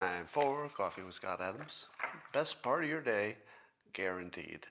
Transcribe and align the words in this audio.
Time 0.00 0.26
for 0.26 0.68
Coffee 0.68 1.02
with 1.02 1.14
Scott 1.14 1.40
Adams. 1.40 1.86
Best 2.34 2.62
part 2.62 2.84
of 2.84 2.90
your 2.90 3.00
day, 3.00 3.36
guaranteed. 3.94 4.66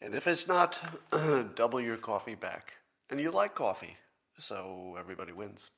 And 0.00 0.14
if 0.14 0.26
it's 0.26 0.48
not, 0.48 0.78
double 1.54 1.78
your 1.78 1.98
coffee 1.98 2.34
back. 2.34 2.72
And 3.10 3.20
you 3.20 3.30
like 3.30 3.54
coffee, 3.54 3.98
so 4.38 4.96
everybody 4.98 5.32
wins. 5.32 5.72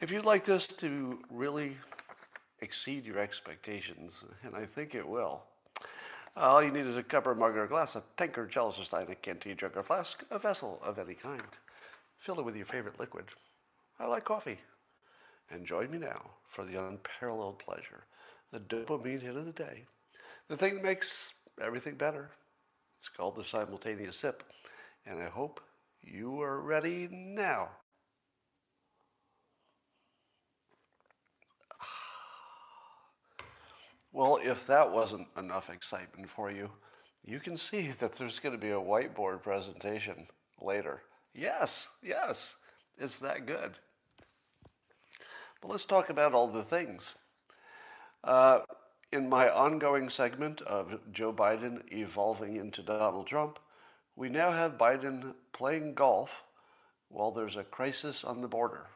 If 0.00 0.10
you'd 0.10 0.24
like 0.24 0.46
this 0.46 0.66
to 0.66 1.18
really 1.30 1.76
exceed 2.62 3.04
your 3.04 3.18
expectations, 3.18 4.24
and 4.44 4.56
I 4.56 4.64
think 4.64 4.94
it 4.94 5.06
will, 5.06 5.42
all 6.34 6.62
you 6.62 6.70
need 6.70 6.86
is 6.86 6.96
a 6.96 7.02
cup 7.02 7.26
or 7.26 7.34
mug 7.34 7.54
or 7.58 7.66
glass, 7.66 7.96
a 7.96 8.02
tankard, 8.16 8.50
chalice 8.50 8.80
or 8.80 8.84
stein, 8.84 9.08
a 9.10 9.14
canteen, 9.14 9.58
jug 9.58 9.76
or 9.76 9.82
flask, 9.82 10.24
a 10.30 10.38
vessel 10.38 10.80
of 10.82 10.98
any 10.98 11.14
kind. 11.14 11.42
Fill 12.16 12.38
it 12.38 12.46
with 12.46 12.56
your 12.56 12.64
favorite 12.64 12.98
liquid. 12.98 13.26
I 14.00 14.06
like 14.06 14.24
coffee. 14.24 14.58
And 15.52 15.66
join 15.66 15.90
me 15.90 15.98
now 15.98 16.30
for 16.48 16.64
the 16.64 16.82
unparalleled 16.82 17.58
pleasure, 17.58 18.06
the 18.50 18.60
dopamine 18.60 19.20
hit 19.20 19.36
of 19.36 19.44
the 19.44 19.52
day, 19.52 19.84
the 20.48 20.56
thing 20.56 20.76
that 20.76 20.82
makes 20.82 21.34
everything 21.60 21.96
better. 21.96 22.30
It's 22.98 23.08
called 23.08 23.36
the 23.36 23.44
simultaneous 23.44 24.16
sip, 24.16 24.44
and 25.04 25.20
I 25.20 25.28
hope 25.28 25.60
you 26.02 26.40
are 26.40 26.60
ready 26.60 27.08
now. 27.10 27.68
Well, 34.14 34.38
if 34.42 34.66
that 34.66 34.92
wasn't 34.92 35.28
enough 35.38 35.70
excitement 35.70 36.28
for 36.28 36.50
you, 36.50 36.70
you 37.24 37.40
can 37.40 37.56
see 37.56 37.88
that 38.00 38.14
there's 38.14 38.38
going 38.38 38.54
to 38.54 38.58
be 38.60 38.72
a 38.72 38.74
whiteboard 38.74 39.42
presentation 39.42 40.26
later. 40.60 41.02
Yes, 41.34 41.88
yes, 42.02 42.56
it's 42.98 43.16
that 43.18 43.46
good. 43.46 43.78
But 45.62 45.70
let's 45.70 45.86
talk 45.86 46.10
about 46.10 46.34
all 46.34 46.48
the 46.48 46.64
things. 46.64 47.14
Uh, 48.24 48.60
in 49.12 49.28
my 49.28 49.48
ongoing 49.48 50.08
segment 50.08 50.60
of 50.62 50.98
Joe 51.12 51.32
Biden 51.32 51.82
evolving 51.92 52.56
into 52.56 52.82
Donald 52.82 53.28
Trump, 53.28 53.60
we 54.16 54.28
now 54.28 54.50
have 54.50 54.76
Biden 54.76 55.34
playing 55.52 55.94
golf 55.94 56.42
while 57.08 57.30
there's 57.30 57.56
a 57.56 57.62
crisis 57.62 58.24
on 58.24 58.40
the 58.40 58.48
border. 58.48 58.86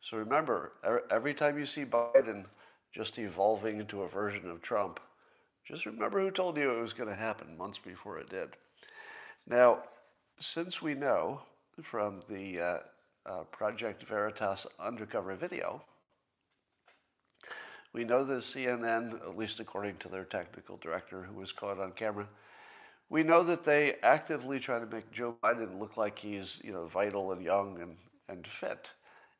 So 0.00 0.16
remember, 0.16 0.72
every 1.10 1.32
time 1.32 1.58
you 1.58 1.66
see 1.66 1.84
Biden 1.84 2.46
just 2.92 3.18
evolving 3.18 3.78
into 3.78 4.02
a 4.02 4.08
version 4.08 4.50
of 4.50 4.62
Trump, 4.62 4.98
just 5.64 5.86
remember 5.86 6.20
who 6.20 6.32
told 6.32 6.56
you 6.56 6.72
it 6.72 6.82
was 6.82 6.92
going 6.92 7.08
to 7.08 7.14
happen 7.14 7.56
months 7.56 7.78
before 7.78 8.18
it 8.18 8.28
did. 8.28 8.56
Now, 9.46 9.84
since 10.40 10.82
we 10.82 10.94
know 10.94 11.42
from 11.82 12.22
the 12.28 12.60
uh, 12.60 12.78
uh, 13.26 13.42
Project 13.50 14.02
Veritas 14.04 14.66
undercover 14.78 15.34
video, 15.34 15.82
we 17.92 18.04
know 18.04 18.24
that 18.24 18.42
CNN, 18.42 19.20
at 19.22 19.36
least 19.36 19.60
according 19.60 19.96
to 19.98 20.08
their 20.08 20.24
technical 20.24 20.78
director 20.78 21.22
who 21.22 21.38
was 21.38 21.52
caught 21.52 21.78
on 21.78 21.92
camera, 21.92 22.26
we 23.10 23.22
know 23.22 23.42
that 23.42 23.64
they 23.64 23.96
actively 24.02 24.58
try 24.58 24.78
to 24.78 24.86
make 24.86 25.12
Joe 25.12 25.36
Biden 25.42 25.78
look 25.78 25.98
like 25.98 26.18
he's 26.18 26.60
you 26.64 26.72
know 26.72 26.86
vital 26.86 27.32
and 27.32 27.42
young 27.42 27.78
and, 27.80 27.96
and 28.28 28.46
fit. 28.46 28.92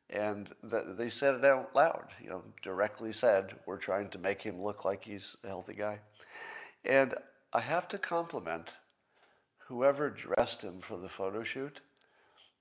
And 0.09 0.49
they 0.61 1.09
said 1.09 1.35
it 1.35 1.45
out 1.45 1.75
loud, 1.75 2.09
you 2.21 2.29
know, 2.29 2.43
directly 2.61 3.13
said, 3.13 3.55
we're 3.65 3.77
trying 3.77 4.09
to 4.09 4.19
make 4.19 4.43
him 4.43 4.61
look 4.61 4.85
like 4.85 5.03
he's 5.03 5.35
a 5.43 5.47
healthy 5.47 5.73
guy. 5.73 5.99
And 6.85 7.15
I 7.51 7.61
have 7.61 7.87
to 7.87 7.97
compliment 7.97 8.69
whoever 9.57 10.11
dressed 10.11 10.61
him 10.61 10.81
for 10.81 10.97
the 10.97 11.09
photo 11.09 11.43
shoot 11.43 11.79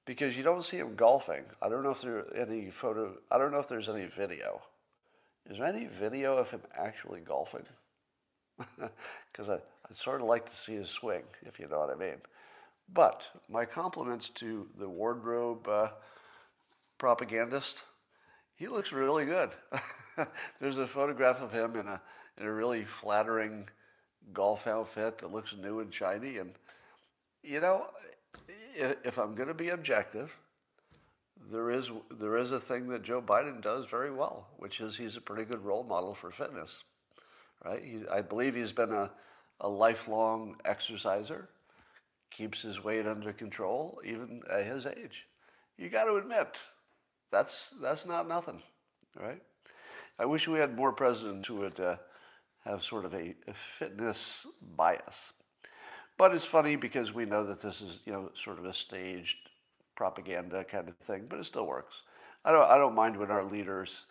because 0.04 0.36
you 0.36 0.42
don't 0.42 0.64
see 0.64 0.78
him 0.78 0.94
golfing. 0.94 1.44
I 1.60 1.68
don't 1.68 1.82
know 1.82 1.90
if 1.90 2.00
there 2.00 2.24
any 2.36 2.70
photo. 2.70 3.14
I 3.30 3.38
don't 3.38 3.52
know 3.52 3.58
if 3.58 3.68
there's 3.68 3.88
any 3.88 4.06
video. 4.06 4.62
Is 5.50 5.58
there 5.58 5.66
any 5.66 5.86
video 5.86 6.36
of 6.36 6.50
him 6.50 6.62
actually 6.76 7.20
golfing? 7.20 7.66
Because 9.32 9.48
I, 9.48 9.54
I'd 9.54 9.96
sort 9.96 10.20
of 10.20 10.26
like 10.26 10.44
to 10.44 10.54
see 10.54 10.74
his 10.74 10.90
swing, 10.90 11.22
if 11.46 11.58
you 11.58 11.66
know 11.66 11.78
what 11.78 11.88
I 11.88 11.94
mean. 11.94 12.18
But 12.92 13.22
my 13.48 13.64
compliments 13.64 14.28
to 14.28 14.68
the 14.78 14.88
wardrobe 14.88 15.66
uh, 15.66 15.88
propagandist. 17.02 17.82
He 18.54 18.68
looks 18.68 18.92
really 18.92 19.24
good. 19.24 19.50
There's 20.60 20.78
a 20.78 20.86
photograph 20.86 21.40
of 21.40 21.50
him 21.50 21.74
in 21.74 21.88
a 21.88 22.00
in 22.38 22.46
a 22.46 22.52
really 22.52 22.84
flattering 22.84 23.68
golf 24.32 24.68
outfit 24.68 25.18
that 25.18 25.32
looks 25.32 25.52
new 25.60 25.80
and 25.80 25.92
shiny. 25.92 26.38
And 26.38 26.52
you 27.42 27.60
know, 27.60 27.86
if 28.74 29.18
I'm 29.18 29.34
going 29.34 29.48
to 29.48 29.54
be 29.54 29.68
objective, 29.70 30.36
there 31.50 31.70
is 31.70 31.90
there 32.10 32.36
is 32.36 32.52
a 32.52 32.60
thing 32.60 32.88
that 32.88 33.02
Joe 33.02 33.20
Biden 33.20 33.60
does 33.60 33.86
very 33.86 34.10
well, 34.10 34.48
which 34.58 34.80
is 34.80 34.96
he's 34.96 35.16
a 35.16 35.20
pretty 35.20 35.44
good 35.44 35.64
role 35.64 35.82
model 35.82 36.14
for 36.14 36.30
fitness, 36.30 36.84
right? 37.64 37.82
He, 37.84 38.02
I 38.10 38.22
believe 38.22 38.54
he's 38.54 38.72
been 38.72 38.92
a, 38.92 39.10
a 39.60 39.68
lifelong 39.68 40.56
exerciser, 40.64 41.48
keeps 42.30 42.62
his 42.62 42.82
weight 42.82 43.06
under 43.06 43.32
control 43.32 44.00
even 44.04 44.42
at 44.50 44.66
his 44.66 44.86
age. 44.86 45.26
You 45.76 45.88
got 45.88 46.04
to 46.04 46.16
admit, 46.16 46.58
that's 47.30 47.74
that's 47.80 48.06
not 48.06 48.28
nothing, 48.28 48.62
right? 49.20 49.42
I 50.18 50.26
wish 50.26 50.46
we 50.46 50.58
had 50.58 50.76
more 50.76 50.92
presidents 50.92 51.48
who 51.48 51.56
would 51.56 51.80
uh, 51.80 51.96
have 52.64 52.82
sort 52.82 53.04
of 53.04 53.14
a, 53.14 53.34
a 53.48 53.54
fitness 53.54 54.46
bias. 54.76 55.32
But 56.22 56.36
it's 56.36 56.44
funny 56.44 56.76
because 56.76 57.12
we 57.12 57.24
know 57.24 57.42
that 57.42 57.62
this 57.62 57.80
is, 57.80 57.98
you 58.06 58.12
know, 58.12 58.30
sort 58.36 58.60
of 58.60 58.64
a 58.64 58.72
staged 58.72 59.38
propaganda 59.96 60.62
kind 60.62 60.88
of 60.88 60.96
thing, 60.98 61.26
but 61.28 61.40
it 61.40 61.44
still 61.46 61.66
works. 61.66 62.02
I 62.44 62.52
don't, 62.52 62.70
I 62.70 62.78
don't 62.78 62.94
mind 62.94 63.16
when 63.16 63.32
our 63.32 63.42
leaders, 63.42 64.06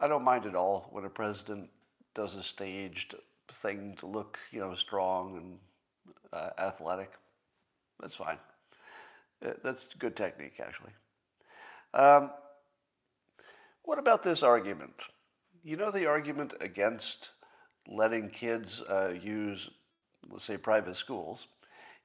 I 0.00 0.06
don't 0.06 0.22
mind 0.22 0.44
at 0.44 0.54
all 0.54 0.90
when 0.92 1.06
a 1.06 1.08
president 1.08 1.70
does 2.14 2.34
a 2.34 2.42
staged 2.42 3.14
thing 3.50 3.96
to 4.00 4.06
look, 4.06 4.38
you 4.50 4.60
know, 4.60 4.74
strong 4.74 5.38
and 5.38 5.58
uh, 6.30 6.50
athletic. 6.58 7.12
That's 8.00 8.16
fine. 8.16 8.36
Uh, 9.42 9.52
that's 9.64 9.88
good 9.98 10.14
technique, 10.14 10.60
actually. 10.60 10.92
Um, 11.94 12.32
what 13.82 13.98
about 13.98 14.22
this 14.22 14.42
argument? 14.42 15.04
You 15.64 15.78
know 15.78 15.90
the 15.90 16.04
argument 16.04 16.52
against 16.60 17.30
letting 17.86 18.28
kids 18.28 18.82
uh, 18.82 19.14
use 19.18 19.70
let's 20.30 20.44
say 20.44 20.56
private 20.56 20.96
schools, 20.96 21.46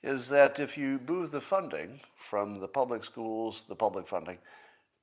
is 0.03 0.28
that 0.28 0.59
if 0.59 0.78
you 0.78 1.00
move 1.07 1.31
the 1.31 1.41
funding 1.41 2.00
from 2.18 2.59
the 2.59 2.68
public 2.68 3.03
schools, 3.03 3.63
the 3.68 3.75
public 3.75 4.07
funding, 4.07 4.38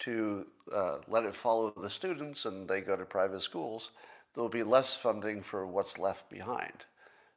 to 0.00 0.46
uh, 0.74 0.98
let 1.08 1.24
it 1.24 1.34
follow 1.34 1.70
the 1.70 1.90
students 1.90 2.44
and 2.44 2.68
they 2.68 2.80
go 2.80 2.96
to 2.96 3.04
private 3.04 3.40
schools, 3.40 3.90
there 4.34 4.42
will 4.42 4.48
be 4.48 4.62
less 4.62 4.94
funding 4.94 5.42
for 5.42 5.66
what's 5.66 5.98
left 5.98 6.28
behind. 6.30 6.84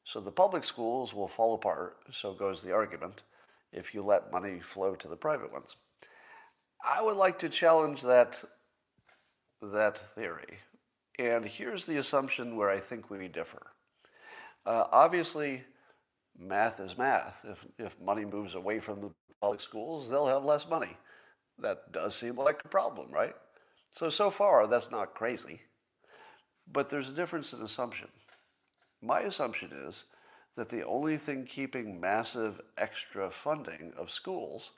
So 0.06 0.20
the 0.20 0.32
public 0.32 0.64
schools 0.64 1.14
will 1.14 1.28
fall 1.28 1.54
apart, 1.56 1.98
so 2.12 2.34
goes 2.34 2.62
the 2.62 2.74
argument, 2.74 3.24
if 3.72 3.94
you 3.94 4.02
let 4.02 4.32
money 4.32 4.60
flow 4.60 4.96
to 4.96 5.08
the 5.08 5.16
private 5.16 5.52
ones. 5.52 5.76
I 6.86 7.02
would 7.02 7.16
like 7.16 7.40
to 7.40 7.50
challenge 7.50 8.02
that, 8.02 8.44
that 9.62 9.98
theory. 9.98 10.60
And 11.18 11.46
here's 11.46 11.86
the 11.86 11.98
assumption 11.98 12.58
where 12.58 12.70
I 12.70 12.80
think 12.80 13.10
we 13.10 13.28
differ. 13.28 13.73
Uh, 14.66 14.86
obviously, 14.92 15.64
math 16.38 16.80
is 16.80 16.98
math. 16.98 17.44
If, 17.44 17.66
if 17.78 18.00
money 18.02 18.26
moves 18.26 18.56
away 18.56 18.80
from 18.80 19.02
the 19.02 19.12
public 19.42 19.62
schools, 19.62 20.10
they'll 20.10 20.28
have 20.28 20.46
less 20.46 20.70
money. 20.70 20.98
That 21.60 21.92
does 21.92 22.16
seem 22.16 22.36
like 22.36 22.62
a 22.64 22.70
problem, 22.70 23.12
right? 23.12 23.36
So, 23.92 24.10
so 24.10 24.30
far, 24.30 24.68
that's 24.68 24.90
not 24.90 25.14
crazy. 25.14 25.62
But 26.72 26.90
there's 26.90 27.10
a 27.10 27.14
difference 27.14 27.54
in 27.54 27.62
assumption. 27.62 28.08
My 29.02 29.22
assumption 29.22 29.72
is 29.88 30.06
that 30.56 30.70
the 30.70 30.86
only 30.86 31.18
thing 31.18 31.46
keeping 31.46 32.00
massive 32.00 32.62
extra 32.78 33.30
funding 33.30 33.92
of 33.98 34.10
schools, 34.10 34.72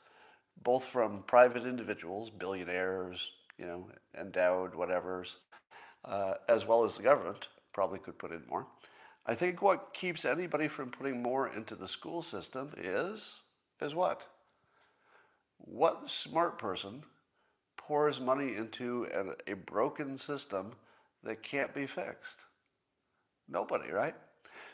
both 0.63 0.85
from 0.85 1.23
private 1.27 1.65
individuals, 1.65 2.29
billionaires, 2.29 3.31
you 3.57 3.65
know, 3.65 3.89
endowed, 4.19 4.73
whatever's, 4.73 5.37
uh, 6.05 6.33
as 6.49 6.65
well 6.65 6.83
as 6.83 6.97
the 6.97 7.03
government, 7.03 7.47
probably 7.73 7.99
could 7.99 8.17
put 8.17 8.31
in 8.31 8.41
more, 8.49 8.65
I 9.25 9.33
think 9.33 9.61
what 9.61 9.93
keeps 9.93 10.23
anybody 10.23 10.67
from 10.67 10.91
putting 10.91 11.21
more 11.21 11.47
into 11.47 11.75
the 11.75 11.87
school 11.87 12.21
system 12.21 12.71
is 12.77 13.33
is 13.81 13.95
what? 13.95 14.21
What 15.57 16.09
smart 16.09 16.59
person 16.59 17.03
pours 17.77 18.19
money 18.19 18.55
into 18.55 19.07
a, 19.13 19.51
a 19.51 19.55
broken 19.55 20.17
system 20.17 20.73
that 21.23 21.43
can't 21.43 21.73
be 21.73 21.87
fixed? 21.87 22.41
Nobody, 23.49 23.91
right? 23.91 24.15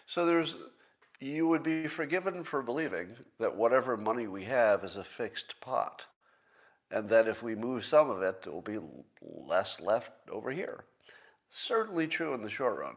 So 0.06 0.25
there's 0.25 0.56
you 1.21 1.48
would 1.48 1.63
be 1.63 1.88
forgiven 1.88 2.44
for 2.44 2.63
believing 2.63 3.15
that 3.39 3.56
whatever 3.56 3.95
money 3.95 4.27
we 4.27 4.44
have 4.45 4.83
is 4.83 4.98
a 4.98 5.03
fixed 5.03 5.53
pot, 5.62 6.06
and 6.89 7.07
that 7.09 7.27
if 7.27 7.44
we 7.44 7.53
move 7.53 7.86
some 7.86 8.09
of 8.09 8.24
it, 8.24 8.42
there 8.42 8.51
will 8.51 8.62
be 8.62 8.80
less 9.21 9.80
left 9.80 10.12
over 10.31 10.51
here. 10.51 10.86
Certainly 11.51 12.07
true 12.07 12.33
in 12.33 12.42
the 12.42 12.50
short 12.50 12.80
run. 12.80 12.95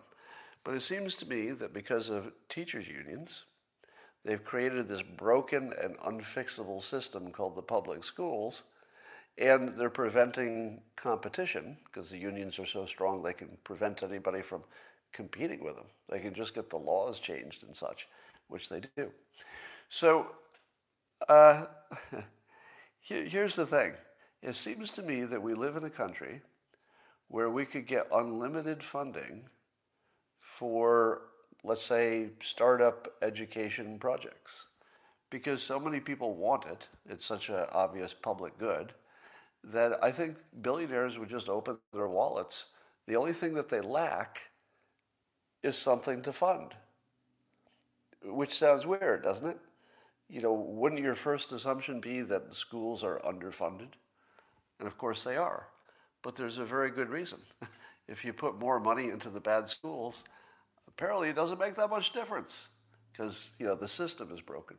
But 0.65 0.75
it 0.75 0.83
seems 0.83 1.15
to 1.17 1.29
me 1.29 1.53
that 1.53 1.75
because 1.75 2.09
of 2.09 2.33
teachers' 2.49 2.89
unions, 2.89 3.45
they've 4.25 4.43
created 4.43 4.89
this 4.89 5.03
broken 5.03 5.73
and 5.81 5.99
unfixable 5.99 6.83
system 6.83 7.31
called 7.31 7.55
the 7.55 7.63
public 7.63 8.03
schools. 8.03 8.65
And 9.37 9.71
they're 9.71 9.91
preventing 9.91 10.81
competition 10.97 11.77
because 11.85 12.09
the 12.09 12.19
unions 12.19 12.59
are 12.59 12.67
so 12.67 12.87
strong 12.87 13.23
they 13.23 13.33
can 13.33 13.59
prevent 13.65 14.03
anybody 14.03 14.43
from 14.43 14.63
competing 15.13 15.63
with 15.63 15.77
them. 15.77 15.87
They 16.09 16.21
can 16.21 16.35
just 16.35 16.55
get 16.55 16.71
the 16.71 16.77
laws 16.77 17.19
changed 17.19 17.65
and 17.65 17.75
such, 17.75 18.09
which 18.49 18.69
they 18.69 18.81
do. 18.97 19.11
So 19.89 20.29
uh, 21.29 21.67
here's 23.01 23.57
the 23.57 23.67
thing. 23.67 23.95
It 24.43 24.57
seems 24.57 24.91
to 24.93 25.03
me 25.03 25.25
that 25.25 25.43
we 25.43 25.55
live 25.55 25.77
in 25.77 25.85
a 25.85 25.91
country 25.91 26.41
where 27.29 27.51
we 27.51 27.65
could 27.65 27.87
get 27.87 28.07
unlimited 28.13 28.83
funding 28.83 29.45
for, 30.59 31.23
let's 31.65 31.85
say, 31.85 32.29
startup 32.41 33.13
education 33.23 33.99
projects. 33.99 34.67
Because 35.31 35.63
so 35.63 35.81
many 35.81 35.99
people 35.99 36.35
want 36.35 36.65
it, 36.67 36.87
it's 37.09 37.27
such 37.27 37.49
an 37.49 37.67
obvious 37.73 38.15
public 38.15 38.57
good, 38.59 38.93
that 39.65 39.99
I 40.03 40.13
think 40.13 40.37
billionaires 40.63 41.19
would 41.19 41.29
just 41.29 41.49
open 41.49 41.79
their 41.93 42.09
wallets. 42.09 42.67
The 43.07 43.17
only 43.17 43.33
thing 43.33 43.55
that 43.55 43.69
they 43.69 43.81
lack 43.81 44.41
is 45.63 45.77
something 45.77 46.23
to 46.23 46.33
fund, 46.33 46.75
which 48.23 48.55
sounds 48.55 48.87
weird, 48.87 49.25
doesn't 49.25 49.49
it? 49.49 49.59
You 50.29 50.41
know, 50.41 50.53
wouldn't 50.53 51.03
your 51.03 51.15
first 51.15 51.53
assumption 51.53 52.01
be 52.01 52.21
that 52.23 52.55
schools 52.55 53.03
are 53.03 53.21
underfunded? 53.27 53.95
And 54.79 54.87
of 54.87 54.99
course 54.99 55.25
they 55.25 55.37
are. 55.37 55.69
But 56.23 56.37
there's 56.37 56.59
a 56.59 56.65
very 56.65 56.91
good 56.91 57.09
reason. 57.09 57.41
if 58.09 58.25
you 58.25 58.33
put 58.33 58.59
more 58.59 58.79
money 58.79 59.11
into 59.11 59.31
the 59.31 59.41
bad 59.41 59.69
schools, 59.69 60.25
apparently 60.97 61.29
it 61.29 61.35
doesn't 61.35 61.59
make 61.59 61.75
that 61.77 61.91
much 61.91 62.13
difference 62.13 62.69
because, 63.13 63.53
you 63.59 63.67
know, 63.67 63.75
the 63.75 63.89
system 63.89 64.31
is 64.33 64.41
broken. 64.41 64.77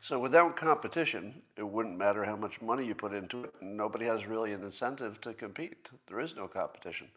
So 0.00 0.18
without 0.18 0.56
competition, 0.56 1.42
it 1.56 1.66
wouldn't 1.66 1.98
matter 1.98 2.24
how 2.24 2.36
much 2.36 2.60
money 2.60 2.86
you 2.86 2.94
put 2.94 3.12
into 3.12 3.44
it. 3.44 3.54
Nobody 3.60 4.04
has 4.06 4.26
really 4.26 4.52
an 4.52 4.62
incentive 4.62 5.20
to 5.22 5.34
compete. 5.34 5.88
There 6.06 6.20
is 6.20 6.36
no 6.36 6.46
competition. 6.46 7.08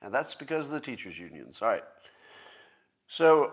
And 0.00 0.12
that's 0.12 0.34
because 0.34 0.66
of 0.66 0.72
the 0.72 0.80
teachers' 0.80 1.18
unions. 1.18 1.60
All 1.62 1.68
right. 1.68 1.84
So 3.06 3.52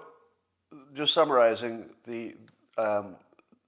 just 0.94 1.14
summarizing, 1.14 1.90
the, 2.06 2.36
um, 2.78 3.16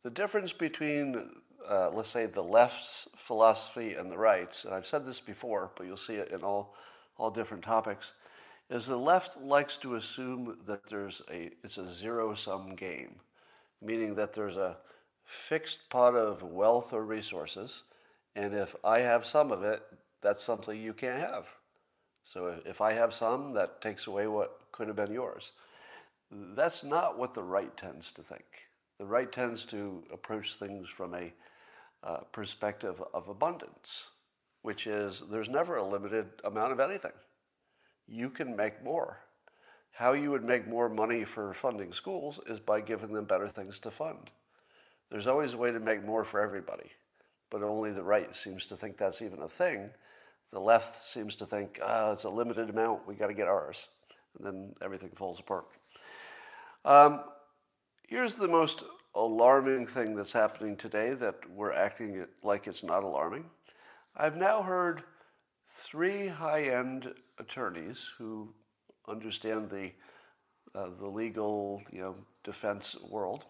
the 0.03 0.09
difference 0.09 0.53
between, 0.53 1.29
uh, 1.69 1.91
let's 1.93 2.09
say, 2.09 2.25
the 2.25 2.41
left's 2.41 3.07
philosophy 3.15 3.93
and 3.93 4.11
the 4.11 4.17
right's, 4.17 4.65
and 4.65 4.73
I've 4.73 4.87
said 4.87 5.05
this 5.05 5.19
before, 5.19 5.71
but 5.75 5.85
you'll 5.85 5.97
see 5.97 6.15
it 6.15 6.31
in 6.31 6.41
all, 6.41 6.75
all 7.17 7.29
different 7.29 7.63
topics, 7.63 8.13
is 8.71 8.87
the 8.87 8.97
left 8.97 9.39
likes 9.41 9.75
to 9.77 9.95
assume 9.95 10.57
that 10.65 10.87
there's 10.87 11.21
a, 11.29 11.51
it's 11.61 11.77
a 11.77 11.87
zero-sum 11.87 12.75
game, 12.75 13.15
meaning 13.81 14.15
that 14.15 14.33
there's 14.33 14.55
a 14.55 14.77
fixed 15.25 15.89
pot 15.89 16.15
of 16.15 16.41
wealth 16.41 16.93
or 16.93 17.05
resources, 17.05 17.83
and 18.35 18.53
if 18.53 18.73
I 18.83 18.99
have 18.99 19.25
some 19.25 19.51
of 19.51 19.61
it, 19.63 19.83
that's 20.21 20.41
something 20.41 20.79
you 20.79 20.93
can't 20.93 21.19
have. 21.19 21.47
So 22.23 22.55
if 22.65 22.79
I 22.79 22.93
have 22.93 23.13
some, 23.13 23.53
that 23.53 23.81
takes 23.81 24.07
away 24.07 24.27
what 24.27 24.61
could 24.71 24.87
have 24.87 24.95
been 24.95 25.11
yours. 25.11 25.51
That's 26.31 26.81
not 26.81 27.17
what 27.19 27.33
the 27.33 27.43
right 27.43 27.75
tends 27.75 28.13
to 28.13 28.23
think. 28.23 28.45
The 28.99 29.05
right 29.05 29.29
tends 29.29 29.65
to 29.65 30.01
approach 30.13 30.55
things 30.55 30.87
from 30.87 31.13
a 31.13 31.33
uh, 32.03 32.17
perspective 32.31 33.03
of 33.13 33.27
abundance, 33.27 34.05
which 34.61 34.87
is 34.87 35.23
there's 35.29 35.49
never 35.49 35.75
a 35.75 35.83
limited 35.83 36.27
amount 36.45 36.71
of 36.71 36.79
anything. 36.79 37.11
You 38.11 38.29
can 38.29 38.57
make 38.57 38.83
more. 38.83 39.19
How 39.93 40.11
you 40.11 40.31
would 40.31 40.43
make 40.43 40.67
more 40.67 40.89
money 40.89 41.23
for 41.23 41.53
funding 41.53 41.93
schools 41.93 42.41
is 42.45 42.59
by 42.59 42.81
giving 42.81 43.13
them 43.13 43.23
better 43.23 43.47
things 43.47 43.79
to 43.79 43.91
fund. 43.91 44.29
There's 45.09 45.27
always 45.27 45.53
a 45.53 45.57
way 45.57 45.71
to 45.71 45.79
make 45.79 46.03
more 46.03 46.25
for 46.25 46.41
everybody, 46.41 46.91
but 47.49 47.63
only 47.63 47.91
the 47.91 48.03
right 48.03 48.35
seems 48.35 48.65
to 48.65 48.75
think 48.75 48.97
that's 48.97 49.21
even 49.21 49.41
a 49.41 49.47
thing. 49.47 49.91
The 50.51 50.59
left 50.59 51.01
seems 51.01 51.37
to 51.37 51.45
think, 51.45 51.79
oh, 51.81 52.11
it's 52.11 52.25
a 52.25 52.29
limited 52.29 52.69
amount, 52.69 53.07
we 53.07 53.15
got 53.15 53.27
to 53.27 53.33
get 53.33 53.47
ours. 53.47 53.87
And 54.37 54.45
then 54.45 54.75
everything 54.81 55.11
falls 55.15 55.39
apart. 55.39 55.67
Um, 56.83 57.21
here's 58.09 58.35
the 58.35 58.47
most 58.47 58.83
alarming 59.15 59.87
thing 59.87 60.17
that's 60.17 60.33
happening 60.33 60.75
today 60.75 61.13
that 61.13 61.35
we're 61.49 61.71
acting 61.71 62.25
like 62.43 62.67
it's 62.67 62.83
not 62.83 63.03
alarming. 63.03 63.45
I've 64.17 64.35
now 64.35 64.61
heard 64.61 65.03
three 65.67 66.27
high-end 66.27 67.13
attorneys 67.39 68.09
who 68.17 68.53
understand 69.07 69.69
the 69.69 69.91
uh, 70.73 70.89
the 70.99 71.07
legal 71.07 71.81
you 71.91 72.01
know 72.01 72.15
defense 72.43 72.95
world 73.09 73.45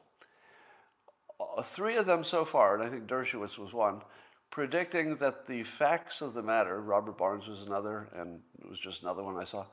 uh, 1.58 1.64
three 1.64 1.96
of 1.96 2.06
them 2.06 2.24
so 2.24 2.46
far, 2.46 2.76
and 2.76 2.84
I 2.84 2.90
think 2.90 3.08
Dershowitz 3.08 3.58
was 3.58 3.74
one, 3.74 4.02
predicting 4.50 5.16
that 5.18 5.48
the 5.48 5.64
facts 5.64 6.22
of 6.22 6.34
the 6.34 6.44
matter, 6.44 6.82
Robert 6.82 7.18
Barnes 7.18 7.48
was 7.48 7.64
another, 7.64 8.10
and 8.16 8.40
it 8.60 8.70
was 8.70 8.80
just 8.80 9.02
another 9.02 9.24
one 9.24 9.38
I 9.38 9.44
saw, 9.44 9.66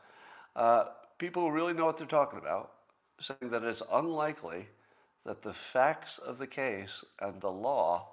uh, 0.56 0.84
people 1.18 1.42
who 1.42 1.50
really 1.50 1.72
know 1.72 1.86
what 1.86 1.96
they're 1.96 2.06
talking 2.06 2.38
about, 2.38 2.72
saying 3.20 3.50
that 3.50 3.64
it's 3.64 3.82
unlikely 3.92 4.68
that 5.26 5.42
the 5.42 5.52
facts 5.52 6.18
of 6.18 6.38
the 6.38 6.46
case 6.46 7.04
and 7.20 7.40
the 7.40 7.50
law 7.50 8.08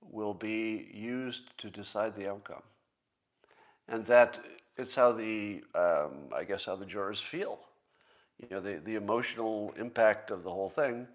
will 0.00 0.34
be 0.34 0.90
used 0.92 1.56
to 1.58 1.70
decide 1.70 2.14
the 2.14 2.28
outcome. 2.28 2.62
And 3.92 4.06
that 4.06 4.38
it's 4.78 4.94
how 4.94 5.12
the, 5.12 5.62
um, 5.74 6.30
I 6.34 6.44
guess, 6.44 6.64
how 6.64 6.76
the 6.76 6.86
jurors 6.86 7.20
feel. 7.20 7.60
You 8.40 8.48
know, 8.50 8.60
the, 8.60 8.80
the 8.82 8.94
emotional 8.94 9.74
impact 9.78 10.30
of 10.30 10.42
the 10.42 10.50
whole 10.50 10.70
thing 10.70 11.06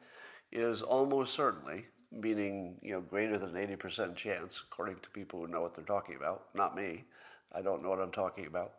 is 0.51 0.83
almost 0.83 1.33
certainly, 1.33 1.85
meaning 2.11 2.77
you 2.83 2.93
know 2.93 3.01
greater 3.01 3.39
than 3.39 3.53
80% 3.53 4.15
chance, 4.15 4.61
according 4.63 4.97
to 5.01 5.09
people 5.09 5.39
who 5.39 5.47
know 5.47 5.61
what 5.61 5.73
they're 5.73 5.83
talking 5.83 6.15
about, 6.15 6.45
not 6.53 6.75
me. 6.75 7.03
I 7.51 7.63
don't 7.63 7.81
know 7.81 7.89
what 7.89 7.99
I'm 7.99 8.11
talking 8.11 8.45
about. 8.45 8.73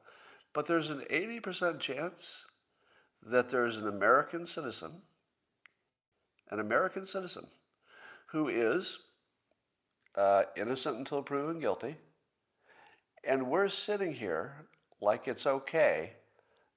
But 0.52 0.66
there's 0.66 0.90
an 0.90 1.04
80% 1.10 1.80
chance 1.80 2.46
that 3.26 3.50
there's 3.50 3.78
an 3.78 3.88
American 3.88 4.46
citizen, 4.46 4.92
an 6.50 6.60
American 6.60 7.04
citizen, 7.04 7.48
who 8.26 8.46
is 8.46 9.00
uh, 10.14 10.44
innocent 10.56 10.98
until 10.98 11.20
proven 11.20 11.58
guilty, 11.58 11.96
and 13.24 13.48
we're 13.48 13.68
sitting 13.68 14.12
here 14.12 14.54
like 15.00 15.28
it's 15.28 15.46
okay 15.46 16.12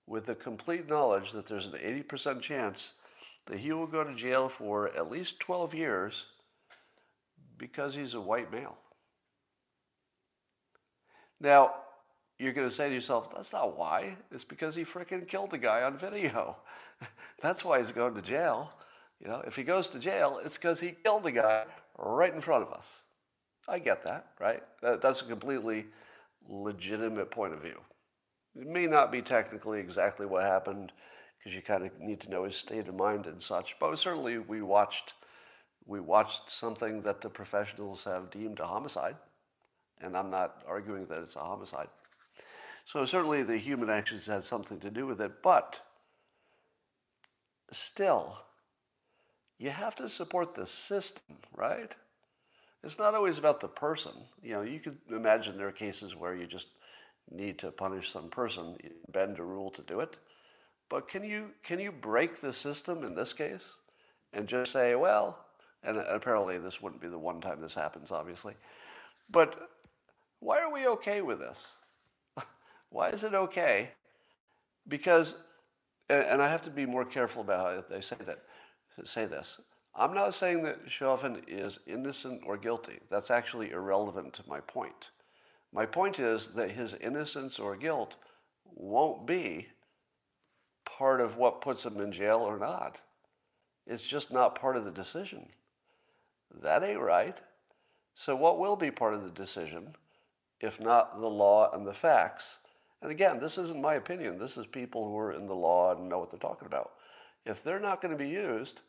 with 0.08 0.26
the 0.26 0.36
complete 0.36 0.90
knowledge 0.90 1.32
that 1.32 1.46
there's 1.46 1.68
an 1.68 1.74
80% 1.74 2.42
chance 2.42 2.94
that 3.48 3.60
he 3.60 3.72
will 3.72 3.88
go 3.88 4.04
to 4.04 4.14
jail 4.14 4.50
for 4.50 4.90
at 4.96 5.10
least 5.10 5.40
12 5.40 5.74
years 5.74 6.26
because 7.58 7.96
he's 7.96 8.14
a 8.14 8.22
white 8.22 8.52
male. 8.52 8.78
Now, 11.40 11.74
you're 12.38 12.54
going 12.54 12.68
to 12.68 12.74
say 12.74 12.90
to 12.90 12.94
yourself, 12.94 13.34
that's 13.36 13.54
not 13.54 13.78
why. 13.78 14.18
It's 14.32 14.44
because 14.44 14.76
he 14.76 14.83
freaking 14.83 15.28
killed 15.28 15.54
a 15.54 15.57
guy 15.57 15.83
on 15.83 15.98
video. 15.98 16.57
that's 17.42 17.64
why 17.64 17.78
he's 17.78 17.92
going 17.92 18.16
to 18.16 18.21
jail. 18.21 18.71
You 19.19 19.28
know, 19.28 19.44
if 19.45 19.56
he 19.56 19.64
goes 19.64 19.90
to 19.90 20.00
jail, 20.00 20.40
it's 20.44 20.57
because 20.57 20.80
he 20.80 20.92
killed 21.04 21.26
a 21.26 21.31
guy 21.31 21.66
right 21.98 22.33
in 22.33 22.42
front 22.42 22.64
of 22.64 22.74
us. 22.74 23.02
I 23.68 23.80
get 23.80 24.04
that, 24.06 24.28
right? 24.40 24.64
that's 24.81 25.21
a 25.21 25.26
completely 25.26 25.86
legitimate 26.48 27.31
point 27.31 27.54
of 27.54 27.62
view. 27.62 27.80
It 28.56 28.68
may 28.68 28.88
not 28.88 29.12
be 29.12 29.21
technically 29.21 29.80
exactly 29.80 30.26
what 30.26 30.44
happened 30.44 30.92
because 31.38 31.56
you 31.56 31.62
kind 31.62 31.86
of 31.86 32.00
need 32.00 32.19
to 32.21 32.30
know 32.30 32.44
his 32.44 32.56
state 32.56 32.88
of 32.88 32.95
mind 32.95 33.26
and 33.26 33.42
such. 33.42 33.78
But 33.80 33.98
certainly 33.98 34.38
we 34.38 34.62
watched, 34.62 35.14
we 35.86 36.00
watched 36.00 36.50
something 36.50 37.02
that 37.04 37.21
the 37.21 37.30
professionals 37.30 38.04
have 38.04 38.30
deemed 38.30 38.60
a 38.60 38.68
homicide, 38.68 39.16
and 40.02 40.16
I'm 40.16 40.30
not 40.30 40.64
arguing 40.68 41.07
that 41.07 41.21
it's 41.21 41.36
a 41.36 41.40
homicide. 41.40 41.88
So 42.86 43.06
certainly 43.06 43.44
the 43.44 43.57
human 43.57 43.90
actions 43.90 44.26
had 44.26 44.44
something 44.44 44.80
to 44.81 44.92
do 44.92 45.07
with 45.07 45.21
it, 45.21 45.42
but 45.42 45.80
still, 47.71 48.38
you 49.57 49.69
have 49.69 49.95
to 49.95 50.10
support 50.10 50.56
the 50.56 50.68
system, 50.68 51.38
right? 51.56 51.95
It's 52.83 52.97
not 52.97 53.14
always 53.14 53.38
about 53.38 53.59
the 53.59 53.68
person. 53.68 54.14
You 54.42 54.54
know, 54.54 54.61
you 54.61 54.80
could 54.80 54.97
imagine 55.09 55.57
there 55.57 55.68
are 55.68 55.73
cases 55.73 56.16
where 56.16 56.35
you 56.35 56.47
just 56.47 56.68
need 57.30 57.59
to 57.59 57.71
punish 57.71 58.11
some 58.11 58.30
person, 58.30 58.78
bend 59.11 59.40
a 59.40 59.44
rule 59.44 59.69
to 59.71 59.81
do 59.83 60.00
it. 60.00 60.18
But 60.90 61.07
can 61.07 61.23
you, 61.23 61.52
can 61.64 61.80
you 61.80 61.92
break 61.92 62.42
the 62.42 62.52
system 62.52 63.04
in 63.04 63.16
this 63.16 63.33
case 63.33 63.76
and 64.33 64.47
just 64.47 64.71
say, 64.71 64.95
well, 64.95 65.45
and 65.83 65.97
apparently 65.97 66.57
this 66.57 66.81
wouldn't 66.81 67.02
be 67.02 67.07
the 67.07 67.18
one 67.18 67.40
time 67.40 67.61
this 67.61 67.73
happens, 67.73 68.11
obviously, 68.11 68.56
but 69.30 69.69
why 70.40 70.59
are 70.59 70.71
we 70.71 70.88
okay 70.88 71.21
with 71.21 71.40
this? 71.40 71.71
why 72.90 73.09
is 73.09 73.23
it 73.23 73.33
okay? 73.33 73.92
Because, 74.88 75.35
and 76.09 76.42
I 76.42 76.50
have 76.50 76.64
to 76.64 76.69
be 76.69 76.85
more 76.85 77.06
careful 77.06 77.42
about 77.42 77.76
how 77.76 77.83
they 77.90 78.02
say 78.02 78.18
that, 78.26 78.40
say 79.06 79.26
this. 79.26 79.59
I'm 79.94 80.14
not 80.14 80.33
saying 80.33 80.64
that 80.64 80.80
Chauvin 80.88 81.42
is 81.48 81.80
innocent 81.86 82.44
or 82.45 82.57
guilty. 82.57 83.00
That's 83.10 83.30
actually 83.31 83.71
irrelevant 83.71 84.33
to 84.36 84.44
my 84.48 84.62
point. 84.62 85.10
My 85.74 85.86
point 85.86 86.19
is 86.19 86.48
that 86.50 86.71
his 86.71 86.94
innocence 86.95 87.60
or 87.60 87.76
guilt 87.76 88.16
won't 88.66 89.26
be 89.26 89.68
part 90.86 91.21
of 91.21 91.38
what 91.38 91.62
puts 91.62 91.86
him 91.86 92.00
in 92.00 92.12
jail 92.12 92.40
or 92.40 92.57
not. 92.57 93.02
It's 93.86 94.07
just 94.07 94.31
not 94.31 94.60
part 94.60 94.78
of 94.78 94.86
the 94.86 94.92
decision. 94.92 95.50
That 96.62 96.83
ain't 96.83 97.00
right. 97.00 97.40
So, 98.16 98.36
what 98.36 98.60
will 98.60 98.76
be 98.76 98.92
part 98.92 99.14
of 99.14 99.24
the 99.24 99.30
decision, 99.30 99.95
if 100.60 100.80
not 100.80 101.19
the 101.19 101.28
law 101.28 101.71
and 101.71 101.88
the 101.88 101.94
facts? 101.94 102.60
And 103.02 103.10
again, 103.10 103.40
this 103.40 103.57
isn't 103.57 103.81
my 103.81 103.95
opinion. 103.95 104.38
This 104.38 104.57
is 104.57 104.68
people 104.68 105.06
who 105.07 105.18
are 105.18 105.31
in 105.31 105.48
the 105.48 105.56
law 105.56 105.95
and 105.95 106.07
know 106.07 106.19
what 106.19 106.30
they're 106.30 106.40
talking 106.40 106.68
about. 106.68 106.92
If 107.45 107.64
they're 107.64 107.80
not 107.80 108.02
going 108.02 108.12
to 108.12 108.24
be 108.24 108.30
used, 108.30 108.81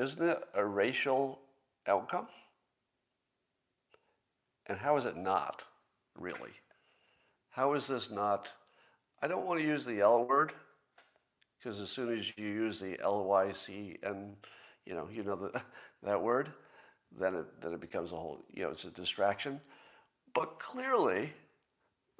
isn't 0.00 0.26
it 0.26 0.42
a 0.54 0.64
racial 0.64 1.40
outcome? 1.86 2.26
And 4.66 4.78
how 4.78 4.96
is 4.96 5.04
it 5.04 5.16
not, 5.16 5.64
really? 6.18 6.52
How 7.50 7.74
is 7.74 7.86
this 7.86 8.10
not? 8.10 8.48
I 9.20 9.28
don't 9.28 9.44
want 9.44 9.60
to 9.60 9.66
use 9.66 9.84
the 9.84 10.00
L 10.00 10.24
word 10.24 10.52
because 11.58 11.80
as 11.80 11.90
soon 11.90 12.16
as 12.16 12.32
you 12.38 12.46
use 12.46 12.80
the 12.80 12.98
L 13.02 13.24
Y 13.24 13.52
C 13.52 13.98
and 14.02 14.36
you 14.86 14.94
know, 14.94 15.08
you 15.12 15.22
know 15.22 15.36
the, 15.36 15.60
that 16.02 16.22
word, 16.22 16.50
then 17.18 17.34
it 17.34 17.46
then 17.60 17.74
it 17.74 17.80
becomes 17.80 18.12
a 18.12 18.16
whole, 18.16 18.44
you 18.54 18.62
know, 18.62 18.70
it's 18.70 18.84
a 18.84 18.90
distraction. 18.90 19.60
But 20.32 20.58
clearly, 20.60 21.32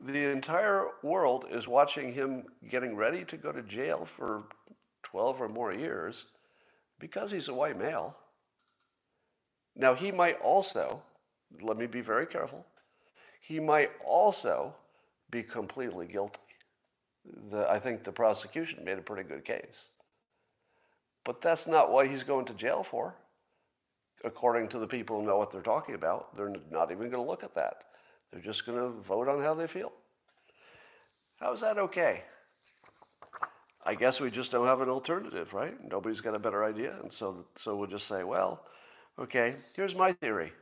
the 0.05 0.31
entire 0.31 0.89
world 1.03 1.47
is 1.51 1.67
watching 1.67 2.13
him 2.13 2.45
getting 2.69 2.95
ready 2.97 3.25
to 3.25 3.37
go 3.37 3.53
to 3.53 3.63
jail 3.63 4.05
for 4.05 4.45
12 5.05 5.41
or 5.41 5.49
more 5.49 5.73
years 5.73 6.27
because 7.01 7.31
he's 7.31 7.49
a 7.49 7.55
white 7.55 7.79
male. 7.79 8.17
Now, 9.75 9.95
he 9.95 10.13
might 10.13 10.41
also, 10.41 11.03
let 11.61 11.77
me 11.77 11.87
be 11.87 12.03
very 12.03 12.27
careful, 12.27 12.65
he 13.41 13.59
might 13.59 13.91
also 14.05 14.75
be 15.31 15.43
completely 15.43 16.07
guilty. 16.07 16.39
The, 17.51 17.69
I 17.69 17.79
think 17.79 18.05
the 18.05 18.13
prosecution 18.13 18.85
made 18.85 18.99
a 18.99 19.03
pretty 19.03 19.29
good 19.29 19.45
case. 19.45 19.89
But 21.25 21.43
that's 21.43 21.67
not 21.67 21.91
what 21.91 22.09
he's 22.09 22.23
going 22.23 22.47
to 22.47 22.55
jail 22.55 22.83
for. 22.83 23.15
According 24.25 24.69
to 24.69 24.79
the 24.79 24.87
people 24.87 25.19
who 25.19 25.27
know 25.27 25.39
what 25.39 25.51
they're 25.51 25.63
talking 25.63 25.95
about, 25.95 26.37
they're 26.37 26.55
not 26.71 26.91
even 26.91 27.11
going 27.11 27.25
to 27.25 27.31
look 27.31 27.43
at 27.43 27.55
that. 27.55 27.85
They're 28.31 28.43
just 28.43 28.67
going 28.67 28.79
to 28.79 29.01
vote 29.01 29.29
on 29.29 29.43
how 29.43 29.55
they 29.55 29.67
feel. 29.67 29.93
How 31.41 31.53
is 31.53 31.63
that 31.63 31.79
okay? 31.79 32.25
I 33.85 33.95
guess 33.95 34.21
we 34.21 34.31
just 34.31 34.53
don't 34.53 34.67
have 34.67 34.83
an 34.83 34.89
alternative, 34.91 35.55
right? 35.55 35.75
Nobody's 35.91 36.21
got 36.21 36.35
a 36.35 36.39
better 36.39 36.65
idea. 36.65 36.97
And 37.03 37.13
so, 37.13 37.47
so 37.57 37.77
we'll 37.77 37.89
just 37.89 38.07
say, 38.07 38.25
well, 38.25 38.65
okay, 39.19 39.57
here's 39.75 39.95
my 39.95 40.13
theory. 40.13 40.53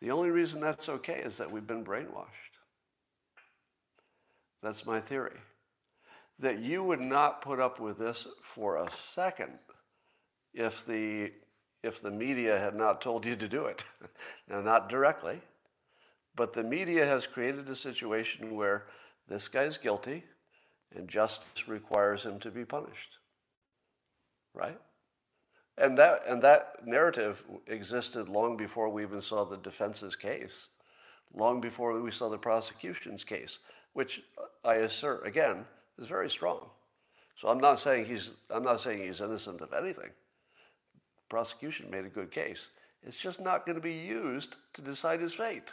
The 0.00 0.10
only 0.10 0.30
reason 0.30 0.60
that's 0.60 0.88
okay 0.88 1.20
is 1.24 1.36
that 1.38 1.50
we've 1.50 1.66
been 1.66 1.84
brainwashed. 1.84 2.26
That's 4.62 4.84
my 4.84 5.00
theory. 5.00 5.36
That 6.40 6.58
you 6.58 6.82
would 6.82 7.00
not 7.00 7.42
put 7.42 7.60
up 7.60 7.80
with 7.80 7.98
this 7.98 8.26
for 8.42 8.76
a 8.76 8.90
second 8.90 9.58
if 10.54 10.84
the, 10.86 11.32
if 11.84 12.02
the 12.02 12.10
media 12.10 12.58
had 12.58 12.74
not 12.74 13.00
told 13.00 13.24
you 13.24 13.36
to 13.36 13.48
do 13.48 13.66
it. 13.66 13.84
now, 14.48 14.60
not 14.60 14.88
directly, 14.88 15.40
but 16.34 16.52
the 16.52 16.64
media 16.64 17.06
has 17.06 17.26
created 17.26 17.68
a 17.68 17.76
situation 17.76 18.56
where 18.56 18.86
this 19.28 19.46
guy's 19.46 19.76
guilty 19.76 20.24
and 20.94 21.08
justice 21.08 21.68
requires 21.68 22.22
him 22.22 22.38
to 22.40 22.50
be 22.50 22.64
punished. 22.64 23.18
Right? 24.54 24.78
And 25.76 25.96
that, 25.98 26.22
and 26.26 26.42
that 26.42 26.86
narrative 26.86 27.44
existed 27.68 28.28
long 28.28 28.56
before 28.56 28.88
we 28.88 29.02
even 29.02 29.22
saw 29.22 29.44
the 29.44 29.58
defense's 29.58 30.16
case, 30.16 30.68
long 31.32 31.60
before 31.60 32.00
we 32.00 32.10
saw 32.10 32.28
the 32.28 32.38
prosecution's 32.38 33.22
case, 33.22 33.60
which 33.92 34.22
I 34.64 34.76
assert, 34.76 35.26
again, 35.26 35.64
is 35.98 36.08
very 36.08 36.30
strong. 36.30 36.66
So 37.36 37.48
I'm 37.48 37.60
not 37.60 37.78
saying 37.78 38.06
he's, 38.06 38.32
I'm 38.50 38.64
not 38.64 38.80
saying 38.80 39.02
he's 39.02 39.20
innocent 39.20 39.60
of 39.60 39.72
anything. 39.72 40.10
Prosecution 41.28 41.90
made 41.90 42.04
a 42.04 42.08
good 42.08 42.32
case. 42.32 42.70
It's 43.06 43.18
just 43.18 43.40
not 43.40 43.64
going 43.64 43.76
to 43.76 43.82
be 43.82 43.92
used 43.92 44.56
to 44.74 44.82
decide 44.82 45.20
his 45.20 45.34
fate. 45.34 45.70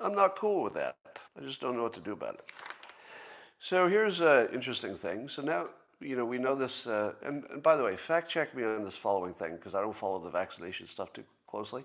I'm 0.00 0.14
not 0.14 0.36
cool 0.36 0.64
with 0.64 0.74
that. 0.74 0.96
I 1.38 1.42
just 1.42 1.60
don't 1.60 1.76
know 1.76 1.84
what 1.84 1.92
to 1.92 2.00
do 2.00 2.12
about 2.12 2.34
it. 2.34 2.52
So 3.62 3.88
here's 3.88 4.22
an 4.22 4.48
interesting 4.54 4.96
thing. 4.96 5.28
So 5.28 5.42
now, 5.42 5.66
you 6.00 6.16
know, 6.16 6.24
we 6.24 6.38
know 6.38 6.54
this, 6.54 6.86
uh, 6.86 7.12
and, 7.22 7.44
and, 7.50 7.62
by 7.62 7.76
the 7.76 7.84
way, 7.84 7.94
fact 7.94 8.30
check 8.30 8.56
me 8.56 8.64
on 8.64 8.82
this 8.82 8.96
following 8.96 9.34
thing 9.34 9.56
because 9.56 9.74
I 9.74 9.82
don't 9.82 9.94
follow 9.94 10.18
the 10.18 10.30
vaccination 10.30 10.86
stuff 10.86 11.12
too 11.12 11.24
closely. 11.46 11.84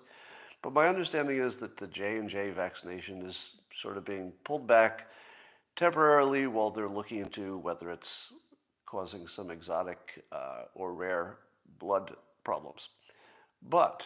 But 0.61 0.71
my 0.71 0.87
understanding 0.87 1.37
is 1.37 1.57
that 1.57 1.75
the 1.75 1.87
J&J 1.87 2.51
vaccination 2.51 3.23
is 3.23 3.57
sort 3.73 3.97
of 3.97 4.05
being 4.05 4.31
pulled 4.45 4.65
back 4.65 5.09
temporarily 5.75 6.47
while 6.47 6.69
they're 6.69 6.87
looking 6.87 7.19
into 7.19 7.57
whether 7.57 7.91
it's 7.91 8.31
causing 8.85 9.27
some 9.27 9.51
exotic 9.51 10.23
uh, 10.31 10.63
or 10.75 10.93
rare 10.93 11.39
blood 11.79 12.15
problems. 12.45 12.87
But 13.61 14.01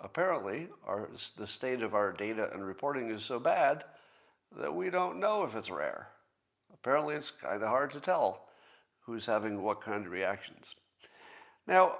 apparently, 0.00 0.68
our, 0.86 1.08
the 1.36 1.48
state 1.48 1.82
of 1.82 1.96
our 1.96 2.12
data 2.12 2.48
and 2.54 2.64
reporting 2.64 3.10
is 3.10 3.24
so 3.24 3.40
bad 3.40 3.82
that 4.56 4.72
we 4.72 4.88
don't 4.88 5.18
know 5.18 5.42
if 5.42 5.56
it's 5.56 5.68
rare. 5.68 6.10
Apparently, 6.88 7.16
it's 7.16 7.30
kind 7.30 7.62
of 7.62 7.68
hard 7.68 7.90
to 7.90 8.00
tell 8.00 8.46
who's 9.00 9.26
having 9.26 9.62
what 9.62 9.82
kind 9.82 10.06
of 10.06 10.10
reactions. 10.10 10.74
Now, 11.66 11.96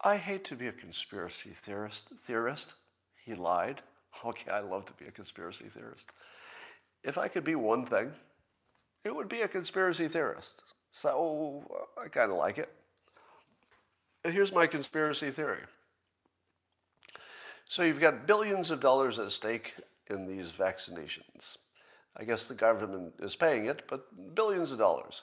I 0.00 0.16
hate 0.16 0.42
to 0.46 0.56
be 0.56 0.66
a 0.66 0.72
conspiracy 0.72 1.50
theorist. 1.50 2.08
Theorist, 2.26 2.74
he 3.24 3.34
lied. 3.34 3.82
Okay, 4.24 4.50
I 4.50 4.60
love 4.60 4.84
to 4.86 4.94
be 4.94 5.04
a 5.04 5.12
conspiracy 5.12 5.66
theorist. 5.66 6.10
If 7.04 7.18
I 7.18 7.28
could 7.28 7.44
be 7.44 7.54
one 7.54 7.86
thing, 7.86 8.10
it 9.04 9.14
would 9.14 9.28
be 9.28 9.42
a 9.42 9.48
conspiracy 9.48 10.08
theorist. 10.08 10.62
So 10.90 11.62
I 12.02 12.08
kind 12.08 12.32
of 12.32 12.38
like 12.38 12.58
it. 12.58 12.72
And 14.24 14.34
here's 14.34 14.52
my 14.52 14.66
conspiracy 14.66 15.30
theory. 15.30 15.60
So 17.68 17.84
you've 17.84 18.00
got 18.00 18.26
billions 18.26 18.72
of 18.72 18.80
dollars 18.80 19.20
at 19.20 19.30
stake 19.30 19.74
in 20.08 20.26
these 20.26 20.50
vaccinations. 20.50 21.58
I 22.16 22.24
guess 22.24 22.44
the 22.46 22.54
government 22.54 23.14
is 23.20 23.36
paying 23.36 23.66
it, 23.66 23.82
but 23.88 24.34
billions 24.34 24.72
of 24.72 24.78
dollars. 24.78 25.22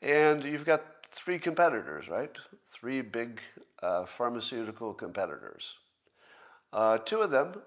And 0.00 0.42
you've 0.42 0.64
got 0.64 1.04
three 1.06 1.38
competitors, 1.38 2.08
right? 2.08 2.36
Three 2.70 3.02
big 3.02 3.40
uh, 3.82 4.06
pharmaceutical 4.06 4.94
competitors. 4.94 5.74
Uh, 6.72 6.98
two 6.98 7.20
of 7.20 7.30
them 7.30 7.60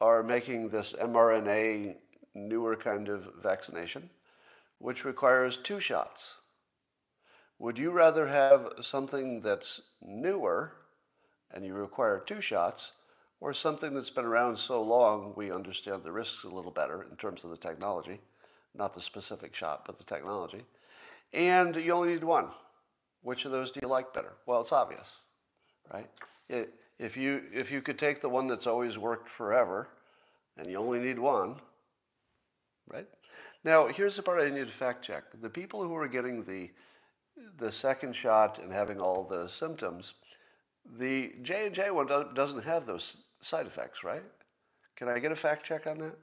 are 0.00 0.22
making 0.22 0.68
this 0.68 0.92
mRNA 1.00 1.96
newer 2.34 2.76
kind 2.76 3.08
of 3.08 3.28
vaccination, 3.42 4.10
which 4.78 5.04
requires 5.04 5.56
two 5.56 5.80
shots. 5.80 6.36
Would 7.58 7.78
you 7.78 7.90
rather 7.90 8.26
have 8.26 8.72
something 8.82 9.40
that's 9.40 9.80
newer 10.00 10.72
and 11.52 11.64
you 11.64 11.74
require 11.74 12.20
two 12.20 12.40
shots, 12.40 12.92
or 13.40 13.52
something 13.52 13.94
that's 13.94 14.10
been 14.10 14.24
around 14.24 14.58
so 14.58 14.82
long 14.82 15.32
we 15.36 15.52
understand 15.52 16.02
the 16.02 16.12
risks 16.12 16.44
a 16.44 16.48
little 16.48 16.70
better 16.70 17.06
in 17.10 17.16
terms 17.16 17.44
of 17.44 17.50
the 17.50 17.56
technology, 17.56 18.20
not 18.74 18.94
the 18.94 19.00
specific 19.00 19.54
shot, 19.54 19.84
but 19.86 19.98
the 19.98 20.04
technology. 20.04 20.64
And 21.32 21.76
you 21.76 21.92
only 21.92 22.14
need 22.14 22.24
one. 22.24 22.48
Which 23.22 23.44
of 23.44 23.52
those 23.52 23.70
do 23.70 23.80
you 23.82 23.88
like 23.88 24.14
better? 24.14 24.34
Well, 24.46 24.60
it's 24.60 24.72
obvious, 24.72 25.20
right? 25.92 26.08
It, 26.48 26.74
if 26.98 27.16
you 27.16 27.42
if 27.52 27.70
you 27.70 27.82
could 27.82 27.98
take 27.98 28.20
the 28.20 28.28
one 28.28 28.46
that's 28.46 28.66
always 28.66 28.96
worked 28.96 29.28
forever, 29.28 29.88
and 30.56 30.68
you 30.68 30.76
only 30.78 30.98
need 30.98 31.18
one, 31.18 31.56
right? 32.88 33.06
Now, 33.64 33.88
here's 33.88 34.16
the 34.16 34.22
part 34.22 34.40
I 34.40 34.50
need 34.50 34.66
to 34.66 34.72
fact 34.72 35.04
check. 35.04 35.24
The 35.40 35.50
people 35.50 35.82
who 35.82 35.94
are 35.96 36.08
getting 36.08 36.44
the 36.44 36.70
the 37.58 37.70
second 37.70 38.14
shot 38.14 38.58
and 38.58 38.72
having 38.72 39.00
all 39.00 39.24
the 39.24 39.48
symptoms, 39.48 40.14
the 40.98 41.34
J 41.42 41.66
and 41.66 41.74
J 41.74 41.90
one 41.90 42.08
doesn't 42.34 42.64
have 42.64 42.86
those 42.86 43.16
side 43.40 43.66
effects, 43.66 44.04
right? 44.04 44.22
Can 44.96 45.08
I 45.08 45.18
get 45.18 45.32
a 45.32 45.36
fact 45.36 45.64
check 45.64 45.86
on 45.86 45.98
that? 45.98 46.16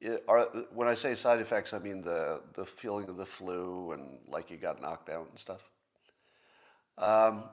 It, 0.00 0.24
are, 0.28 0.48
when 0.72 0.88
I 0.88 0.94
say 0.94 1.14
side 1.14 1.40
effects, 1.40 1.72
I 1.74 1.78
mean 1.78 2.02
the, 2.02 2.40
the 2.54 2.64
feeling 2.64 3.08
of 3.08 3.16
the 3.16 3.26
flu 3.26 3.92
and 3.92 4.18
like 4.28 4.50
you 4.50 4.56
got 4.56 4.80
knocked 4.80 5.10
out 5.10 5.28
and 5.28 5.38
stuff. 5.38 5.60
Um, 6.96 7.44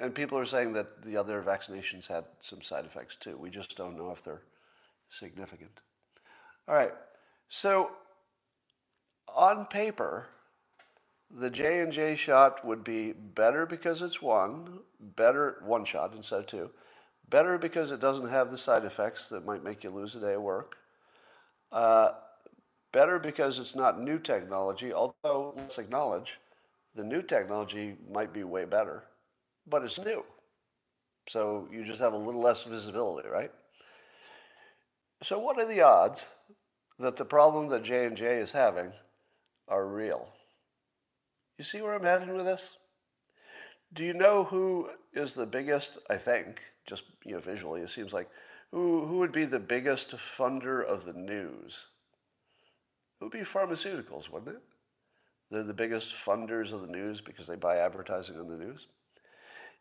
and 0.00 0.14
people 0.14 0.36
are 0.38 0.44
saying 0.44 0.72
that 0.74 1.02
the 1.02 1.16
other 1.16 1.42
vaccinations 1.42 2.06
had 2.06 2.24
some 2.40 2.60
side 2.60 2.84
effects 2.84 3.16
too. 3.16 3.36
We 3.38 3.50
just 3.50 3.76
don't 3.76 3.96
know 3.96 4.10
if 4.10 4.24
they're 4.24 4.42
significant. 5.10 5.70
All 6.66 6.74
right. 6.74 6.92
So 7.48 7.90
on 9.34 9.66
paper, 9.66 10.26
the 11.30 11.50
J 11.50 11.80
and 11.80 11.92
J 11.92 12.16
shot 12.16 12.64
would 12.64 12.84
be 12.84 13.12
better 13.12 13.66
because 13.66 14.02
it's 14.02 14.22
one, 14.22 14.80
better 15.00 15.62
one 15.64 15.84
shot 15.84 16.12
instead 16.14 16.40
of 16.40 16.46
two, 16.46 16.70
Better 17.28 17.58
because 17.58 17.90
it 17.90 18.00
doesn't 18.00 18.28
have 18.28 18.50
the 18.50 18.58
side 18.58 18.84
effects 18.84 19.28
that 19.28 19.44
might 19.44 19.64
make 19.64 19.82
you 19.84 19.90
lose 19.90 20.14
a 20.14 20.20
day 20.20 20.34
of 20.34 20.42
work. 20.42 20.76
Uh, 21.72 22.12
better 22.92 23.18
because 23.18 23.58
it's 23.58 23.74
not 23.74 24.00
new 24.00 24.18
technology, 24.18 24.92
although 24.92 25.52
let's 25.56 25.78
acknowledge 25.78 26.38
the 26.94 27.04
new 27.04 27.22
technology 27.22 27.96
might 28.10 28.32
be 28.32 28.44
way 28.44 28.64
better, 28.64 29.04
but 29.66 29.82
it's 29.84 29.98
new. 29.98 30.24
So 31.28 31.68
you 31.70 31.84
just 31.84 32.00
have 32.00 32.12
a 32.14 32.18
little 32.18 32.40
less 32.40 32.64
visibility, 32.64 33.28
right? 33.28 33.52
So 35.24 35.40
what 35.40 35.58
are 35.58 35.66
the 35.66 35.80
odds 35.80 36.28
that 36.98 37.16
the 37.16 37.24
problem 37.24 37.68
that 37.68 37.82
J&J 37.82 38.38
is 38.38 38.52
having 38.52 38.92
are 39.68 39.86
real? 39.86 40.32
You 41.58 41.64
see 41.64 41.82
where 41.82 41.94
I'm 41.94 42.04
heading 42.04 42.32
with 42.36 42.46
this? 42.46 42.78
Do 43.94 44.04
you 44.04 44.12
know 44.12 44.44
who 44.44 44.90
is 45.12 45.34
the 45.34 45.46
biggest, 45.46 45.98
I 46.10 46.16
think, 46.16 46.60
just 46.84 47.04
you 47.24 47.34
know, 47.34 47.40
visually, 47.40 47.80
it 47.80 47.90
seems 47.90 48.12
like, 48.12 48.28
who, 48.72 49.06
who 49.06 49.18
would 49.18 49.30
be 49.30 49.44
the 49.44 49.60
biggest 49.60 50.10
funder 50.16 50.84
of 50.84 51.04
the 51.04 51.12
news? 51.12 51.86
It 53.20 53.24
would 53.24 53.32
be 53.32 53.40
pharmaceuticals, 53.40 54.28
wouldn't 54.28 54.56
it? 54.56 54.62
They're 55.50 55.62
the 55.62 55.72
biggest 55.72 56.12
funders 56.14 56.72
of 56.72 56.80
the 56.80 56.88
news 56.88 57.20
because 57.20 57.46
they 57.46 57.54
buy 57.54 57.76
advertising 57.76 58.40
on 58.40 58.48
the 58.48 58.56
news. 58.56 58.88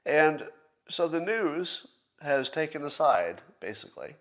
And 0.05 0.47
so 0.89 1.07
the 1.07 1.19
news 1.19 1.87
has 2.21 2.49
taken 2.51 2.83
a 2.83 2.89
side, 2.91 3.41
basically. 3.59 4.15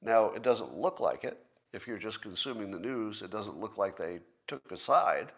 Now, 0.00 0.26
it 0.26 0.42
doesn't 0.42 0.78
look 0.78 1.00
like 1.00 1.24
it. 1.24 1.38
If 1.72 1.88
you're 1.88 1.98
just 1.98 2.22
consuming 2.22 2.70
the 2.70 2.78
news, 2.78 3.22
it 3.22 3.30
doesn't 3.30 3.58
look 3.58 3.76
like 3.76 3.96
they 3.96 4.20
took 4.46 4.70
a 4.70 4.76
side. 4.76 5.32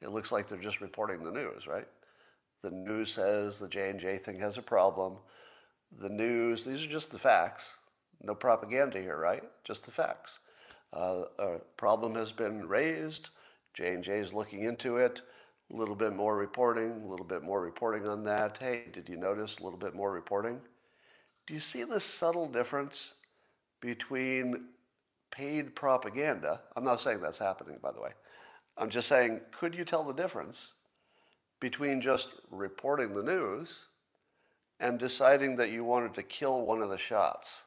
It 0.00 0.10
looks 0.10 0.30
like 0.30 0.46
they're 0.46 0.58
just 0.58 0.80
reporting 0.80 1.24
the 1.24 1.32
news, 1.32 1.66
right? 1.66 1.88
The 2.62 2.70
news 2.70 3.12
says 3.12 3.58
the 3.58 3.68
J&J 3.68 4.18
thing 4.18 4.40
has 4.40 4.58
a 4.58 4.62
problem. 4.62 5.16
The 6.00 6.08
news, 6.08 6.64
these 6.64 6.84
are 6.84 6.88
just 6.88 7.10
the 7.10 7.18
facts. 7.18 7.78
No 8.22 8.34
propaganda 8.34 9.00
here, 9.00 9.16
right? 9.16 9.44
Just 9.64 9.84
the 9.84 9.92
facts. 9.92 10.40
Uh, 10.92 11.24
a 11.38 11.58
problem 11.76 12.14
has 12.14 12.32
been 12.32 12.66
raised. 12.66 13.30
J&J 13.74 14.18
is 14.18 14.34
looking 14.34 14.64
into 14.64 14.96
it. 14.96 15.22
A 15.72 15.76
little 15.76 15.94
bit 15.94 16.14
more 16.16 16.36
reporting, 16.36 17.02
a 17.04 17.06
little 17.06 17.26
bit 17.26 17.42
more 17.42 17.60
reporting 17.60 18.08
on 18.08 18.24
that. 18.24 18.56
Hey, 18.58 18.84
did 18.92 19.08
you 19.08 19.16
notice 19.16 19.58
a 19.58 19.62
little 19.62 19.78
bit 19.78 19.94
more 19.94 20.10
reporting? 20.10 20.60
Do 21.46 21.54
you 21.54 21.60
see 21.60 21.84
the 21.84 22.00
subtle 22.00 22.48
difference 22.48 23.14
between 23.80 24.64
paid 25.30 25.76
propaganda? 25.76 26.62
I'm 26.74 26.84
not 26.84 27.00
saying 27.00 27.20
that's 27.20 27.38
happening, 27.38 27.78
by 27.82 27.92
the 27.92 28.00
way. 28.00 28.10
I'm 28.76 28.90
just 28.90 29.08
saying, 29.08 29.40
could 29.52 29.74
you 29.74 29.84
tell 29.84 30.04
the 30.04 30.14
difference 30.14 30.72
between 31.60 32.00
just 32.00 32.28
reporting 32.50 33.14
the 33.14 33.22
news 33.22 33.86
and 34.80 34.98
deciding 34.98 35.56
that 35.56 35.70
you 35.70 35.84
wanted 35.84 36.14
to 36.14 36.22
kill 36.22 36.62
one 36.62 36.82
of 36.82 36.90
the 36.90 36.98
shots 36.98 37.64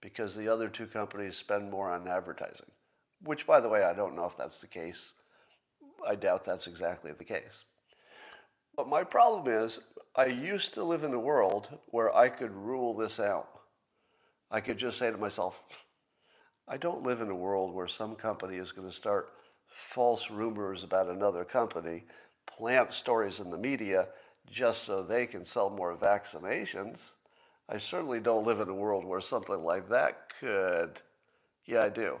because 0.00 0.34
the 0.36 0.48
other 0.48 0.68
two 0.68 0.86
companies 0.86 1.36
spend 1.36 1.70
more 1.70 1.90
on 1.90 2.06
advertising. 2.08 2.70
Which, 3.22 3.46
by 3.46 3.60
the 3.60 3.68
way, 3.68 3.84
I 3.84 3.92
don't 3.92 4.16
know 4.16 4.26
if 4.26 4.36
that's 4.36 4.60
the 4.60 4.66
case. 4.66 5.12
I 6.06 6.16
doubt 6.16 6.44
that's 6.44 6.66
exactly 6.66 7.12
the 7.12 7.24
case. 7.24 7.64
But 8.76 8.88
my 8.88 9.04
problem 9.04 9.52
is, 9.52 9.80
I 10.16 10.26
used 10.26 10.74
to 10.74 10.84
live 10.84 11.04
in 11.04 11.14
a 11.14 11.18
world 11.18 11.68
where 11.86 12.14
I 12.14 12.28
could 12.28 12.52
rule 12.52 12.94
this 12.94 13.20
out. 13.20 13.48
I 14.50 14.60
could 14.60 14.76
just 14.76 14.98
say 14.98 15.10
to 15.10 15.16
myself, 15.16 15.62
I 16.68 16.76
don't 16.76 17.02
live 17.02 17.20
in 17.20 17.30
a 17.30 17.34
world 17.34 17.72
where 17.72 17.88
some 17.88 18.14
company 18.14 18.56
is 18.56 18.72
going 18.72 18.88
to 18.88 18.94
start 18.94 19.30
false 19.68 20.30
rumors 20.30 20.84
about 20.84 21.08
another 21.08 21.44
company 21.44 22.04
plant 22.46 22.92
stories 22.92 23.40
in 23.40 23.50
the 23.50 23.58
media 23.58 24.08
just 24.50 24.84
so 24.84 25.02
they 25.02 25.26
can 25.26 25.44
sell 25.44 25.70
more 25.70 25.96
vaccinations. 25.96 27.12
I 27.68 27.78
certainly 27.78 28.20
don't 28.20 28.46
live 28.46 28.60
in 28.60 28.68
a 28.68 28.74
world 28.74 29.04
where 29.04 29.20
something 29.20 29.62
like 29.62 29.88
that 29.88 30.28
could. 30.40 31.00
Yeah, 31.66 31.84
I 31.84 31.88
do. 31.88 32.18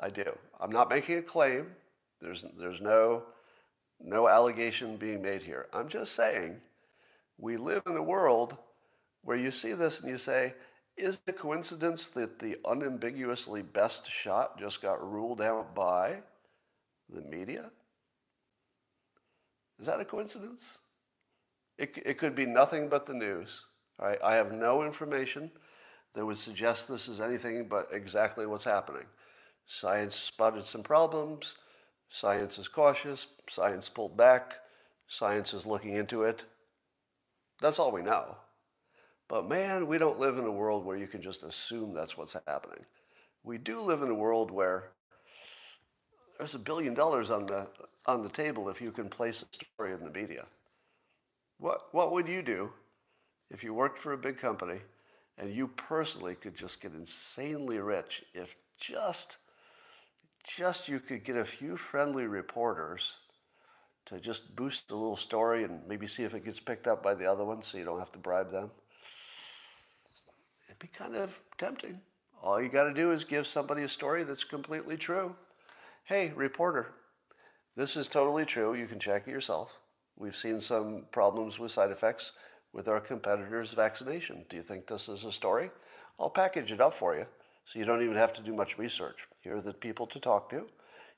I 0.00 0.08
do. 0.08 0.36
I'm 0.60 0.72
not 0.72 0.90
making 0.90 1.18
a 1.18 1.22
claim. 1.22 1.66
There's, 2.20 2.44
there's 2.58 2.80
no, 2.80 3.22
no 4.00 4.28
allegation 4.28 4.96
being 4.96 5.22
made 5.22 5.42
here. 5.42 5.66
I'm 5.72 5.88
just 5.88 6.14
saying 6.14 6.60
we 7.38 7.56
live 7.56 7.82
in 7.86 7.96
a 7.96 8.02
world 8.02 8.56
where 9.22 9.36
you 9.36 9.50
see 9.50 9.72
this 9.72 10.00
and 10.00 10.10
you 10.10 10.18
say, 10.18 10.54
is 10.96 11.16
it 11.26 11.30
a 11.30 11.32
coincidence 11.32 12.06
that 12.08 12.38
the 12.38 12.56
unambiguously 12.66 13.62
best 13.62 14.10
shot 14.10 14.58
just 14.58 14.80
got 14.82 15.02
ruled 15.10 15.40
out 15.40 15.74
by 15.74 16.18
the 17.08 17.22
media? 17.22 17.70
Is 19.78 19.86
that 19.86 20.00
a 20.00 20.04
coincidence? 20.04 20.78
It, 21.78 21.98
it 22.04 22.18
could 22.18 22.34
be 22.34 22.46
nothing 22.46 22.88
but 22.88 23.06
the 23.06 23.14
news. 23.14 23.62
Right? 23.98 24.18
I 24.22 24.34
have 24.34 24.52
no 24.52 24.82
information 24.82 25.50
that 26.14 26.24
would 26.24 26.38
suggest 26.38 26.88
this 26.88 27.08
is 27.08 27.20
anything 27.20 27.66
but 27.68 27.88
exactly 27.92 28.46
what's 28.46 28.64
happening. 28.64 29.04
Science 29.66 30.14
spotted 30.14 30.66
some 30.66 30.82
problems. 30.82 31.56
Science 32.08 32.58
is 32.58 32.68
cautious. 32.68 33.26
Science 33.48 33.88
pulled 33.88 34.16
back. 34.16 34.54
Science 35.08 35.54
is 35.54 35.66
looking 35.66 35.94
into 35.94 36.22
it. 36.22 36.44
That's 37.60 37.78
all 37.78 37.92
we 37.92 38.02
know. 38.02 38.36
But 39.28 39.48
man, 39.48 39.86
we 39.86 39.98
don't 39.98 40.18
live 40.18 40.38
in 40.38 40.44
a 40.44 40.52
world 40.52 40.84
where 40.84 40.96
you 40.96 41.06
can 41.06 41.22
just 41.22 41.42
assume 41.42 41.94
that's 41.94 42.16
what's 42.16 42.36
happening. 42.46 42.84
We 43.42 43.58
do 43.58 43.80
live 43.80 44.02
in 44.02 44.10
a 44.10 44.14
world 44.14 44.50
where 44.50 44.90
there's 46.38 46.54
a 46.54 46.58
billion 46.58 46.94
dollars 46.94 47.30
on 47.30 47.46
the 47.46 47.66
on 48.06 48.22
the 48.22 48.28
table 48.28 48.68
if 48.68 48.80
you 48.80 48.90
can 48.90 49.08
place 49.08 49.42
a 49.42 49.54
story 49.54 49.92
in 49.92 50.04
the 50.04 50.10
media. 50.10 50.44
What 51.58 51.82
what 51.92 52.12
would 52.12 52.28
you 52.28 52.42
do 52.42 52.70
if 53.50 53.62
you 53.62 53.72
worked 53.74 53.98
for 53.98 54.12
a 54.12 54.18
big 54.18 54.38
company 54.38 54.80
and 55.38 55.52
you 55.52 55.68
personally 55.68 56.34
could 56.34 56.54
just 56.54 56.80
get 56.80 56.92
insanely 56.92 57.78
rich 57.78 58.24
if 58.34 58.54
just 58.78 59.38
just 60.46 60.88
you 60.88 61.00
could 61.00 61.24
get 61.24 61.36
a 61.36 61.44
few 61.44 61.76
friendly 61.76 62.26
reporters 62.26 63.14
to 64.06 64.20
just 64.20 64.54
boost 64.54 64.90
a 64.90 64.94
little 64.94 65.16
story 65.16 65.64
and 65.64 65.80
maybe 65.88 66.06
see 66.06 66.24
if 66.24 66.34
it 66.34 66.44
gets 66.44 66.60
picked 66.60 66.86
up 66.86 67.02
by 67.02 67.14
the 67.14 67.24
other 67.24 67.44
one 67.44 67.62
so 67.62 67.78
you 67.78 67.84
don't 67.84 67.98
have 67.98 68.12
to 68.12 68.18
bribe 68.18 68.50
them. 68.50 68.70
It'd 70.68 70.78
be 70.78 70.88
kind 70.88 71.16
of 71.16 71.40
tempting. 71.56 72.00
All 72.42 72.60
you 72.60 72.68
got 72.68 72.84
to 72.84 72.92
do 72.92 73.10
is 73.12 73.24
give 73.24 73.46
somebody 73.46 73.82
a 73.84 73.88
story 73.88 74.22
that's 74.22 74.44
completely 74.44 74.98
true 74.98 75.34
hey, 76.04 76.32
reporter, 76.36 76.92
this 77.76 77.96
is 77.96 78.08
totally 78.08 78.44
true. 78.44 78.74
You 78.74 78.86
can 78.86 78.98
check 78.98 79.26
it 79.26 79.30
yourself. 79.30 79.70
We've 80.16 80.36
seen 80.36 80.60
some 80.60 81.06
problems 81.12 81.58
with 81.58 81.72
side 81.72 81.90
effects 81.90 82.32
with 82.72 82.88
our 82.88 83.00
competitor's 83.00 83.72
vaccination. 83.72 84.44
Do 84.48 84.56
you 84.56 84.62
think 84.62 84.86
this 84.86 85.08
is 85.08 85.24
a 85.24 85.32
story? 85.32 85.70
I'll 86.20 86.30
package 86.30 86.72
it 86.72 86.80
up 86.80 86.92
for 86.92 87.16
you 87.16 87.26
so 87.64 87.78
you 87.78 87.84
don't 87.84 88.02
even 88.02 88.16
have 88.16 88.32
to 88.34 88.42
do 88.42 88.52
much 88.52 88.78
research. 88.78 89.26
Here 89.40 89.56
are 89.56 89.62
the 89.62 89.72
people 89.72 90.06
to 90.08 90.20
talk 90.20 90.50
to. 90.50 90.66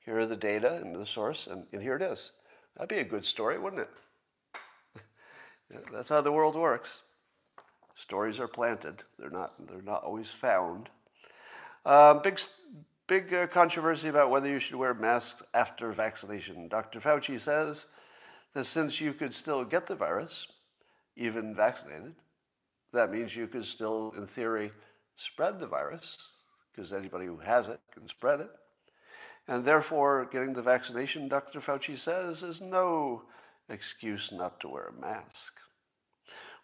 Here 0.04 0.18
are 0.18 0.26
the 0.26 0.36
data 0.36 0.74
and 0.76 0.94
the 0.94 1.04
source, 1.04 1.48
and, 1.48 1.66
and 1.72 1.82
here 1.82 1.96
it 1.96 2.02
is. 2.02 2.32
That'd 2.76 2.88
be 2.88 2.98
a 2.98 3.04
good 3.04 3.24
story, 3.24 3.58
wouldn't 3.58 3.82
it? 3.82 5.00
That's 5.92 6.08
how 6.08 6.20
the 6.20 6.30
world 6.30 6.54
works. 6.54 7.02
Stories 7.96 8.38
are 8.38 8.46
planted. 8.46 9.02
They're 9.18 9.30
not, 9.30 9.54
they're 9.66 9.82
not 9.82 10.04
always 10.04 10.30
found. 10.30 10.90
Uh, 11.84 12.14
big, 12.14 12.38
Big 13.08 13.32
uh, 13.32 13.46
controversy 13.46 14.08
about 14.08 14.30
whether 14.30 14.48
you 14.48 14.58
should 14.58 14.74
wear 14.74 14.92
masks 14.92 15.40
after 15.54 15.92
vaccination. 15.92 16.66
Dr. 16.66 16.98
Fauci 16.98 17.38
says 17.38 17.86
that 18.52 18.64
since 18.64 19.00
you 19.00 19.12
could 19.12 19.32
still 19.32 19.64
get 19.64 19.86
the 19.86 19.94
virus, 19.94 20.48
even 21.16 21.54
vaccinated, 21.54 22.16
that 22.92 23.12
means 23.12 23.36
you 23.36 23.46
could 23.46 23.64
still, 23.64 24.12
in 24.16 24.26
theory, 24.26 24.72
spread 25.14 25.60
the 25.60 25.68
virus, 25.68 26.16
because 26.74 26.92
anybody 26.92 27.26
who 27.26 27.38
has 27.38 27.68
it 27.68 27.78
can 27.92 28.08
spread 28.08 28.40
it. 28.40 28.50
And 29.46 29.64
therefore, 29.64 30.28
getting 30.32 30.52
the 30.52 30.62
vaccination, 30.62 31.28
Dr. 31.28 31.60
Fauci 31.60 31.96
says, 31.96 32.42
is 32.42 32.60
no 32.60 33.22
excuse 33.68 34.32
not 34.32 34.58
to 34.60 34.68
wear 34.68 34.88
a 34.88 35.00
mask. 35.00 35.54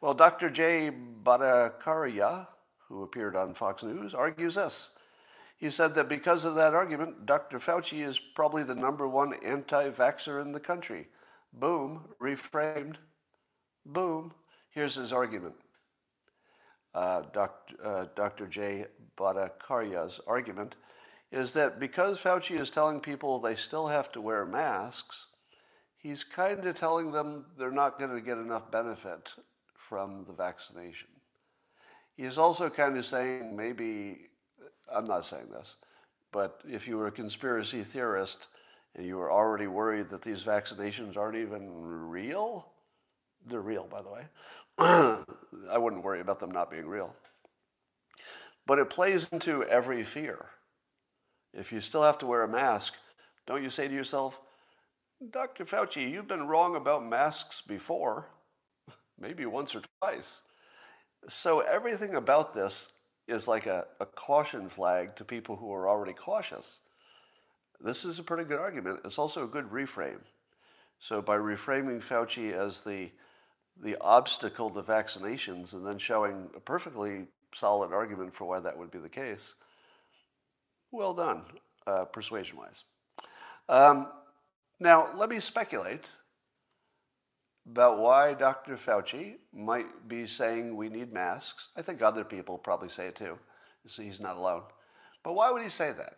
Well, 0.01 0.15
Dr. 0.15 0.51
Jay 0.51 0.91
Bhattacharya, 1.23 2.49
who 2.89 3.05
appeared 3.05 3.37
on 3.37 3.55
Fox 3.55 3.85
News, 3.85 4.13
argues 4.13 4.57
this. 4.57 4.89
He 5.63 5.71
said 5.71 5.95
that 5.95 6.09
because 6.09 6.45
of 6.45 6.57
that 6.57 6.75
argument, 6.75 7.25
Dr. 7.25 7.61
Fauci 7.61 8.05
is 8.05 8.19
probably 8.19 8.65
the 8.65 8.75
number 8.75 9.07
one 9.07 9.35
anti 9.45 9.91
vaxxer 9.91 10.43
in 10.43 10.51
the 10.51 10.59
country. 10.59 11.07
Boom, 11.53 12.09
reframed. 12.21 12.97
Boom. 13.87 14.35
Here's 14.71 14.97
his 14.97 15.13
argument. 15.13 15.55
Uh, 16.93 17.23
Dr. 17.33 17.77
Uh, 17.81 18.07
Dr. 18.17 18.49
J. 18.49 18.87
Bhattacharya's 19.17 20.19
argument 20.27 20.75
is 21.31 21.53
that 21.53 21.79
because 21.79 22.19
Fauci 22.19 22.59
is 22.59 22.69
telling 22.69 22.99
people 22.99 23.39
they 23.39 23.55
still 23.55 23.87
have 23.87 24.11
to 24.13 24.21
wear 24.21 24.45
masks, 24.45 25.27
he's 25.97 26.25
kind 26.25 26.67
of 26.67 26.75
telling 26.77 27.13
them 27.13 27.45
they're 27.57 27.71
not 27.71 28.01
going 28.01 28.13
to 28.13 28.21
get 28.21 28.37
enough 28.37 28.69
benefit 28.73 29.33
from 29.77 30.25
the 30.27 30.33
vaccination. 30.33 31.11
He's 32.17 32.37
also 32.37 32.69
kind 32.69 32.99
of 32.99 33.07
saying 33.07 33.57
maybe 33.57 34.23
I'm 34.91 35.07
not 35.07 35.25
saying 35.25 35.49
this, 35.51 35.77
but 36.33 36.61
if 36.69 36.89
you 36.89 36.97
were 36.97 37.07
a 37.07 37.13
conspiracy 37.13 37.83
theorist 37.83 38.47
and 38.95 39.07
you 39.07 39.17
were 39.17 39.33
already 39.33 39.67
worried 39.67 40.11
that 40.11 40.23
these 40.23 40.45
vaccinations 40.45 41.17
aren't 41.17 41.37
even 41.37 41.71
real, 42.09 42.67
they're 43.47 43.61
real, 43.61 43.87
by 43.91 44.03
the 44.03 44.11
way. 44.11 44.25
I 45.71 45.79
wouldn't 45.79 46.05
worry 46.05 46.21
about 46.21 46.41
them 46.41 46.51
not 46.51 46.71
being 46.71 46.87
real. 46.87 47.15
But 48.67 48.79
it 48.79 48.91
plays 48.91 49.29
into 49.31 49.65
every 49.65 50.05
fear. 50.05 50.47
If 51.53 51.73
you 51.73 51.81
still 51.81 52.03
have 52.03 52.19
to 52.19 52.27
wear 52.27 52.43
a 52.43 52.49
mask, 52.49 52.95
don't 53.47 53.63
you 53.63 53.71
say 53.71 53.89
to 53.89 53.95
yourself, 53.95 54.41
Dr. 55.31 55.65
Fauci, 55.65 56.11
you've 56.11 56.29
been 56.29 56.49
wrong 56.49 56.77
about 56.77 57.07
masks 57.07 57.61
before, 57.61 58.29
maybe 59.19 59.47
once 59.47 59.75
or 59.75 59.83
twice. 60.01 60.41
So 61.29 61.61
everything 61.61 62.15
about 62.15 62.55
this 62.55 62.89
is 63.29 63.49
like 63.49 63.67
a, 63.67 63.87
a 64.01 64.07
caution 64.07 64.69
flag 64.69 65.17
to 65.17 65.25
people 65.25 65.57
who 65.57 65.73
are 65.73 65.89
already 65.89 66.13
cautious. 66.13 66.79
This 67.81 68.05
is 68.05 68.19
a 68.19 68.23
pretty 68.23 68.45
good 68.45 68.61
argument. 68.61 69.01
It's 69.05 69.19
also 69.19 69.45
a 69.45 69.49
good 69.49 69.71
reframe. 69.71 70.21
So 70.99 71.21
by 71.21 71.37
reframing 71.37 72.03
Fauci 72.03 72.53
as 72.53 72.83
the 72.83 73.11
the 73.81 73.97
obstacle 74.01 74.69
to 74.71 74.83
vaccinations 74.83 75.73
and 75.73 75.85
then 75.85 75.99
showing 75.99 76.51
a 76.55 76.61
perfectly 76.61 77.27
solid 77.55 77.91
argument 77.93 78.35
for 78.35 78.45
why 78.45 78.61
that 78.61 78.77
would 78.77 78.91
be 78.91 78.99
the 78.99 79.09
case. 79.09 79.55
Well 80.91 81.15
done, 81.15 81.43
uh, 81.87 82.05
persuasion 82.05 82.59
wise. 82.59 82.85
Um, 83.69 84.09
now, 84.79 85.09
let 85.17 85.31
me 85.31 85.41
speculate 85.41 86.05
about 87.71 87.99
why 87.99 88.35
Dr. 88.35 88.77
Fauci 88.77 89.37
might 89.53 90.09
be 90.09 90.27
saying 90.27 90.75
we 90.75 90.89
need 90.89 91.13
masks. 91.13 91.69
I 91.77 91.83
think 91.83 92.03
other 92.03 92.25
people 92.25 92.59
probably 92.59 92.89
say 92.89 93.07
it 93.07 93.17
too, 93.17 93.39
so 93.87 94.03
he's 94.03 94.21
not 94.21 94.37
alone. 94.37 94.63
But 95.23 95.35
why 95.35 95.51
would 95.51 95.63
he 95.63 95.69
say 95.69 95.93
that? 95.93 96.17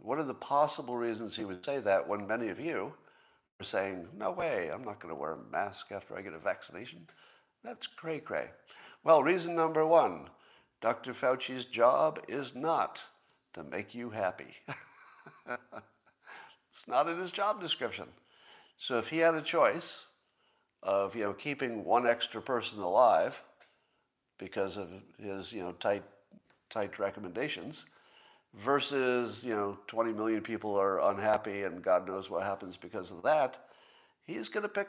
What 0.00 0.18
are 0.18 0.24
the 0.24 0.34
possible 0.34 0.96
reasons 0.96 1.36
he 1.36 1.44
would 1.44 1.64
say 1.64 1.78
that 1.80 2.08
when 2.08 2.26
many 2.26 2.48
of 2.48 2.60
you 2.60 2.94
are 3.60 3.64
saying, 3.64 4.08
no 4.16 4.30
way, 4.30 4.70
I'm 4.72 4.84
not 4.84 5.00
going 5.00 5.14
to 5.14 5.20
wear 5.20 5.32
a 5.32 5.52
mask 5.52 5.92
after 5.92 6.16
I 6.16 6.22
get 6.22 6.32
a 6.32 6.38
vaccination? 6.38 7.06
That's 7.62 7.86
cray 7.86 8.20
cray. 8.20 8.50
Well, 9.04 9.22
reason 9.22 9.54
number 9.54 9.86
one 9.86 10.28
Dr. 10.80 11.14
Fauci's 11.14 11.64
job 11.64 12.20
is 12.28 12.54
not 12.54 13.02
to 13.54 13.64
make 13.64 13.94
you 13.94 14.10
happy. 14.10 14.54
it's 15.48 16.86
not 16.86 17.08
in 17.08 17.18
his 17.18 17.30
job 17.30 17.60
description. 17.60 18.06
So 18.78 18.98
if 18.98 19.08
he 19.08 19.18
had 19.18 19.34
a 19.34 19.42
choice 19.42 20.04
of 20.86 21.14
you 21.16 21.24
know 21.24 21.32
keeping 21.32 21.84
one 21.84 22.06
extra 22.06 22.40
person 22.40 22.78
alive 22.78 23.42
because 24.38 24.76
of 24.76 24.88
his 25.18 25.52
you 25.52 25.60
know 25.60 25.72
tight 25.72 26.04
tight 26.70 26.98
recommendations 26.98 27.86
versus 28.54 29.44
you 29.44 29.54
know 29.54 29.76
20 29.88 30.12
million 30.12 30.40
people 30.40 30.74
are 30.74 31.10
unhappy 31.10 31.64
and 31.64 31.82
God 31.82 32.06
knows 32.06 32.30
what 32.30 32.42
happens 32.42 32.76
because 32.76 33.10
of 33.10 33.22
that, 33.24 33.66
he's 34.24 34.48
going 34.48 34.62
to 34.62 34.68
pick 34.68 34.88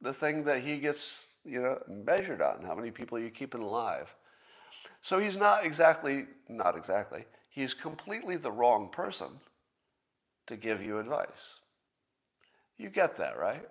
the 0.00 0.12
thing 0.12 0.44
that 0.44 0.62
he 0.62 0.78
gets 0.78 1.28
you 1.44 1.62
know 1.62 1.78
measured 1.88 2.42
on 2.42 2.62
how 2.66 2.74
many 2.74 2.90
people 2.90 3.16
are 3.16 3.22
you 3.22 3.30
keeping 3.30 3.62
alive. 3.62 4.12
So 5.00 5.18
he's 5.18 5.36
not 5.36 5.64
exactly 5.64 6.26
not 6.48 6.76
exactly 6.76 7.24
he's 7.52 7.74
completely 7.74 8.36
the 8.36 8.50
wrong 8.50 8.88
person 8.88 9.28
to 10.46 10.56
give 10.56 10.82
you 10.82 10.98
advice. 10.98 11.56
You 12.78 12.88
get 12.88 13.16
that, 13.18 13.38
right? 13.38 13.68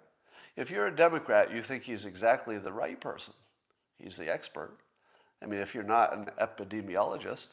If 0.62 0.70
you're 0.70 0.86
a 0.86 0.96
Democrat, 0.96 1.52
you 1.52 1.64
think 1.64 1.82
he's 1.82 2.06
exactly 2.06 2.60
the 2.60 2.72
right 2.72 3.02
person. 3.02 3.34
He's 3.98 4.16
the 4.16 4.32
expert. 4.32 4.78
I 5.42 5.48
mean, 5.48 5.60
if 5.60 5.74
you're 5.74 5.84
not 5.84 6.16
an 6.16 6.28
epidemiologist, 6.40 7.48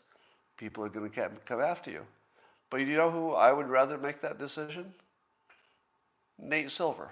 people 0.58 0.84
are 0.84 0.90
going 0.90 1.08
to 1.10 1.30
come 1.46 1.62
after 1.62 1.90
you. 1.90 2.02
But 2.68 2.80
you 2.80 2.98
know 2.98 3.10
who 3.10 3.32
I 3.32 3.50
would 3.50 3.70
rather 3.70 3.96
make 3.96 4.20
that 4.20 4.38
decision? 4.38 4.92
Nate 6.38 6.70
Silver. 6.70 7.08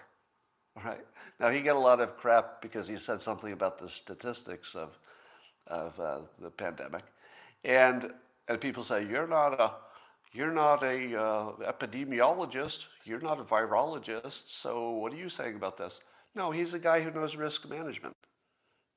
Right? 0.85 1.01
Now, 1.41 1.49
he 1.49 1.63
got 1.63 1.77
a 1.77 1.79
lot 1.79 2.01
of 2.01 2.19
crap 2.19 2.61
because 2.61 2.87
he 2.87 2.99
said 2.99 3.23
something 3.23 3.53
about 3.53 3.79
the 3.79 3.89
statistics 3.89 4.75
of, 4.75 4.99
of 5.67 5.99
uh, 5.99 6.19
the 6.43 6.51
pandemic. 6.51 7.05
And, 7.65 8.13
and 8.49 8.61
people 8.61 8.83
say, 8.83 9.07
you're 9.07 9.27
not 9.27 9.59
a, 9.59 9.71
you're 10.33 10.53
not 10.53 10.83
a 10.83 11.19
uh, 11.19 11.53
epidemiologist, 11.63 12.87
you're 13.05 13.21
not 13.21 13.41
a 13.41 13.45
virologist, 13.45 14.43
so 14.49 14.91
what 14.91 15.13
are 15.13 15.17
you 15.17 15.29
saying 15.29 15.57
about 15.57 15.77
this? 15.77 16.01
No, 16.35 16.51
he's 16.51 16.75
a 16.75 16.79
guy 16.79 17.01
who 17.01 17.11
knows 17.11 17.37
risk 17.37 17.69
management. 17.69 18.15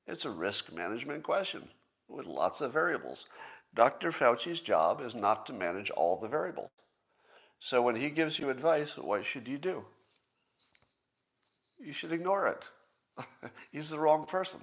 It's 0.06 0.24
a 0.24 0.30
risk 0.30 0.72
management 0.72 1.22
question 1.22 1.68
with 2.08 2.26
lots 2.26 2.60
of 2.60 2.72
variables. 2.72 3.26
Dr. 3.74 4.10
Fauci's 4.10 4.60
job 4.60 5.00
is 5.00 5.14
not 5.14 5.46
to 5.46 5.52
manage 5.52 5.90
all 5.90 6.18
the 6.18 6.28
variables. 6.28 6.70
So 7.60 7.82
when 7.82 7.96
he 7.96 8.10
gives 8.10 8.38
you 8.38 8.50
advice, 8.50 8.96
what 8.96 9.24
should 9.24 9.46
you 9.46 9.58
do? 9.58 9.84
You 11.78 11.92
should 11.92 12.12
ignore 12.12 12.46
it. 12.48 13.24
He's 13.72 13.90
the 13.90 13.98
wrong 13.98 14.26
person. 14.26 14.60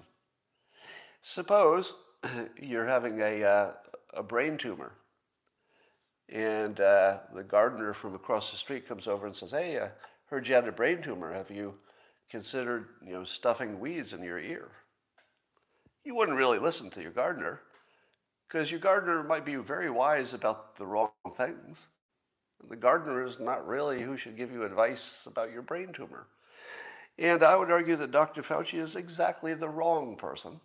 Suppose 1.22 1.94
you're 2.62 2.88
having 2.88 3.22
a, 3.22 3.44
uh, 3.44 3.72
a 4.14 4.24
brain 4.24 4.58
tumor, 4.58 4.94
and 6.30 6.80
uh, 6.80 7.20
the 7.34 7.44
gardener 7.44 7.94
from 7.94 8.16
across 8.16 8.52
the 8.52 8.58
street 8.58 8.88
comes 8.88 9.08
over 9.08 9.26
and 9.26 9.36
says, 9.36 9.52
Hey, 9.52 9.80
I 9.80 9.90
heard 10.30 10.48
you 10.48 10.56
had 10.56 10.68
a 10.68 10.72
brain 10.72 11.02
tumor. 11.02 11.34
Have 11.34 11.50
you 11.50 11.76
considered 12.30 12.88
you 13.06 13.14
know, 13.14 13.24
stuffing 13.24 13.80
weeds 13.80 14.14
in 14.14 14.24
your 14.24 14.40
ear? 14.40 14.70
You 16.04 16.16
wouldn't 16.16 16.38
really 16.38 16.60
listen 16.60 16.90
to 16.92 17.02
your 17.02 17.12
gardener 17.12 17.62
because 18.48 18.72
your 18.72 18.80
gardener 18.80 19.24
might 19.24 19.46
be 19.46 19.56
very 19.56 19.90
wise 19.90 20.34
about 20.34 20.76
the 20.78 20.86
wrong 20.86 21.10
things. 21.36 21.88
The 22.70 22.76
gardener 22.76 23.24
is 23.24 23.40
not 23.40 23.68
really 23.68 24.02
who 24.02 24.18
should 24.18 24.38
give 24.38 24.52
you 24.52 24.64
advice 24.64 25.28
about 25.30 25.52
your 25.52 25.62
brain 25.62 25.94
tumor. 25.94 26.28
And 27.20 27.44
I 27.44 27.56
would 27.56 27.72
argue 27.72 27.96
that 27.96 28.12
Dr. 28.12 28.42
Fauci 28.42 28.80
is 28.80 28.96
exactly 28.96 29.54
the 29.54 29.70
wrong 29.70 30.16
person 30.18 30.60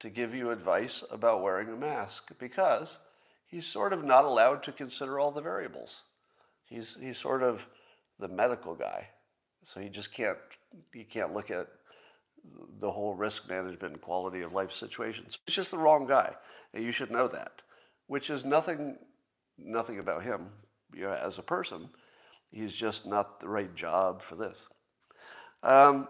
to 0.00 0.10
give 0.10 0.34
you 0.34 0.50
advice 0.50 1.04
about 1.10 1.42
wearing 1.42 1.68
a 1.68 1.76
mask 1.76 2.32
because 2.38 2.98
he's 3.52 3.66
sort 3.66 3.92
of 3.92 4.02
not 4.02 4.24
allowed 4.24 4.62
to 4.62 4.72
consider 4.72 5.20
all 5.20 5.30
the 5.30 5.42
variables. 5.42 6.00
He's, 6.64 6.96
he's 6.98 7.18
sort 7.18 7.42
of 7.42 7.66
the 8.18 8.26
medical 8.26 8.74
guy. 8.74 9.08
So 9.62 9.78
he 9.78 9.90
just 9.90 10.12
can't, 10.12 10.38
he 10.92 11.04
can't 11.04 11.34
look 11.34 11.50
at 11.50 11.68
the 12.80 12.90
whole 12.90 13.14
risk 13.14 13.48
management 13.48 13.92
and 13.92 14.00
quality 14.00 14.40
of 14.40 14.54
life 14.54 14.72
situations. 14.72 15.38
He's 15.46 15.54
just 15.54 15.70
the 15.70 15.78
wrong 15.78 16.06
guy, 16.06 16.34
and 16.72 16.82
you 16.82 16.90
should 16.90 17.10
know 17.10 17.28
that. 17.28 17.62
Which 18.06 18.30
is 18.30 18.44
nothing, 18.44 18.96
nothing 19.58 19.98
about 19.98 20.24
him 20.24 20.48
you 20.94 21.02
know, 21.02 21.12
as 21.12 21.38
a 21.38 21.42
person. 21.42 21.90
He's 22.50 22.72
just 22.72 23.06
not 23.06 23.38
the 23.38 23.48
right 23.48 23.72
job 23.74 24.22
for 24.22 24.34
this. 24.34 24.66
Um, 25.62 26.08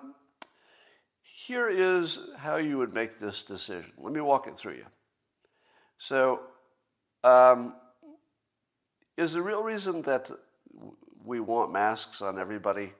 here 1.22 1.68
is 1.68 2.20
how 2.38 2.56
you 2.56 2.78
would 2.78 2.94
make 2.94 3.18
this 3.18 3.42
decision. 3.42 3.90
Let 3.98 4.12
me 4.12 4.20
walk 4.20 4.46
it 4.46 4.56
through 4.56 4.74
you. 4.74 4.86
So, 5.98 6.40
um, 7.24 7.74
is 9.16 9.32
the 9.32 9.42
real 9.42 9.62
reason 9.62 10.02
that 10.02 10.30
we 11.24 11.40
want 11.40 11.72
masks 11.72 12.22
on 12.22 12.38
everybody 12.38 12.92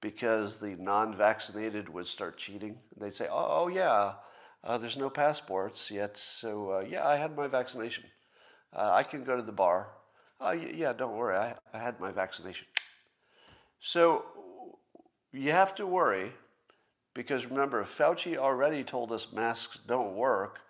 because 0.00 0.60
the 0.60 0.76
non-vaccinated 0.78 1.88
would 1.88 2.06
start 2.06 2.38
cheating. 2.38 2.78
They'd 2.96 3.14
say, 3.14 3.26
"Oh, 3.30 3.46
oh 3.64 3.68
yeah, 3.68 4.14
uh, 4.64 4.78
there's 4.78 4.96
no 4.96 5.10
passports 5.10 5.90
yet, 5.90 6.16
so 6.16 6.72
uh, 6.72 6.80
yeah, 6.80 7.06
I 7.06 7.16
had 7.16 7.36
my 7.36 7.48
vaccination. 7.48 8.04
Uh, 8.72 8.90
I 8.92 9.02
can 9.02 9.24
go 9.24 9.36
to 9.36 9.42
the 9.42 9.52
bar. 9.52 9.88
Oh, 10.40 10.52
yeah, 10.52 10.92
don't 10.92 11.16
worry, 11.16 11.36
I, 11.36 11.54
I 11.74 11.78
had 11.78 12.00
my 12.00 12.12
vaccination." 12.12 12.66
So 13.80 14.26
you 15.32 15.52
have 15.52 15.74
to 15.76 15.86
worry 15.86 16.32
because 17.14 17.46
remember, 17.46 17.84
Fauci 17.84 18.36
already 18.36 18.84
told 18.84 19.12
us 19.12 19.32
masks 19.32 19.78
don't 19.86 20.14
work 20.14 20.60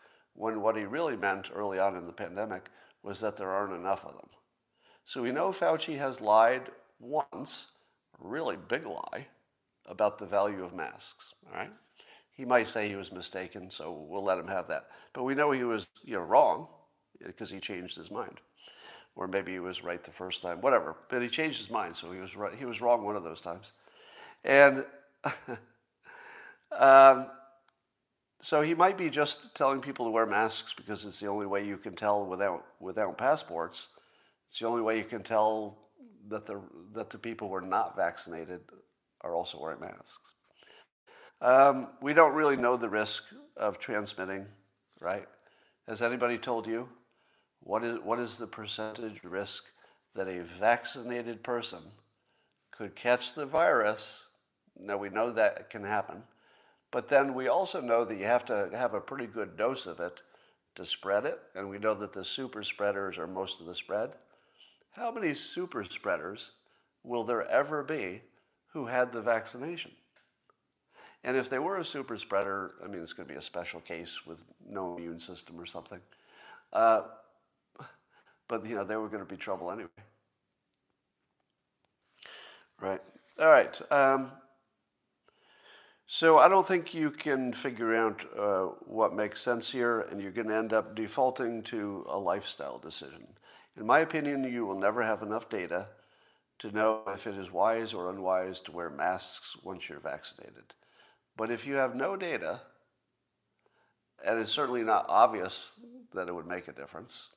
when 0.40 0.62
what 0.62 0.74
he 0.74 0.85
really 0.85 1.16
meant 1.16 1.48
early 1.55 1.79
on 1.79 1.96
in 1.96 2.07
the 2.07 2.12
pandemic 2.12 2.70
was 3.03 3.20
that 3.20 3.37
there 3.37 3.50
aren't 3.50 3.74
enough 3.74 4.07
of 4.07 4.14
them. 4.14 4.29
So 5.05 5.22
we 5.22 5.33
know 5.33 5.53
Fauci 5.53 5.98
has 5.98 6.20
lied 6.20 6.70
once 6.98 7.66
really 8.18 8.57
big 8.57 8.87
lie 8.87 9.26
about 9.87 10.18
the 10.18 10.24
value 10.24 10.64
of 10.64 10.74
masks. 10.74 11.35
All 11.46 11.59
right, 11.59 11.72
he 12.33 12.46
might 12.46 12.68
say 12.68 12.88
he 12.88 12.96
was 12.96 13.12
mistaken, 13.12 13.70
so 13.70 13.92
we'll 14.09 14.24
let 14.24 14.38
him 14.38 14.48
have 14.48 14.66
that. 14.68 14.87
But 15.12 15.24
we 15.24 15.35
know 15.35 15.50
he 15.50 15.64
was 15.64 15.87
you 16.03 16.14
know 16.14 16.22
wrong 16.22 16.68
because 17.24 17.50
he 17.50 17.61
changed 17.61 17.96
his 17.96 18.11
mind, 18.11 18.40
or 19.16 19.29
maybe 19.29 19.53
he 19.53 19.59
was 19.59 19.85
right 19.85 20.03
the 20.03 20.11
first 20.11 20.40
time, 20.40 20.62
whatever. 20.62 20.96
But 21.11 21.20
he 21.20 21.29
changed 21.29 21.59
his 21.59 21.70
mind, 21.70 21.96
so 21.96 22.11
he 22.12 22.20
was 22.20 22.35
right. 22.35 22.55
He 22.55 22.64
was 22.64 22.81
wrong 22.81 23.05
one 23.05 23.16
of 23.16 23.24
those 23.24 23.42
times, 23.42 23.72
and. 24.42 24.87
um, 26.79 27.26
so 28.40 28.62
he 28.62 28.74
might 28.74 28.96
be 28.96 29.11
just 29.11 29.55
telling 29.55 29.81
people 29.81 30.07
to 30.07 30.11
wear 30.11 30.26
masks 30.26 30.74
because 30.74 31.05
it's 31.05 31.20
the 31.20 31.26
only 31.26 31.46
way 31.46 31.66
you 31.66 31.76
can 31.76 31.94
tell 31.94 32.24
without 32.24 32.64
without 32.81 33.18
passports. 33.18 33.88
It's 34.48 34.59
the 34.59 34.66
only 34.66 34.83
way 34.83 34.98
you 34.98 35.05
can 35.05 35.22
tell 35.22 35.79
that 36.29 36.46
the, 36.46 36.61
that 36.92 37.11
the 37.11 37.18
people 37.18 37.48
who 37.48 37.55
are 37.55 37.61
not 37.61 37.96
vaccinated 37.96 38.61
are 39.20 39.35
also 39.35 39.61
wearing 39.61 39.81
masks. 39.81 40.33
Um, 41.40 41.88
we 42.03 42.12
don't 42.12 42.35
really 42.35 42.57
know 42.57 42.76
the 42.76 42.88
risk 42.88 43.24
of 43.57 43.79
transmitting, 43.79 44.46
right? 45.00 45.26
Has 45.88 46.03
anybody 46.03 46.37
told 46.37 46.66
you 46.66 46.88
what 47.61 47.85
is, 47.85 47.98
what 48.03 48.18
is 48.18 48.37
the 48.37 48.46
percentage 48.46 49.22
risk 49.22 49.64
that 50.14 50.29
a 50.29 50.42
vaccinated 50.42 51.42
person 51.42 51.81
could 52.70 52.94
catch 52.94 53.35
the 53.35 53.46
virus? 53.46 54.26
Now, 54.79 54.96
we 54.96 55.09
know 55.09 55.31
that 55.31 55.70
can 55.70 55.85
happen, 55.85 56.22
but 56.90 57.09
then 57.09 57.35
we 57.35 57.48
also 57.48 57.81
know 57.81 58.05
that 58.05 58.18
you 58.18 58.24
have 58.24 58.44
to 58.46 58.70
have 58.72 58.94
a 58.94 59.00
pretty 59.00 59.26
good 59.26 59.57
dose 59.57 59.87
of 59.87 60.00
it 60.00 60.22
to 60.74 60.85
spread 60.85 61.24
it, 61.24 61.40
and 61.55 61.68
we 61.68 61.79
know 61.79 61.94
that 61.94 62.12
the 62.12 62.24
super 62.24 62.62
spreaders 62.62 63.18
are 63.18 63.26
most 63.26 63.61
of 63.61 63.66
the 63.66 63.74
spread. 63.74 64.14
How 64.92 65.11
many 65.11 65.35
super 65.35 65.85
spreaders 65.85 66.53
will 67.05 67.24
there 67.24 67.48
ever 67.48 67.83
be 67.83 68.22
who 68.72 68.87
had 68.87 69.12
the 69.12 69.20
vaccination? 69.20 69.92
And 71.22 71.37
if 71.37 71.50
they 71.50 71.59
were 71.59 71.76
a 71.76 71.85
super 71.85 72.16
spreader, 72.16 72.72
I 72.83 72.88
mean, 72.88 73.03
it's 73.03 73.12
going 73.12 73.29
to 73.29 73.33
be 73.33 73.38
a 73.38 73.42
special 73.42 73.81
case 73.81 74.24
with 74.26 74.42
no 74.66 74.96
immune 74.96 75.20
system 75.20 75.61
or 75.61 75.66
something. 75.66 76.00
Uh, 76.72 77.03
but, 78.48 78.66
you 78.66 78.74
know, 78.74 78.85
they 78.85 78.96
were 78.96 79.09
going 79.09 79.22
to 79.22 79.29
be 79.29 79.37
trouble 79.37 79.70
anyway. 79.70 79.88
Right. 82.81 83.00
All 83.38 83.50
right. 83.50 83.81
Um, 83.92 84.33
So 86.12 86.38
I 86.38 86.49
don't 86.49 86.66
think 86.66 86.92
you 86.92 87.12
can 87.12 87.53
figure 87.53 87.94
out 87.94 88.25
uh, 88.37 88.64
what 88.85 89.14
makes 89.14 89.40
sense 89.40 89.70
here, 89.70 90.01
and 90.01 90.20
you're 90.20 90.33
going 90.33 90.49
to 90.49 90.57
end 90.57 90.73
up 90.73 90.96
defaulting 90.96 91.62
to 91.62 92.05
a 92.11 92.18
lifestyle 92.18 92.79
decision. 92.79 93.29
In 93.77 93.87
my 93.87 94.01
opinion, 94.01 94.42
you 94.42 94.66
will 94.66 94.77
never 94.77 95.05
have 95.05 95.23
enough 95.23 95.49
data 95.49 95.87
to 96.59 96.73
know 96.73 97.03
if 97.14 97.29
it 97.29 97.37
is 97.37 97.53
wise 97.53 97.94
or 97.94 98.11
unwise 98.11 98.59
to 98.62 98.73
wear 98.73 98.90
masks 98.90 99.57
once 99.62 99.88
you're 99.88 100.01
vaccinated. 100.01 100.75
But 101.37 101.53
if 101.53 101.64
you 101.64 101.75
have 101.75 101.94
no 101.94 102.16
data, 102.16 102.62
and 104.27 104.40
it's 104.40 104.51
certainly 104.51 104.83
not 104.83 105.07
obvious 105.09 105.79
that 106.12 106.27
it 106.27 106.35
would 106.35 106.49
make 106.49 106.66
a 106.66 106.73
difference, 106.73 107.29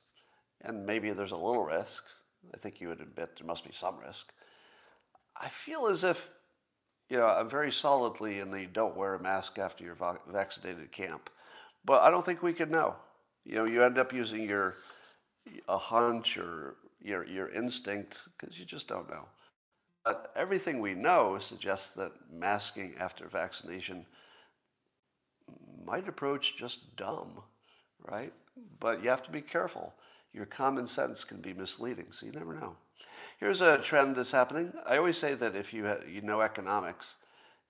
and 0.62 0.84
maybe 0.84 1.12
there's 1.12 1.30
a 1.30 1.36
little 1.36 1.64
risk, 1.64 2.02
I 2.52 2.56
think 2.56 2.80
you 2.80 2.88
would 2.88 3.00
admit 3.00 3.36
there 3.36 3.46
must 3.46 3.64
be 3.64 3.72
some 3.72 4.00
risk. 4.04 4.32
I 5.40 5.48
feel 5.48 5.86
as 5.86 6.02
if 6.02 6.28
you 7.08 7.18
know, 7.18 7.26
I'm 7.26 7.50
very 7.50 7.70
solidly 7.72 8.40
in 8.40 8.50
the 8.50 8.66
don't 8.66 8.96
wear 8.96 9.14
a 9.14 9.22
mask 9.22 9.58
after 9.58 9.84
you're 9.84 10.18
vaccinated 10.30 10.90
camp. 10.92 11.30
But 11.84 12.02
I 12.02 12.10
don't 12.10 12.24
think 12.24 12.42
we 12.42 12.54
could 12.54 12.70
know. 12.70 12.96
You 13.44 13.56
know, 13.56 13.64
you 13.64 13.82
end 13.82 13.98
up 13.98 14.12
using 14.12 14.42
your 14.42 14.74
a 15.68 15.76
hunch 15.76 16.38
or 16.38 16.76
your 17.00 17.26
your 17.26 17.50
instinct 17.50 18.18
because 18.38 18.58
you 18.58 18.64
just 18.64 18.88
don't 18.88 19.10
know. 19.10 19.26
But 20.04 20.32
everything 20.36 20.80
we 20.80 20.94
know 20.94 21.38
suggests 21.38 21.94
that 21.94 22.12
masking 22.32 22.94
after 22.98 23.26
vaccination 23.28 24.06
might 25.84 26.08
approach 26.08 26.56
just 26.56 26.96
dumb, 26.96 27.42
right? 28.00 28.32
But 28.80 29.02
you 29.02 29.10
have 29.10 29.22
to 29.24 29.30
be 29.30 29.42
careful. 29.42 29.94
Your 30.32 30.46
common 30.46 30.86
sense 30.86 31.24
can 31.24 31.40
be 31.40 31.52
misleading, 31.52 32.06
so 32.10 32.26
you 32.26 32.32
never 32.32 32.54
know. 32.54 32.76
Here's 33.38 33.60
a 33.60 33.78
trend 33.78 34.16
that's 34.16 34.30
happening. 34.30 34.72
I 34.86 34.96
always 34.96 35.18
say 35.18 35.34
that 35.34 35.56
if 35.56 35.72
you, 35.72 35.92
you 36.08 36.22
know 36.22 36.40
economics 36.40 37.16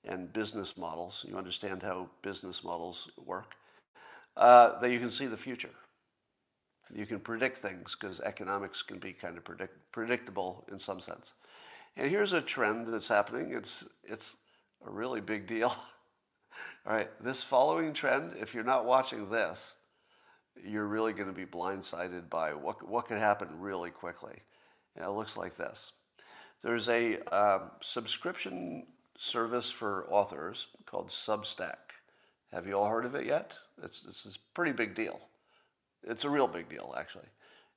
and 0.04 0.32
business 0.32 0.76
models, 0.76 1.24
you 1.26 1.36
understand 1.36 1.82
how 1.82 2.08
business 2.22 2.62
models 2.62 3.10
work, 3.24 3.54
uh, 4.36 4.78
that 4.80 4.90
you 4.90 4.98
can 4.98 5.10
see 5.10 5.26
the 5.26 5.36
future. 5.36 5.70
You 6.92 7.06
can 7.06 7.20
predict 7.20 7.58
things 7.58 7.96
because 7.98 8.20
economics 8.20 8.82
can 8.82 8.98
be 8.98 9.12
kind 9.12 9.38
of 9.38 9.44
predict, 9.44 9.90
predictable 9.90 10.64
in 10.70 10.78
some 10.78 11.00
sense. 11.00 11.32
And 11.96 12.10
here's 12.10 12.32
a 12.32 12.42
trend 12.42 12.88
that's 12.88 13.08
happening. 13.08 13.54
It's, 13.54 13.84
it's 14.02 14.36
a 14.86 14.90
really 14.90 15.20
big 15.20 15.46
deal. 15.46 15.68
All 16.86 16.94
right, 16.94 17.10
this 17.22 17.42
following 17.42 17.94
trend, 17.94 18.34
if 18.38 18.52
you're 18.52 18.64
not 18.64 18.84
watching 18.84 19.30
this, 19.30 19.74
you're 20.62 20.86
really 20.86 21.12
going 21.12 21.28
to 21.28 21.32
be 21.32 21.46
blindsided 21.46 22.28
by 22.28 22.52
what, 22.52 22.86
what 22.86 23.06
can 23.06 23.18
happen 23.18 23.48
really 23.58 23.90
quickly. 23.90 24.34
It 24.96 25.08
looks 25.08 25.36
like 25.36 25.56
this. 25.56 25.92
There's 26.62 26.88
a 26.88 27.18
um, 27.34 27.70
subscription 27.80 28.86
service 29.18 29.70
for 29.70 30.06
authors 30.10 30.68
called 30.86 31.08
Substack. 31.08 31.76
Have 32.52 32.66
you 32.66 32.74
all 32.74 32.88
heard 32.88 33.04
of 33.04 33.14
it 33.14 33.26
yet? 33.26 33.54
It's, 33.82 34.04
it's 34.08 34.24
a 34.26 34.38
pretty 34.54 34.72
big 34.72 34.94
deal. 34.94 35.20
It's 36.04 36.24
a 36.24 36.30
real 36.30 36.46
big 36.46 36.68
deal, 36.68 36.94
actually. 36.96 37.26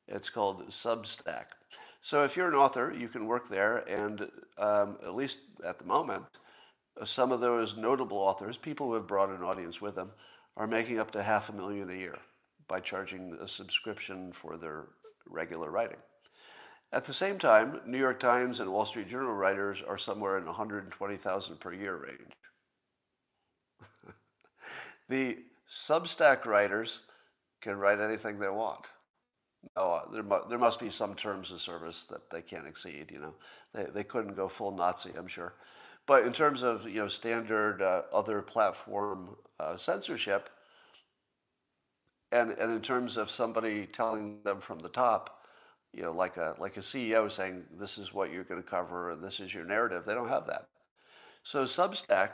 It's 0.08 0.30
called 0.30 0.68
Substack. 0.70 1.46
So 2.02 2.24
if 2.24 2.38
you're 2.38 2.48
an 2.48 2.56
author, 2.56 2.94
you 2.98 3.08
can 3.08 3.26
work 3.26 3.50
there, 3.50 3.78
and 3.90 4.30
um, 4.58 4.98
at 5.04 5.16
least 5.16 5.40
at 5.66 5.80
the 5.80 5.86
moment, 5.86 6.24
some 7.04 7.32
of 7.32 7.42
those 7.42 7.76
notable 7.76 8.18
authors, 8.18 8.58
people 8.58 8.88
who 8.88 8.94
have 8.94 9.08
brought 9.08 9.30
an 9.30 9.44
audience 9.44 9.82
with 9.82 9.96
them, 9.96 10.12
are 10.56 10.68
making 10.68 11.00
up 11.00 11.12
to 11.12 11.24
half 11.24 11.50
a 11.50 11.54
million 11.54 11.90
a 11.90 11.96
year 11.96 12.18
by 12.68 12.80
charging 12.80 13.38
a 13.42 13.48
subscription 13.48 14.32
for 14.32 14.58
their 14.58 14.86
regular 15.28 15.70
writing. 15.70 15.98
At 16.93 17.04
the 17.04 17.13
same 17.13 17.38
time, 17.38 17.82
New 17.86 17.97
York 17.97 18.19
Times 18.19 18.60
and 18.60 18.71
Wall 18.71 18.86
Street 18.86 19.10
Journal 19.10 19.34
writers 19.34 19.84
are 19.86 19.97
somewhere 19.97 20.38
in 20.38 20.45
120,000 20.45 21.60
per 21.60 21.73
year 21.73 21.95
range. 21.95 22.34
the 25.10 25.38
Substack 25.69 26.45
writers 26.45 27.02
can 27.62 27.78
write 27.78 28.00
anything 28.00 28.39
they 28.39 28.47
want. 28.47 28.88
No, 29.76 29.91
uh, 29.91 30.12
there, 30.12 30.23
mu- 30.23 30.47
there 30.50 30.58
must 30.58 30.80
be 30.80 30.89
some 30.89 31.15
terms 31.15 31.52
of 31.52 31.60
service 31.60 32.06
that 32.06 32.30
they 32.30 32.41
can't 32.41 32.67
exceed. 32.67 33.12
You 33.12 33.19
know, 33.19 33.34
they, 33.73 33.86
they 33.93 34.04
couldn't 34.04 34.36
go 34.36 34.47
full 34.47 34.71
Nazi, 34.71 35.12
I'm 35.17 35.28
sure. 35.28 35.56
But 36.06 36.26
in 36.26 36.32
terms 36.32 36.63
of 36.63 36.88
you 36.88 37.02
know 37.02 37.10
standard 37.10 37.82
uh, 37.82 38.04
other 38.13 38.41
platform 38.41 39.36
uh, 39.60 39.76
censorship, 39.76 40.50
and 42.32 42.52
and 42.52 42.71
in 42.71 42.82
terms 42.82 43.17
of 43.17 43.30
somebody 43.30 43.86
telling 43.86 44.41
them 44.43 44.62
from 44.62 44.80
the 44.80 44.89
top, 44.89 45.37
you 45.93 46.04
know, 46.04 46.12
like 46.12 46.38
a 46.38 46.56
like 46.60 46.78
a 46.78 46.82
CEO 46.84 47.28
saying 47.30 47.63
this 47.80 47.97
is 47.97 48.13
what 48.13 48.32
you're 48.32 48.43
going 48.43 48.62
to 48.62 48.69
cover 48.69 49.12
and 49.12 49.23
this 49.23 49.39
is 49.39 49.54
your 49.54 49.65
narrative. 49.65 50.06
They 50.06 50.13
don't 50.13 50.30
have 50.30 50.47
that. 50.47 50.67
So 51.43 51.63
Substack, 51.65 52.30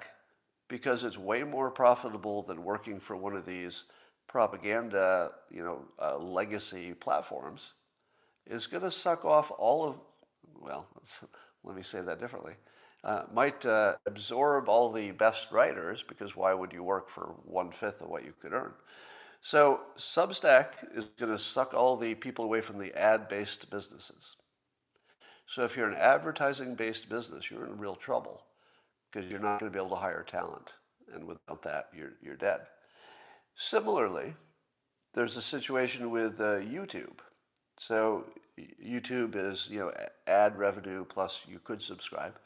because 0.67 1.03
it's 1.03 1.17
way 1.17 1.43
more 1.43 1.71
profitable 1.71 2.43
than 2.43 2.63
working 2.63 2.99
for 2.99 3.15
one 3.15 3.35
of 3.35 3.45
these 3.45 3.85
propaganda, 4.27 5.31
you 5.51 5.63
know, 5.63 5.85
uh, 6.01 6.17
legacy 6.17 6.93
platforms, 6.93 7.73
is 8.47 8.67
going 8.67 8.83
to 8.83 8.91
suck 8.91 9.25
off 9.25 9.51
all 9.57 9.85
of. 9.87 9.99
Well, 10.61 10.87
let 11.63 11.75
me 11.75 11.83
say 11.83 12.01
that 12.01 12.19
differently. 12.19 12.53
Uh, 13.03 13.23
might 13.33 13.65
uh, 13.65 13.95
absorb 14.05 14.69
all 14.69 14.91
the 14.91 15.11
best 15.11 15.51
writers 15.51 16.03
because 16.07 16.35
why 16.37 16.53
would 16.53 16.71
you 16.71 16.83
work 16.83 17.09
for 17.09 17.35
one 17.45 17.71
fifth 17.71 18.01
of 18.01 18.07
what 18.09 18.23
you 18.23 18.33
could 18.41 18.53
earn? 18.53 18.71
So 19.43 19.81
Substack 19.97 20.95
is 20.95 21.05
going 21.19 21.31
to 21.31 21.37
suck 21.37 21.73
all 21.73 21.97
the 21.97 22.15
people 22.15 22.45
away 22.45 22.61
from 22.61 22.79
the 22.79 22.97
ad-based 22.97 23.69
businesses. 23.69 24.37
So 25.47 25.65
if 25.65 25.75
you're 25.75 25.89
an 25.89 25.97
advertising-based 25.97 27.09
business, 27.09 27.51
you're 27.51 27.65
in 27.65 27.77
real 27.77 27.95
trouble 27.95 28.45
because 29.11 29.29
you're 29.29 29.41
not 29.41 29.59
going 29.59 29.69
to 29.69 29.77
be 29.77 29.83
able 29.83 29.95
to 29.95 30.01
hire 30.01 30.23
talent, 30.23 30.71
and 31.13 31.25
without 31.25 31.61
that, 31.63 31.89
you're 31.95 32.13
you're 32.21 32.37
dead. 32.37 32.61
Similarly, 33.55 34.33
there's 35.13 35.35
a 35.35 35.41
situation 35.41 36.09
with 36.09 36.39
uh, 36.39 36.61
YouTube. 36.61 37.19
So 37.77 38.25
YouTube 38.57 39.35
is 39.35 39.67
you 39.69 39.79
know 39.79 39.91
ad 40.25 40.57
revenue 40.57 41.03
plus 41.03 41.43
you 41.49 41.59
could 41.59 41.81
subscribe, 41.81 42.39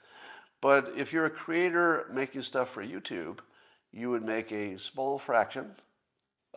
but 0.62 0.92
if 0.98 1.14
you're 1.14 1.26
a 1.26 1.30
creator 1.30 2.08
making 2.12 2.42
stuff 2.42 2.72
for 2.72 2.84
YouTube, 2.84 3.38
you 3.92 4.10
would 4.10 4.26
make 4.26 4.52
a 4.52 4.80
small 4.80 5.20
fraction 5.20 5.76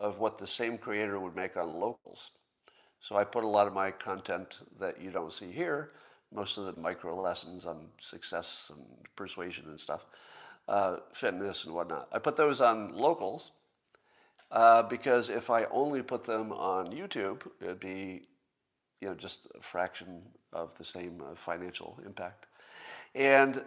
of 0.01 0.17
what 0.17 0.39
the 0.39 0.47
same 0.47 0.77
creator 0.79 1.19
would 1.19 1.35
make 1.35 1.55
on 1.55 1.79
locals. 1.79 2.31
So 2.99 3.15
I 3.15 3.23
put 3.23 3.43
a 3.43 3.47
lot 3.47 3.67
of 3.67 3.73
my 3.73 3.91
content 3.91 4.55
that 4.79 4.99
you 4.99 5.11
don't 5.11 5.31
see 5.31 5.51
here, 5.51 5.91
most 6.33 6.57
of 6.57 6.65
the 6.65 6.81
micro 6.81 7.19
lessons 7.19 7.65
on 7.65 7.87
success 7.99 8.71
and 8.73 8.83
persuasion 9.15 9.65
and 9.67 9.79
stuff, 9.79 10.05
uh, 10.67 10.97
fitness 11.13 11.65
and 11.65 11.73
whatnot. 11.75 12.07
I 12.11 12.17
put 12.17 12.35
those 12.35 12.61
on 12.61 12.95
locals 12.95 13.51
uh, 14.49 14.83
because 14.83 15.29
if 15.29 15.49
I 15.51 15.65
only 15.65 16.01
put 16.01 16.23
them 16.23 16.51
on 16.51 16.91
YouTube, 16.91 17.41
it'd 17.61 17.79
be 17.79 18.27
you 19.01 19.07
know 19.07 19.15
just 19.15 19.47
a 19.57 19.61
fraction 19.61 20.23
of 20.51 20.75
the 20.77 20.83
same 20.83 21.21
uh, 21.21 21.35
financial 21.35 21.99
impact. 22.05 22.47
And 23.13 23.57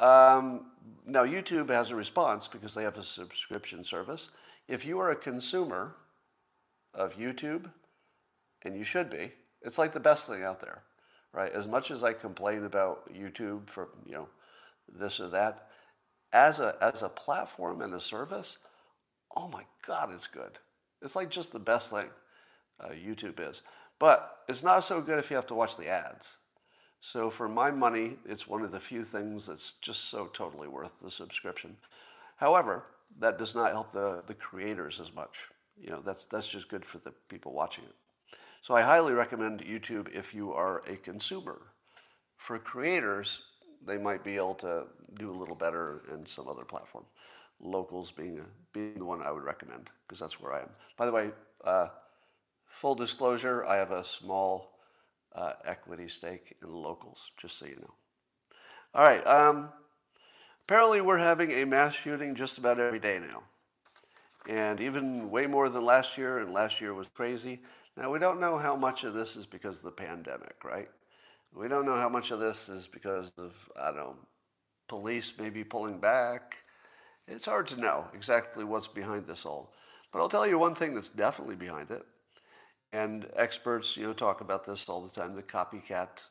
um, 0.00 0.72
now 1.06 1.24
YouTube 1.24 1.68
has 1.70 1.90
a 1.92 1.96
response 1.96 2.48
because 2.48 2.74
they 2.74 2.82
have 2.82 2.98
a 2.98 3.02
subscription 3.02 3.84
service 3.84 4.30
if 4.68 4.84
you 4.84 4.98
are 5.00 5.10
a 5.10 5.16
consumer 5.16 5.94
of 6.92 7.16
YouTube, 7.16 7.70
and 8.64 8.76
you 8.76 8.84
should 8.84 9.10
be, 9.10 9.32
it's 9.62 9.78
like 9.78 9.92
the 9.92 10.00
best 10.00 10.26
thing 10.26 10.42
out 10.42 10.60
there, 10.60 10.82
right? 11.32 11.52
As 11.52 11.68
much 11.68 11.90
as 11.90 12.02
I 12.02 12.12
complain 12.12 12.64
about 12.64 13.12
YouTube 13.12 13.68
for, 13.68 13.88
you 14.06 14.12
know, 14.12 14.28
this 14.88 15.20
or 15.20 15.28
that, 15.28 15.68
as 16.32 16.60
a, 16.60 16.76
as 16.80 17.02
a 17.02 17.08
platform 17.08 17.80
and 17.80 17.94
a 17.94 18.00
service, 18.00 18.58
oh 19.36 19.48
my 19.48 19.64
God, 19.86 20.10
it's 20.12 20.26
good. 20.26 20.58
It's 21.02 21.16
like 21.16 21.30
just 21.30 21.52
the 21.52 21.58
best 21.58 21.90
thing 21.90 22.08
uh, 22.80 22.88
YouTube 22.88 23.38
is. 23.38 23.62
But 23.98 24.38
it's 24.48 24.62
not 24.62 24.80
so 24.80 25.00
good 25.00 25.18
if 25.18 25.30
you 25.30 25.36
have 25.36 25.46
to 25.48 25.54
watch 25.54 25.76
the 25.76 25.88
ads. 25.88 26.36
So 27.00 27.30
for 27.30 27.48
my 27.48 27.70
money, 27.70 28.16
it's 28.24 28.48
one 28.48 28.62
of 28.62 28.72
the 28.72 28.80
few 28.80 29.04
things 29.04 29.46
that's 29.46 29.74
just 29.74 30.08
so 30.08 30.26
totally 30.32 30.68
worth 30.68 31.00
the 31.00 31.10
subscription. 31.10 31.76
However, 32.36 32.84
that 33.18 33.38
does 33.38 33.54
not 33.54 33.70
help 33.72 33.92
the, 33.92 34.22
the 34.26 34.34
creators 34.34 35.00
as 35.00 35.14
much. 35.14 35.48
You 35.76 35.90
know, 35.90 36.02
that's, 36.04 36.24
that's 36.26 36.48
just 36.48 36.68
good 36.68 36.84
for 36.84 36.98
the 36.98 37.12
people 37.28 37.52
watching 37.52 37.84
it. 37.84 37.94
So 38.62 38.74
I 38.74 38.82
highly 38.82 39.12
recommend 39.12 39.60
YouTube 39.60 40.08
if 40.14 40.34
you 40.34 40.52
are 40.52 40.82
a 40.86 40.96
consumer. 40.96 41.60
For 42.36 42.58
creators, 42.58 43.42
they 43.86 43.98
might 43.98 44.24
be 44.24 44.36
able 44.36 44.54
to 44.56 44.86
do 45.18 45.30
a 45.30 45.36
little 45.36 45.54
better 45.54 46.02
in 46.12 46.24
some 46.26 46.48
other 46.48 46.64
platform. 46.64 47.04
Locals 47.60 48.10
being, 48.10 48.40
being 48.72 48.98
the 48.98 49.04
one 49.04 49.22
I 49.22 49.30
would 49.30 49.44
recommend, 49.44 49.90
because 50.06 50.18
that's 50.18 50.40
where 50.40 50.52
I 50.52 50.60
am. 50.60 50.70
By 50.96 51.06
the 51.06 51.12
way, 51.12 51.30
uh, 51.64 51.88
full 52.66 52.94
disclosure, 52.94 53.64
I 53.66 53.76
have 53.76 53.90
a 53.90 54.04
small 54.04 54.78
uh, 55.34 55.52
equity 55.64 56.08
stake 56.08 56.54
in 56.62 56.68
locals, 56.70 57.30
just 57.36 57.58
so 57.58 57.66
you 57.66 57.76
know. 57.76 57.94
All 58.94 59.04
right. 59.04 59.26
Um, 59.26 59.70
Apparently, 60.66 61.02
we're 61.02 61.18
having 61.18 61.50
a 61.50 61.66
mass 61.66 61.92
shooting 61.92 62.34
just 62.34 62.56
about 62.56 62.80
every 62.80 62.98
day 62.98 63.18
now. 63.18 63.42
And 64.48 64.80
even 64.80 65.30
way 65.30 65.46
more 65.46 65.68
than 65.68 65.84
last 65.84 66.16
year, 66.16 66.38
and 66.38 66.54
last 66.54 66.80
year 66.80 66.94
was 66.94 67.06
crazy. 67.08 67.60
Now, 67.98 68.10
we 68.10 68.18
don't 68.18 68.40
know 68.40 68.56
how 68.56 68.74
much 68.74 69.04
of 69.04 69.12
this 69.12 69.36
is 69.36 69.44
because 69.44 69.78
of 69.78 69.84
the 69.84 69.90
pandemic, 69.90 70.64
right? 70.64 70.88
We 71.54 71.68
don't 71.68 71.84
know 71.84 71.96
how 71.96 72.08
much 72.08 72.30
of 72.30 72.40
this 72.40 72.70
is 72.70 72.86
because 72.86 73.30
of, 73.36 73.52
I 73.78 73.88
don't 73.88 73.96
know, 73.96 74.16
police 74.88 75.34
maybe 75.38 75.64
pulling 75.64 75.98
back. 75.98 76.56
It's 77.28 77.44
hard 77.44 77.66
to 77.68 77.76
know 77.78 78.06
exactly 78.14 78.64
what's 78.64 78.88
behind 78.88 79.26
this 79.26 79.44
all. 79.44 79.74
But 80.12 80.20
I'll 80.20 80.30
tell 80.30 80.46
you 80.46 80.58
one 80.58 80.74
thing 80.74 80.94
that's 80.94 81.10
definitely 81.10 81.56
behind 81.56 81.90
it. 81.90 82.06
And 82.94 83.28
experts, 83.36 83.98
you 83.98 84.06
know, 84.06 84.14
talk 84.14 84.40
about 84.40 84.64
this 84.64 84.88
all 84.88 85.02
the 85.02 85.10
time, 85.10 85.36
the 85.36 85.42
copycat, 85.42 86.22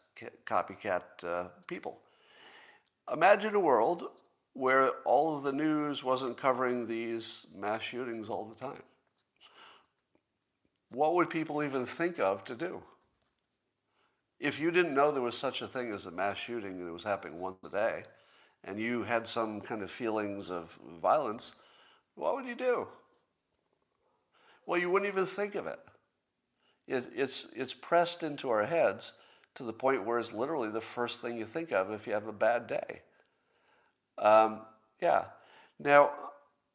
copycat 0.47 1.03
uh, 1.23 1.49
people. 1.67 1.99
Imagine 3.11 3.53
a 3.53 3.59
world 3.59 4.07
where 4.53 4.89
all 5.03 5.35
of 5.35 5.43
the 5.43 5.51
news 5.51 6.03
wasn't 6.03 6.37
covering 6.37 6.87
these 6.87 7.47
mass 7.55 7.81
shootings 7.81 8.29
all 8.29 8.45
the 8.45 8.55
time. 8.55 8.83
What 10.91 11.15
would 11.15 11.29
people 11.29 11.63
even 11.63 11.85
think 11.85 12.19
of 12.19 12.43
to 12.45 12.55
do? 12.55 12.83
If 14.39 14.59
you 14.59 14.69
didn't 14.71 14.93
know 14.93 15.11
there 15.11 15.21
was 15.23 15.37
such 15.37 15.61
a 15.61 15.67
thing 15.67 15.91
as 15.91 16.05
a 16.05 16.11
mass 16.11 16.37
shooting 16.37 16.85
that 16.85 16.91
was 16.91 17.03
happening 17.03 17.39
once 17.39 17.57
a 17.65 17.69
day, 17.69 18.03
and 18.63 18.79
you 18.79 19.03
had 19.03 19.27
some 19.27 19.59
kind 19.59 19.81
of 19.81 19.89
feelings 19.89 20.51
of 20.51 20.77
violence, 21.01 21.53
what 22.15 22.35
would 22.35 22.45
you 22.45 22.55
do? 22.55 22.87
Well, 24.65 24.79
you 24.79 24.89
wouldn't 24.89 25.11
even 25.11 25.25
think 25.25 25.55
of 25.55 25.65
it. 25.65 25.79
it. 26.87 27.09
it's, 27.15 27.47
it's 27.55 27.73
pressed 27.73 28.21
into 28.21 28.49
our 28.49 28.65
heads 28.65 29.13
to 29.55 29.63
the 29.63 29.73
point 29.73 30.05
where 30.05 30.19
it's 30.19 30.33
literally 30.33 30.69
the 30.69 30.81
first 30.81 31.21
thing 31.21 31.37
you 31.37 31.45
think 31.45 31.71
of 31.71 31.91
if 31.91 32.05
you 32.05 32.13
have 32.13 32.27
a 32.27 32.33
bad 32.33 32.67
day. 32.67 33.01
Um, 34.17 34.62
yeah. 35.02 35.26
Now, 35.80 36.12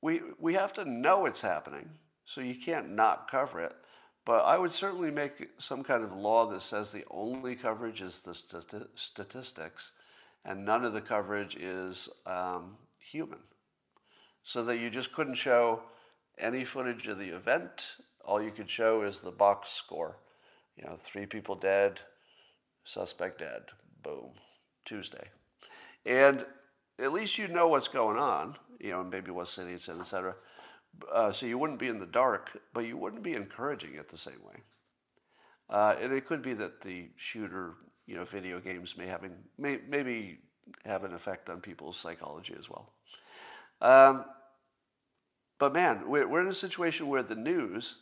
we, 0.02 0.20
we 0.38 0.54
have 0.54 0.72
to 0.74 0.84
know 0.84 1.26
it's 1.26 1.40
happening, 1.40 1.88
so 2.24 2.40
you 2.40 2.54
can't 2.54 2.90
not 2.90 3.30
cover 3.30 3.60
it. 3.60 3.74
But 4.24 4.44
I 4.44 4.58
would 4.58 4.72
certainly 4.72 5.10
make 5.10 5.48
some 5.58 5.82
kind 5.82 6.04
of 6.04 6.12
law 6.12 6.46
that 6.50 6.62
says 6.62 6.92
the 6.92 7.04
only 7.10 7.56
coverage 7.56 8.02
is 8.02 8.20
the 8.20 8.34
statistics 8.94 9.92
and 10.44 10.64
none 10.64 10.84
of 10.84 10.92
the 10.92 11.00
coverage 11.00 11.56
is 11.56 12.08
um, 12.26 12.76
human. 12.98 13.40
So 14.42 14.64
that 14.64 14.78
you 14.78 14.88
just 14.88 15.12
couldn't 15.12 15.34
show 15.34 15.82
any 16.38 16.64
footage 16.64 17.06
of 17.08 17.18
the 17.18 17.34
event. 17.34 17.88
All 18.24 18.42
you 18.42 18.50
could 18.50 18.70
show 18.70 19.02
is 19.02 19.20
the 19.20 19.30
box 19.30 19.70
score. 19.70 20.16
You 20.76 20.84
know, 20.84 20.96
three 20.98 21.26
people 21.26 21.54
dead, 21.54 22.00
suspect 22.84 23.40
dead, 23.40 23.62
boom, 24.02 24.30
Tuesday. 24.84 25.28
And 26.06 26.46
at 26.98 27.12
least 27.12 27.38
you 27.38 27.48
know 27.48 27.68
what's 27.68 27.88
going 27.88 28.18
on, 28.18 28.56
you 28.80 28.90
know, 28.90 29.04
maybe 29.04 29.30
what 29.30 29.48
city 29.48 29.72
it's 29.72 29.88
in, 29.88 30.00
et 30.00 30.06
cetera. 30.06 30.34
Uh, 31.12 31.32
so 31.32 31.46
you 31.46 31.58
wouldn't 31.58 31.78
be 31.78 31.88
in 31.88 32.00
the 32.00 32.06
dark, 32.06 32.58
but 32.72 32.80
you 32.80 32.96
wouldn't 32.96 33.22
be 33.22 33.34
encouraging 33.34 33.94
it 33.94 34.10
the 34.10 34.18
same 34.18 34.42
way. 34.44 34.62
Uh, 35.70 35.94
and 36.00 36.12
it 36.12 36.26
could 36.26 36.42
be 36.42 36.54
that 36.54 36.80
the 36.80 37.08
shooter 37.16 37.74
you 38.06 38.16
know, 38.16 38.24
video 38.24 38.58
games 38.58 38.96
may 38.96 39.06
having 39.06 39.32
may, 39.58 39.78
maybe 39.86 40.38
have 40.84 41.04
an 41.04 41.12
effect 41.12 41.50
on 41.50 41.60
people's 41.60 41.96
psychology 41.96 42.54
as 42.58 42.68
well. 42.68 42.92
Um, 43.80 44.24
but 45.58 45.72
man, 45.72 46.08
we're, 46.08 46.26
we're 46.26 46.40
in 46.40 46.48
a 46.48 46.54
situation 46.54 47.08
where 47.08 47.22
the 47.22 47.34
news 47.34 47.98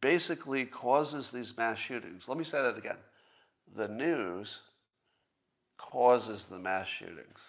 basically 0.00 0.66
causes 0.66 1.30
these 1.30 1.56
mass 1.56 1.78
shootings. 1.78 2.28
Let 2.28 2.36
me 2.36 2.44
say 2.44 2.60
that 2.60 2.76
again. 2.76 2.98
The 3.74 3.88
news 3.88 4.60
causes 5.78 6.46
the 6.46 6.58
mass 6.58 6.86
shootings. 6.86 7.40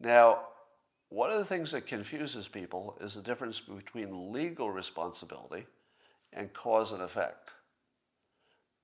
Now, 0.00 0.40
one 1.08 1.30
of 1.30 1.38
the 1.38 1.44
things 1.44 1.72
that 1.72 1.86
confuses 1.86 2.48
people 2.48 2.96
is 3.00 3.14
the 3.14 3.22
difference 3.22 3.60
between 3.60 4.32
legal 4.32 4.70
responsibility 4.70 5.66
and 6.32 6.52
cause 6.52 6.92
and 6.92 7.02
effect. 7.02 7.50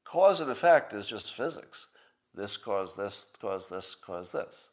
Cause 0.05 0.41
and 0.41 0.51
effect 0.51 0.93
is 0.93 1.07
just 1.07 1.35
physics. 1.35 1.89
This 2.35 2.57
caused 2.57 2.97
this, 2.97 3.27
caused 3.41 3.71
this, 3.71 3.95
caused 3.95 4.33
this. 4.33 4.69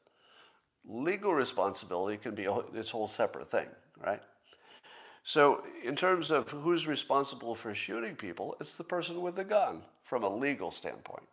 Legal 0.86 1.34
responsibility 1.34 2.18
can 2.18 2.34
be 2.34 2.48
its 2.74 2.90
whole 2.90 3.08
separate 3.08 3.50
thing, 3.50 3.68
right? 4.04 4.22
So, 5.24 5.64
in 5.84 5.96
terms 5.96 6.32
of 6.32 6.50
who's 6.50 6.88
responsible 6.88 7.54
for 7.54 7.76
shooting 7.76 8.16
people, 8.16 8.56
it's 8.60 8.76
the 8.76 8.84
person 8.84 9.22
with 9.22 9.36
the 9.36 9.44
gun 9.44 9.84
from 10.02 10.24
a 10.24 10.36
legal 10.36 10.72
standpoint. 10.72 11.28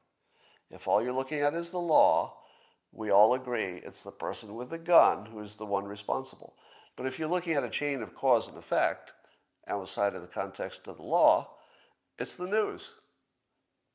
If 0.70 0.86
all 0.86 1.02
you're 1.02 1.12
looking 1.12 1.40
at 1.40 1.54
is 1.54 1.70
the 1.70 1.78
law, 1.78 2.37
we 2.92 3.10
all 3.10 3.34
agree 3.34 3.80
it's 3.84 4.02
the 4.02 4.10
person 4.10 4.54
with 4.54 4.70
the 4.70 4.78
gun 4.78 5.26
who's 5.26 5.56
the 5.56 5.66
one 5.66 5.84
responsible. 5.84 6.54
But 6.96 7.06
if 7.06 7.18
you're 7.18 7.28
looking 7.28 7.54
at 7.54 7.64
a 7.64 7.70
chain 7.70 8.02
of 8.02 8.14
cause 8.14 8.48
and 8.48 8.58
effect 8.58 9.12
outside 9.68 10.14
of 10.14 10.22
the 10.22 10.28
context 10.28 10.88
of 10.88 10.96
the 10.96 11.02
law, 11.02 11.50
it's 12.18 12.36
the 12.36 12.48
news. 12.48 12.90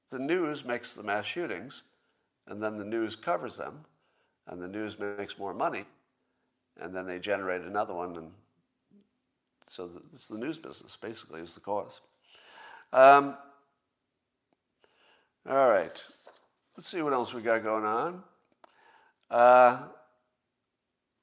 The 0.10 0.20
news 0.20 0.64
makes 0.64 0.94
the 0.94 1.04
mass 1.04 1.26
shootings, 1.26 1.84
and 2.48 2.62
then 2.62 2.78
the 2.78 2.86
news 2.86 3.16
covers 3.16 3.58
them, 3.58 3.86
and 4.48 4.62
the 4.62 4.68
news 4.68 4.98
makes 5.00 5.40
more 5.40 5.54
money, 5.54 5.86
and 6.80 6.96
then 6.96 7.08
they 7.08 7.20
generate 7.20 7.62
another 7.62 7.94
one, 7.94 8.16
and 8.16 8.32
so 9.68 9.90
it's 10.14 10.28
the 10.28 10.38
news 10.38 10.60
business 10.60 10.96
basically 10.96 11.42
is 11.42 11.56
the 11.56 11.62
cause. 11.62 12.02
Um, 12.92 13.36
all 15.50 15.68
right, 15.68 16.04
let's 16.78 16.88
see 16.88 17.02
what 17.02 17.14
else 17.14 17.34
we 17.34 17.42
got 17.42 17.64
going 17.64 17.86
on. 17.86 18.24
Uh, 19.34 19.80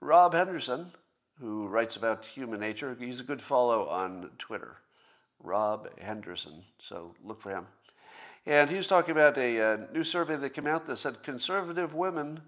Rob 0.01 0.35
Henderson, 0.35 0.91
who 1.39 1.69
writes 1.69 1.95
about 1.95 2.25
human 2.25 2.59
nature, 2.59 2.97
he's 2.99 3.21
a 3.21 3.23
good 3.25 3.41
follow 3.41 3.87
on 3.87 4.31
Twitter. 4.37 4.79
Rob 5.41 5.89
Henderson, 6.01 6.65
so 6.83 7.15
look 7.25 7.41
for 7.41 7.51
him. 7.51 7.69
And 8.47 8.69
he 8.69 8.77
was 8.77 8.89
talking 8.89 9.13
about 9.13 9.39
a, 9.39 9.61
uh, 9.61 9.77
new 9.93 10.03
survey 10.03 10.35
that 10.35 10.55
came 10.55 10.67
out 10.67 10.87
that 10.87 10.97
said 10.97 11.23
conservative 11.23 11.95
women, 11.95 12.41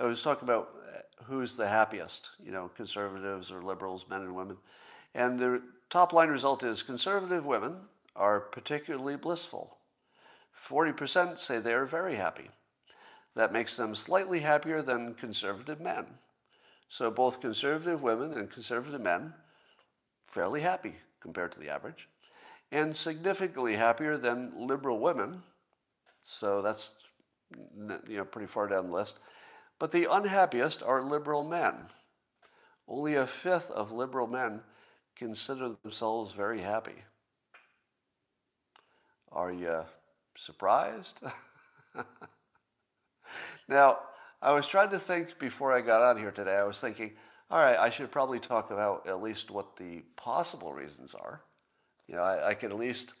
I 0.00 0.04
was 0.06 0.20
talking 0.20 0.48
about 0.48 0.70
uh, 0.84 0.98
who's 1.22 1.54
the 1.54 1.68
happiest, 1.68 2.30
you 2.44 2.50
know, 2.50 2.68
conservatives 2.76 3.52
or 3.52 3.62
liberals, 3.62 4.06
men 4.10 4.22
and 4.22 4.34
women. 4.34 4.56
And 5.14 5.38
the 5.38 5.62
top 5.90 6.12
line 6.12 6.28
result 6.28 6.64
is 6.64 6.82
conservative 6.82 7.46
women 7.46 7.76
are 8.16 8.40
particularly 8.40 9.14
blissful. 9.14 9.76
40% 10.68 11.38
say 11.38 11.60
they 11.60 11.72
are 11.72 11.86
very 11.86 12.16
happy. 12.16 12.50
That 13.34 13.52
makes 13.52 13.76
them 13.76 13.94
slightly 13.94 14.40
happier 14.40 14.82
than 14.82 15.14
conservative 15.14 15.80
men. 15.80 16.06
So 16.88 17.10
both 17.10 17.40
conservative 17.40 18.02
women 18.02 18.34
and 18.34 18.50
conservative 18.50 19.00
men, 19.00 19.34
fairly 20.24 20.60
happy 20.60 20.94
compared 21.20 21.52
to 21.52 21.58
the 21.60 21.70
average 21.70 22.08
and 22.70 22.94
significantly 22.94 23.76
happier 23.76 24.16
than 24.16 24.52
liberal 24.56 24.98
women. 24.98 25.42
So 26.22 26.62
that's 26.62 26.92
you 27.50 28.16
know 28.16 28.24
pretty 28.24 28.46
far 28.46 28.66
down 28.66 28.88
the 28.88 28.92
list. 28.92 29.18
But 29.78 29.92
the 29.92 30.10
unhappiest 30.10 30.82
are 30.82 31.02
liberal 31.02 31.44
men. 31.44 31.74
Only 32.86 33.14
a 33.14 33.26
fifth 33.26 33.70
of 33.70 33.92
liberal 33.92 34.26
men 34.26 34.60
consider 35.16 35.76
themselves 35.82 36.32
very 36.32 36.60
happy. 36.60 37.02
Are 39.32 39.52
you 39.52 39.84
surprised? 40.36 41.20
now, 43.68 43.98
I 44.42 44.52
was 44.52 44.66
trying 44.66 44.90
to 44.90 44.98
think 44.98 45.38
before 45.38 45.72
I 45.72 45.80
got 45.80 46.02
on 46.02 46.18
here 46.18 46.30
today, 46.30 46.56
I 46.56 46.64
was 46.64 46.80
thinking, 46.80 47.12
all 47.50 47.60
right, 47.60 47.78
I 47.78 47.90
should 47.90 48.10
probably 48.10 48.40
talk 48.40 48.70
about 48.70 49.06
at 49.08 49.22
least 49.22 49.50
what 49.50 49.76
the 49.76 50.02
possible 50.16 50.72
reasons 50.72 51.14
are. 51.14 51.42
You 52.08 52.16
know, 52.16 52.22
I, 52.22 52.50
I 52.50 52.54
could 52.54 52.70
at 52.70 52.78
least 52.78 53.14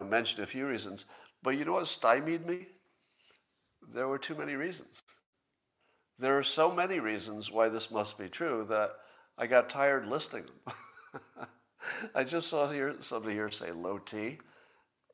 mention 0.00 0.42
a 0.42 0.46
few 0.46 0.66
reasons. 0.66 1.06
But 1.42 1.50
you 1.50 1.64
know 1.64 1.72
what 1.72 1.88
stymied 1.88 2.46
me? 2.46 2.66
There 3.92 4.08
were 4.08 4.18
too 4.18 4.34
many 4.34 4.54
reasons. 4.54 5.02
There 6.18 6.36
are 6.38 6.44
so 6.44 6.70
many 6.70 7.00
reasons 7.00 7.50
why 7.50 7.68
this 7.68 7.90
must 7.90 8.18
be 8.18 8.28
true 8.28 8.66
that 8.68 8.90
I 9.38 9.46
got 9.46 9.70
tired 9.70 10.06
listing 10.06 10.44
them. 10.44 10.74
I 12.14 12.24
just 12.24 12.48
saw 12.48 12.70
here 12.70 12.94
somebody 13.00 13.34
here 13.34 13.50
say 13.50 13.72
low 13.72 13.98
T. 13.98 14.38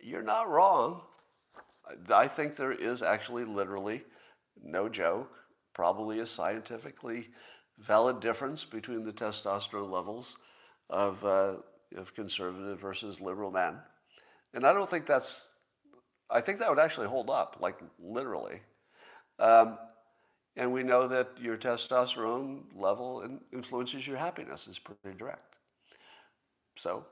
You're 0.00 0.22
not 0.22 0.48
wrong. 0.48 1.02
I 2.12 2.26
think 2.26 2.56
there 2.56 2.72
is 2.72 3.02
actually 3.02 3.44
literally 3.44 4.02
no 4.62 4.88
joke, 4.88 5.32
probably 5.74 6.20
a 6.20 6.26
scientifically 6.26 7.28
valid 7.78 8.20
difference 8.20 8.64
between 8.64 9.04
the 9.04 9.12
testosterone 9.12 9.90
levels 9.90 10.36
of 10.88 11.24
uh, 11.24 11.56
of 11.96 12.14
conservative 12.14 12.80
versus 12.80 13.20
liberal 13.20 13.50
men. 13.50 13.78
And 14.54 14.66
I 14.66 14.72
don't 14.72 14.88
think 14.88 15.06
that's, 15.06 15.48
I 16.30 16.40
think 16.40 16.58
that 16.58 16.70
would 16.70 16.78
actually 16.78 17.06
hold 17.06 17.30
up, 17.30 17.58
like 17.60 17.78
literally. 17.98 18.60
Um, 19.38 19.78
and 20.56 20.72
we 20.72 20.82
know 20.82 21.06
that 21.06 21.28
your 21.40 21.56
testosterone 21.56 22.62
level 22.74 23.38
influences 23.52 24.06
your 24.06 24.16
happiness, 24.16 24.66
is 24.66 24.78
pretty 24.78 25.16
direct. 25.18 25.56
So 26.76 27.04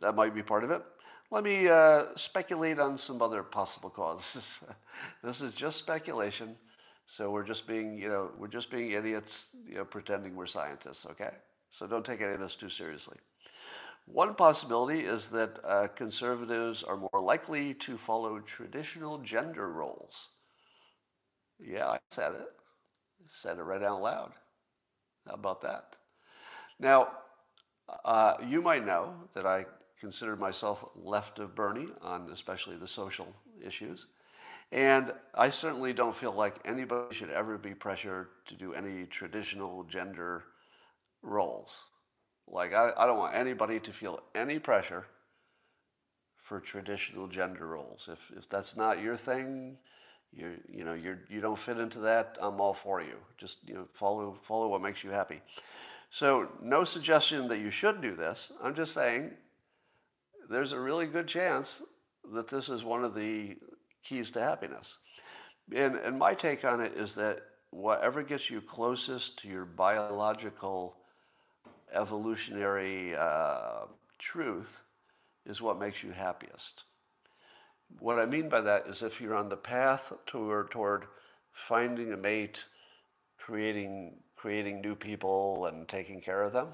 that 0.00 0.16
might 0.16 0.34
be 0.34 0.42
part 0.42 0.64
of 0.64 0.70
it. 0.70 0.82
Let 1.30 1.44
me 1.44 1.68
uh, 1.68 2.06
speculate 2.16 2.78
on 2.78 2.96
some 2.96 3.20
other 3.20 3.42
possible 3.42 3.90
causes. 3.90 4.60
this 5.22 5.42
is 5.42 5.52
just 5.52 5.78
speculation, 5.78 6.56
so 7.06 7.30
we're 7.30 7.44
just 7.44 7.66
being, 7.66 7.98
you 7.98 8.08
know, 8.08 8.30
we're 8.38 8.48
just 8.48 8.70
being 8.70 8.92
idiots, 8.92 9.48
you 9.66 9.74
know, 9.74 9.84
pretending 9.84 10.34
we're 10.34 10.46
scientists. 10.46 11.04
Okay, 11.04 11.32
so 11.70 11.86
don't 11.86 12.04
take 12.04 12.22
any 12.22 12.32
of 12.32 12.40
this 12.40 12.56
too 12.56 12.70
seriously. 12.70 13.18
One 14.06 14.34
possibility 14.34 15.00
is 15.00 15.28
that 15.28 15.58
uh, 15.64 15.88
conservatives 15.88 16.82
are 16.82 16.96
more 16.96 17.20
likely 17.20 17.74
to 17.74 17.98
follow 17.98 18.38
traditional 18.40 19.18
gender 19.18 19.68
roles. 19.70 20.28
Yeah, 21.60 21.88
I 21.88 21.98
said 22.08 22.36
it. 22.36 22.48
Said 23.30 23.58
it 23.58 23.62
right 23.62 23.82
out 23.82 24.00
loud. 24.00 24.32
How 25.26 25.34
about 25.34 25.60
that? 25.60 25.96
Now, 26.80 27.08
uh, 28.02 28.36
you 28.46 28.62
might 28.62 28.86
know 28.86 29.12
that 29.34 29.44
I 29.44 29.66
consider 30.00 30.36
myself 30.36 30.84
left 30.94 31.38
of 31.38 31.54
Bernie 31.54 31.88
on 32.02 32.30
especially 32.30 32.76
the 32.76 32.86
social 32.86 33.34
issues. 33.64 34.06
And 34.70 35.12
I 35.34 35.50
certainly 35.50 35.92
don't 35.92 36.16
feel 36.16 36.32
like 36.32 36.56
anybody 36.64 37.14
should 37.14 37.30
ever 37.30 37.56
be 37.56 37.74
pressured 37.74 38.28
to 38.48 38.54
do 38.54 38.74
any 38.74 39.06
traditional 39.06 39.84
gender 39.84 40.44
roles. 41.22 41.84
Like, 42.46 42.74
I, 42.74 42.90
I 42.96 43.06
don't 43.06 43.18
want 43.18 43.34
anybody 43.34 43.80
to 43.80 43.92
feel 43.92 44.20
any 44.34 44.58
pressure 44.58 45.06
for 46.42 46.60
traditional 46.60 47.28
gender 47.28 47.66
roles. 47.66 48.08
If, 48.10 48.36
if 48.36 48.48
that's 48.48 48.76
not 48.76 49.02
your 49.02 49.16
thing, 49.16 49.78
you 50.32 50.54
you 50.68 50.84
know 50.84 50.94
you're 50.94 51.20
you 51.28 51.40
don't 51.40 51.58
fit 51.58 51.78
into 51.78 52.00
that. 52.00 52.36
I'm 52.40 52.60
all 52.60 52.74
for 52.74 53.00
you. 53.00 53.16
Just 53.38 53.58
you 53.66 53.74
know 53.74 53.88
follow 53.94 54.38
follow 54.42 54.68
what 54.68 54.82
makes 54.82 55.02
you 55.02 55.10
happy. 55.10 55.40
So 56.10 56.48
no 56.62 56.84
suggestion 56.84 57.48
that 57.48 57.58
you 57.58 57.70
should 57.70 58.00
do 58.00 58.14
this. 58.14 58.52
I'm 58.62 58.74
just 58.74 58.94
saying 58.94 59.32
there's 60.48 60.72
a 60.72 60.80
really 60.80 61.06
good 61.06 61.26
chance 61.26 61.82
that 62.32 62.48
this 62.48 62.68
is 62.68 62.84
one 62.84 63.04
of 63.04 63.14
the 63.14 63.56
keys 64.04 64.30
to 64.32 64.40
happiness. 64.40 64.98
And 65.74 65.96
and 65.96 66.18
my 66.18 66.34
take 66.34 66.64
on 66.64 66.80
it 66.80 66.92
is 66.94 67.14
that 67.16 67.40
whatever 67.70 68.22
gets 68.22 68.50
you 68.50 68.60
closest 68.60 69.38
to 69.40 69.48
your 69.48 69.64
biological 69.64 70.96
evolutionary 71.92 73.14
uh, 73.16 73.86
truth 74.18 74.82
is 75.46 75.62
what 75.62 75.78
makes 75.78 76.02
you 76.02 76.12
happiest. 76.12 76.84
What 77.98 78.18
I 78.18 78.26
mean 78.26 78.48
by 78.48 78.60
that 78.60 78.86
is 78.86 79.02
if 79.02 79.20
you're 79.20 79.34
on 79.34 79.48
the 79.48 79.56
path 79.56 80.12
toward, 80.26 80.70
toward 80.70 81.06
finding 81.52 82.12
a 82.12 82.16
mate, 82.16 82.64
creating, 83.38 84.16
creating 84.36 84.80
new 84.80 84.94
people, 84.94 85.66
and 85.66 85.88
taking 85.88 86.20
care 86.20 86.42
of 86.42 86.52
them, 86.52 86.68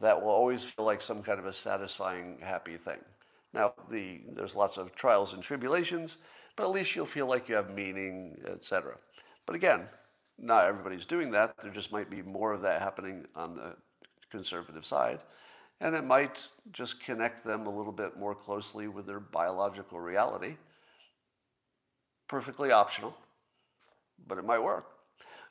that 0.00 0.20
will 0.20 0.30
always 0.30 0.64
feel 0.64 0.84
like 0.84 1.02
some 1.02 1.22
kind 1.22 1.38
of 1.38 1.46
a 1.46 1.52
satisfying, 1.52 2.38
happy 2.42 2.76
thing. 2.76 3.00
Now, 3.52 3.72
the, 3.90 4.20
there's 4.32 4.54
lots 4.54 4.76
of 4.76 4.94
trials 4.94 5.32
and 5.32 5.42
tribulations, 5.42 6.18
but 6.56 6.64
at 6.64 6.70
least 6.70 6.94
you'll 6.94 7.06
feel 7.06 7.26
like 7.26 7.48
you 7.48 7.54
have 7.54 7.74
meaning, 7.74 8.38
etc. 8.46 8.96
But 9.46 9.56
again, 9.56 9.86
not 10.38 10.66
everybody's 10.66 11.04
doing 11.04 11.30
that. 11.32 11.54
There 11.62 11.72
just 11.72 11.92
might 11.92 12.10
be 12.10 12.22
more 12.22 12.52
of 12.52 12.62
that 12.62 12.80
happening 12.80 13.26
on 13.34 13.56
the 13.56 13.74
conservative 14.30 14.84
side. 14.84 15.20
And 15.80 15.94
it 15.94 16.04
might 16.04 16.48
just 16.72 17.02
connect 17.02 17.44
them 17.44 17.66
a 17.66 17.70
little 17.70 17.92
bit 17.92 18.18
more 18.18 18.34
closely 18.34 18.88
with 18.88 19.06
their 19.06 19.20
biological 19.20 20.00
reality. 20.00 20.56
Perfectly 22.28 22.72
optional, 22.72 23.16
but 24.26 24.38
it 24.38 24.44
might 24.44 24.62
work. 24.62 24.86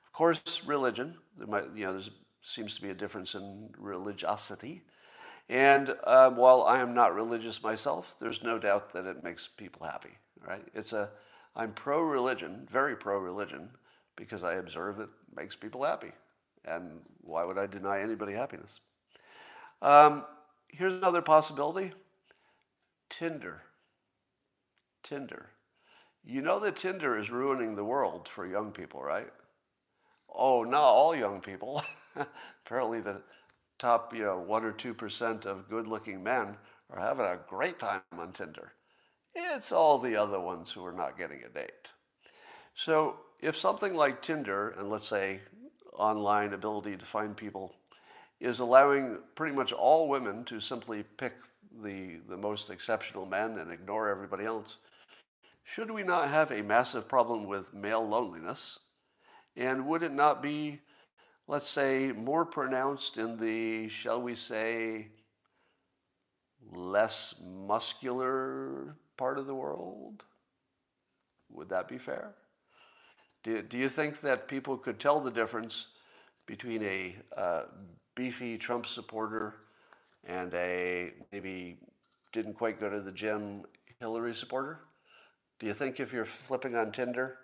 Of 0.06 0.12
course, 0.14 0.62
religion, 0.66 1.16
there 1.38 1.48
might, 1.48 1.66
you 1.76 1.86
know, 1.86 1.94
there 1.94 2.12
seems 2.48 2.76
to 2.76 2.82
be 2.82 2.90
a 2.90 2.96
difference 2.96 3.36
in 3.36 3.70
religiosity. 3.78 4.82
And 5.50 5.96
uh, 6.06 6.30
while 6.32 6.64
I 6.64 6.80
am 6.80 6.94
not 6.94 7.14
religious 7.14 7.62
myself, 7.62 8.16
there's 8.20 8.44
no 8.44 8.58
doubt 8.58 8.94
that 8.94 9.06
it 9.06 9.24
makes 9.24 9.48
people 9.48 9.86
happy, 9.86 10.18
right? 10.46 10.64
It's 10.74 10.94
a, 10.94 11.10
I'm 11.56 11.74
pro 11.74 12.02
religion, 12.02 12.68
very 12.72 12.96
pro 12.96 13.18
religion, 13.20 13.70
because 14.16 14.44
I 14.44 14.56
observe 14.56 15.00
it 15.00 15.10
makes 15.36 15.56
people 15.56 15.84
happy. 15.84 16.12
And 16.66 17.02
why 17.22 17.46
would 17.46 17.58
I 17.58 17.68
deny 17.68 18.02
anybody 18.02 18.34
happiness? 18.34 18.80
Um, 19.82 20.26
here's 20.70 20.94
another 20.94 21.22
possibility 21.22 21.94
Tinder. 23.10 23.62
Tinder. 25.04 25.48
You 26.26 26.42
know 26.42 26.60
that 26.60 26.76
Tinder 26.76 27.18
is 27.18 27.30
ruining 27.30 27.76
the 27.76 27.86
world 27.86 28.28
for 28.28 28.46
young 28.46 28.72
people, 28.72 29.02
right? 29.02 29.32
Oh, 30.34 30.64
not 30.64 30.84
all 30.84 31.16
young 31.16 31.40
people. 31.40 31.84
Apparently, 32.66 33.02
the 33.02 33.22
top, 33.80 34.14
you 34.14 34.24
know, 34.24 34.40
one 34.40 34.64
or 34.64 34.72
two 34.72 34.94
percent 34.94 35.46
of 35.46 35.70
good-looking 35.70 36.24
men 36.24 36.58
are 36.90 37.00
having 37.00 37.26
a 37.26 37.40
great 37.48 37.80
time 37.80 38.02
on 38.18 38.32
Tinder. 38.32 38.74
It's 39.36 39.72
all 39.72 40.00
the 40.00 40.16
other 40.16 40.40
ones 40.40 40.72
who 40.72 40.86
are 40.86 40.94
not 40.94 41.18
getting 41.18 41.44
a 41.44 41.50
date. 41.50 41.90
So, 42.74 43.18
if 43.40 43.58
something 43.58 43.94
like 43.94 44.22
Tinder, 44.22 44.70
and 44.78 44.90
let's 44.90 45.08
say 45.08 45.42
online 45.94 46.54
ability 46.54 46.96
to 46.98 47.06
find 47.06 47.36
people 47.36 47.76
is 48.40 48.60
allowing 48.60 49.18
pretty 49.36 49.56
much 49.56 49.72
all 49.72 50.08
women 50.08 50.44
to 50.46 50.60
simply 50.60 51.04
pick 51.18 51.36
the, 51.84 52.18
the 52.30 52.38
most 52.38 52.70
exceptional 52.70 53.26
men 53.26 53.58
and 53.58 53.72
ignore 53.72 54.10
everybody 54.10 54.46
else. 54.46 54.78
Should 55.64 55.92
we 55.92 56.04
not 56.04 56.30
have 56.30 56.52
a 56.52 56.62
massive 56.62 57.08
problem 57.08 57.46
with 57.46 57.74
male 57.74 58.08
loneliness? 58.08 58.80
And 59.56 59.88
would 59.88 60.04
it 60.04 60.14
not 60.14 60.42
be, 60.42 60.80
let's 61.48 61.70
say, 61.70 62.12
more 62.12 62.46
pronounced 62.46 63.18
in 63.18 63.38
the, 63.38 63.88
shall 63.90 64.22
we 64.22 64.36
say, 64.36 65.08
less 66.72 67.36
muscular 67.42 68.96
part 69.16 69.38
of 69.38 69.48
the 69.48 69.56
world? 69.56 70.24
Would 71.50 71.70
that 71.70 71.88
be 71.88 71.98
fair? 71.98 72.36
Do, 73.44 73.62
do 73.62 73.78
you 73.78 73.88
think 73.88 74.20
that 74.22 74.48
people 74.48 74.78
could 74.78 75.00
tell 75.00 75.22
the 75.22 75.32
difference 75.32 75.88
between 76.46 76.84
a 76.84 77.16
uh, 77.36 77.64
beefy 78.16 78.58
Trump 78.58 78.86
supporter 78.86 79.56
and 80.26 80.54
a 80.54 81.14
maybe 81.32 81.78
didn't 82.34 82.56
quite 82.56 82.80
go 82.80 82.90
to 82.90 83.00
the 83.00 83.12
gym 83.12 83.64
Hillary 84.00 84.34
supporter? 84.34 84.82
Do 85.60 85.66
you 85.66 85.74
think 85.74 86.00
if 86.00 86.12
you're 86.12 86.26
flipping 86.26 86.76
on 86.76 86.92
Tinder, 86.92 87.38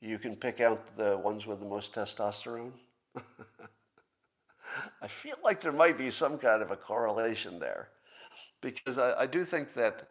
you 0.00 0.18
can 0.18 0.34
pick 0.34 0.60
out 0.60 0.96
the 0.96 1.16
ones 1.16 1.46
with 1.46 1.60
the 1.60 1.66
most 1.66 1.94
testosterone? 1.94 2.72
I 5.02 5.08
feel 5.08 5.36
like 5.44 5.60
there 5.60 5.72
might 5.72 5.98
be 5.98 6.10
some 6.10 6.38
kind 6.38 6.62
of 6.62 6.70
a 6.70 6.76
correlation 6.76 7.58
there, 7.58 7.88
because 8.62 8.98
I, 8.98 9.22
I 9.22 9.26
do 9.26 9.44
think 9.44 9.74
that 9.74 10.08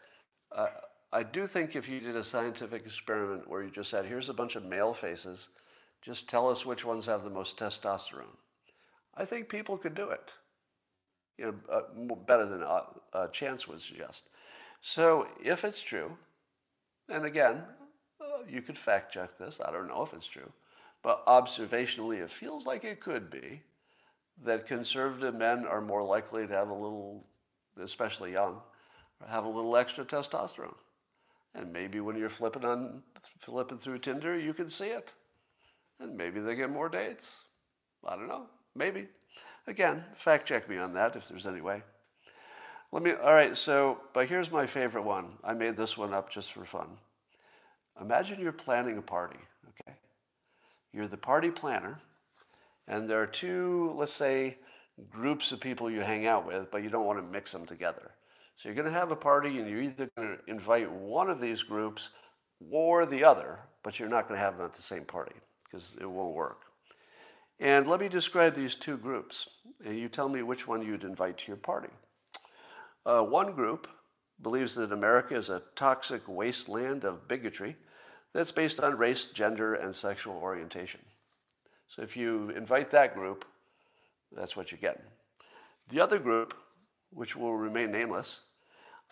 uh, 0.56 0.68
I 1.14 1.24
do 1.24 1.48
think 1.48 1.76
if 1.76 1.90
you 1.90 2.00
did 2.02 2.16
a 2.18 2.24
scientific 2.24 2.86
experiment 2.86 3.50
where 3.50 3.64
you 3.64 3.72
just 3.72 3.90
said, 3.92 4.06
"Here's 4.06 4.30
a 4.30 4.34
bunch 4.36 4.56
of 4.56 4.64
male 4.66 4.94
faces, 4.94 5.50
just 6.02 6.30
tell 6.30 6.50
us 6.50 6.66
which 6.66 6.86
ones 6.86 7.06
have 7.08 7.24
the 7.24 7.32
most 7.32 7.58
testosterone," 7.60 8.38
I 9.16 9.26
think 9.26 9.50
people 9.50 9.78
could 9.78 9.96
do 9.96 10.10
it. 10.12 10.34
You 11.38 11.46
know, 11.46 11.56
uh, 11.70 12.16
better 12.28 12.46
than 12.46 12.64
uh, 12.64 12.82
uh, 13.14 13.28
chance 13.28 13.68
would 13.68 13.82
suggest. 13.82 14.30
So 14.82 15.28
if 15.44 15.66
it's 15.66 15.82
true, 15.82 16.18
and 17.10 17.26
again, 17.26 17.64
uh, 18.22 18.44
you 18.50 18.62
could 18.62 18.78
fact 18.78 19.14
check 19.14 19.38
this. 19.38 19.62
I 19.66 19.72
don't 19.72 19.88
know 19.88 20.04
if 20.04 20.14
it's 20.14 20.28
true, 20.28 20.52
but 21.06 21.24
observationally, 21.28 22.20
it 22.20 22.32
feels 22.32 22.66
like 22.66 22.84
it 22.84 23.00
could 23.00 23.30
be 23.30 23.62
that 24.44 24.66
conservative 24.66 25.36
men 25.36 25.64
are 25.68 25.80
more 25.80 26.02
likely 26.02 26.48
to 26.48 26.54
have 26.54 26.70
a 26.70 26.74
little, 26.74 27.28
especially 27.80 28.32
young, 28.32 28.60
have 29.28 29.46
a 29.46 29.48
little 29.48 29.78
extra 29.78 30.04
testosterone. 30.04 30.74
And 31.54 31.72
maybe 31.72 32.00
when 32.00 32.18
you're 32.18 32.28
flipping 32.28 32.66
on 32.66 33.04
flipping 33.40 33.78
through 33.78 34.00
Tinder, 34.00 34.36
you 34.36 34.52
can 34.52 34.68
see 34.68 34.88
it. 34.88 35.14
And 36.00 36.18
maybe 36.18 36.40
they 36.40 36.56
get 36.56 36.72
more 36.72 36.90
dates. 36.90 37.42
I 38.04 38.16
don't 38.16 38.28
know. 38.28 38.48
Maybe. 38.74 39.06
Again, 39.68 40.04
fact 40.16 40.48
check 40.48 40.68
me 40.68 40.80
on 40.80 40.92
that 40.96 41.16
if 41.16 41.28
there's 41.28 41.46
any 41.46 41.62
way. 41.62 41.84
Let 42.92 43.04
me, 43.04 43.12
all 43.12 43.34
right, 43.34 43.56
so, 43.56 44.00
but 44.12 44.28
here's 44.28 44.50
my 44.50 44.66
favorite 44.66 45.04
one. 45.04 45.34
I 45.44 45.54
made 45.54 45.76
this 45.76 46.00
one 46.00 46.16
up 46.16 46.32
just 46.32 46.52
for 46.52 46.66
fun. 46.66 46.98
Imagine 48.02 48.40
you're 48.40 48.52
planning 48.52 48.98
a 48.98 49.04
party, 49.04 49.40
okay? 49.70 49.96
You're 50.96 51.08
the 51.08 51.18
party 51.18 51.52
planner, 51.52 52.00
and 52.88 53.10
there 53.10 53.22
are 53.22 53.28
two, 53.28 53.92
let's 53.98 54.14
say, 54.14 54.58
groups 55.10 55.52
of 55.52 55.60
people 55.60 55.92
you 55.92 56.00
hang 56.00 56.26
out 56.26 56.48
with, 56.48 56.72
but 56.72 56.84
you 56.84 56.90
don't 56.90 57.06
want 57.06 57.20
to 57.20 57.34
mix 57.34 57.52
them 57.52 57.66
together. 57.66 58.12
So 58.56 58.70
you're 58.70 58.76
going 58.76 58.88
to 58.88 58.98
have 58.98 59.12
a 59.12 59.16
party, 59.16 59.60
and 59.60 59.70
you're 59.70 59.82
either 59.82 60.10
going 60.16 60.38
to 60.38 60.50
invite 60.50 60.90
one 60.90 61.30
of 61.30 61.42
these 61.42 61.64
groups 61.64 62.12
or 62.72 63.06
the 63.06 63.26
other, 63.26 63.60
but 63.84 64.00
you're 64.00 64.08
not 64.08 64.30
going 64.30 64.40
to 64.40 64.46
have 64.46 64.58
them 64.58 64.68
at 64.68 64.74
the 64.74 64.82
same 64.82 65.04
party 65.04 65.36
because 65.66 65.98
it 66.00 66.10
won't 66.10 66.34
work. 66.34 66.62
And 67.60 67.88
let 67.88 68.00
me 68.00 68.08
describe 68.08 68.56
these 68.56 68.76
two 68.76 68.96
groups, 68.96 69.50
and 69.84 70.00
you 70.00 70.08
tell 70.08 70.30
me 70.30 70.44
which 70.44 70.66
one 70.66 70.82
you'd 70.82 71.04
invite 71.04 71.40
to 71.40 71.48
your 71.48 71.58
party. 71.58 71.92
Uh, 73.06 73.22
one 73.22 73.52
group 73.52 73.90
believes 74.42 74.76
that 74.76 74.94
America 74.94 75.36
is 75.36 75.50
a 75.50 75.64
toxic 75.76 76.22
wasteland 76.26 77.04
of 77.04 77.28
bigotry 77.28 77.76
that's 78.36 78.52
based 78.52 78.82
on 78.82 78.98
race, 78.98 79.24
gender, 79.26 79.76
and 79.76 79.96
sexual 79.96 80.36
orientation. 80.36 81.00
So 81.88 82.02
if 82.02 82.18
you 82.18 82.50
invite 82.50 82.92
that 82.92 83.16
group, 83.16 83.46
that's 84.34 84.58
what 84.58 84.74
you 84.74 84.78
get. 84.78 85.02
The 85.88 86.02
other 86.02 86.20
group, 86.20 86.54
which 87.12 87.38
will 87.38 87.56
remain 87.56 87.94
nameless, 87.94 88.42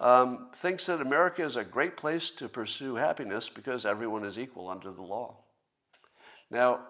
um, 0.01 0.49
thinks 0.53 0.87
that 0.87 0.99
America 0.99 1.41
is 1.41 1.55
a 1.55 1.63
great 1.63 1.95
place 1.95 2.31
to 2.31 2.49
pursue 2.49 2.95
happiness 2.95 3.47
because 3.47 3.85
everyone 3.85 4.25
is 4.25 4.37
equal 4.37 4.67
under 4.67 4.91
the 4.91 5.01
law. 5.01 5.37
Now, 6.51 6.81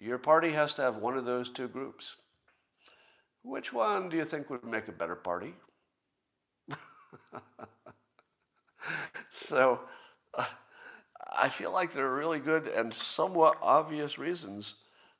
your 0.00 0.18
party 0.18 0.50
has 0.50 0.74
to 0.74 0.82
have 0.82 0.96
one 0.96 1.16
of 1.16 1.26
those 1.26 1.48
two 1.48 1.68
groups. 1.68 2.16
Which 3.42 3.72
one 3.72 4.08
do 4.08 4.16
you 4.16 4.24
think 4.24 4.50
would 4.50 4.64
make 4.64 4.88
a 4.88 4.92
better 4.92 5.14
party? 5.14 5.54
so 9.30 9.78
uh, 10.36 10.44
I 11.30 11.48
feel 11.48 11.72
like 11.72 11.92
there 11.92 12.06
are 12.06 12.16
really 12.16 12.38
good 12.38 12.68
and 12.68 12.92
somewhat 12.92 13.58
obvious 13.62 14.18
reasons 14.18 14.74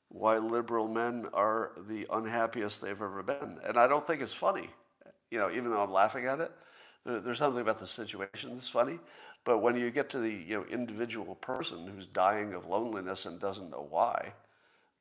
why 0.08 0.38
liberal 0.38 0.88
men 0.88 1.26
are 1.34 1.72
the 1.88 2.06
unhappiest 2.10 2.80
they've 2.80 2.90
ever 2.90 3.22
been. 3.22 3.58
And 3.66 3.76
I 3.76 3.86
don't 3.86 4.06
think 4.06 4.22
it's 4.22 4.32
funny, 4.32 4.70
you 5.30 5.38
know, 5.38 5.50
even 5.50 5.70
though 5.70 5.82
I'm 5.82 5.92
laughing 5.92 6.26
at 6.26 6.40
it. 6.40 6.50
There's 7.04 7.38
something 7.38 7.60
about 7.60 7.78
the 7.78 7.86
situation 7.86 8.54
that's 8.54 8.68
funny. 8.68 8.98
But 9.44 9.58
when 9.58 9.76
you 9.76 9.90
get 9.90 10.10
to 10.10 10.18
the 10.18 10.30
you 10.30 10.58
know, 10.58 10.64
individual 10.70 11.34
person 11.36 11.86
who's 11.86 12.06
dying 12.06 12.54
of 12.54 12.66
loneliness 12.66 13.26
and 13.26 13.38
doesn't 13.38 13.70
know 13.70 13.86
why, 13.88 14.32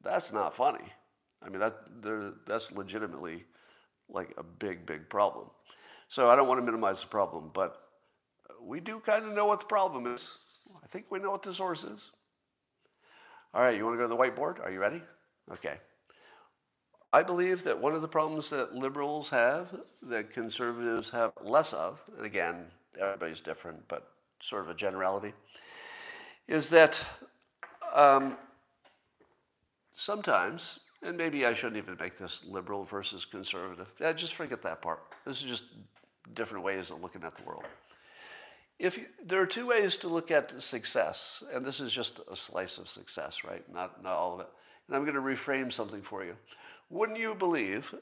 that's 0.03 0.31
not 0.31 0.55
funny. 0.55 0.93
I 1.41 1.49
mean, 1.49 1.59
that, 1.59 1.75
that's 2.45 2.71
legitimately 2.71 3.45
like 4.09 4.33
a 4.37 4.43
big, 4.43 4.85
big 4.85 5.09
problem. 5.09 5.47
So 6.07 6.29
I 6.29 6.35
don't 6.35 6.47
want 6.47 6.59
to 6.59 6.65
minimize 6.65 7.01
the 7.01 7.07
problem, 7.07 7.51
but 7.53 7.81
we 8.61 8.79
do 8.79 8.99
kind 8.99 9.25
of 9.25 9.33
know 9.33 9.45
what 9.45 9.59
the 9.59 9.65
problem 9.65 10.07
is. 10.07 10.33
I 10.83 10.87
think 10.87 11.05
we 11.09 11.19
know 11.19 11.31
what 11.31 11.43
the 11.43 11.53
source 11.53 11.83
is. 11.83 12.11
All 13.53 13.61
right, 13.61 13.75
you 13.75 13.85
want 13.85 13.95
to 13.95 13.97
go 13.97 14.03
to 14.03 14.15
the 14.15 14.15
whiteboard? 14.15 14.59
Are 14.63 14.71
you 14.71 14.79
ready? 14.79 15.01
Okay. 15.51 15.77
I 17.13 17.23
believe 17.23 17.63
that 17.63 17.79
one 17.79 17.95
of 17.95 18.01
the 18.01 18.07
problems 18.07 18.49
that 18.49 18.75
liberals 18.75 19.29
have 19.29 19.73
that 20.03 20.31
conservatives 20.31 21.09
have 21.09 21.31
less 21.41 21.73
of, 21.73 22.01
and 22.17 22.25
again, 22.25 22.65
everybody's 22.99 23.39
different, 23.39 23.87
but 23.87 24.11
sort 24.41 24.63
of 24.63 24.69
a 24.69 24.73
generality, 24.73 25.33
is 26.47 26.69
that 26.69 27.01
um, 27.93 28.37
sometimes, 29.93 30.79
and 31.01 31.17
maybe 31.17 31.45
I 31.45 31.53
shouldn't 31.53 31.77
even 31.77 31.97
make 31.99 32.17
this 32.17 32.43
liberal 32.45 32.83
versus 32.83 33.23
conservative. 33.25 33.87
Yeah, 33.99 34.11
just 34.13 34.35
forget 34.35 34.61
that 34.63 34.81
part. 34.81 34.99
This 35.25 35.37
is 35.37 35.43
just 35.43 35.63
different 36.33 36.63
ways 36.63 36.91
of 36.91 37.01
looking 37.01 37.23
at 37.23 37.35
the 37.35 37.43
world. 37.43 37.63
If 38.79 38.97
you, 38.97 39.05
there 39.25 39.41
are 39.41 39.47
two 39.47 39.67
ways 39.67 39.97
to 39.97 40.07
look 40.07 40.29
at 40.29 40.61
success, 40.61 41.43
and 41.51 41.65
this 41.65 41.79
is 41.79 41.91
just 41.91 42.19
a 42.31 42.35
slice 42.35 42.77
of 42.77 42.87
success, 42.87 43.43
right? 43.43 43.63
Not, 43.73 44.03
not 44.03 44.13
all 44.13 44.35
of 44.35 44.41
it. 44.41 44.47
And 44.87 44.95
I'm 44.95 45.03
going 45.03 45.15
to 45.15 45.21
reframe 45.21 45.73
something 45.73 46.01
for 46.01 46.23
you. 46.23 46.35
Wouldn't 46.89 47.19
you 47.19 47.33
believe 47.33 47.93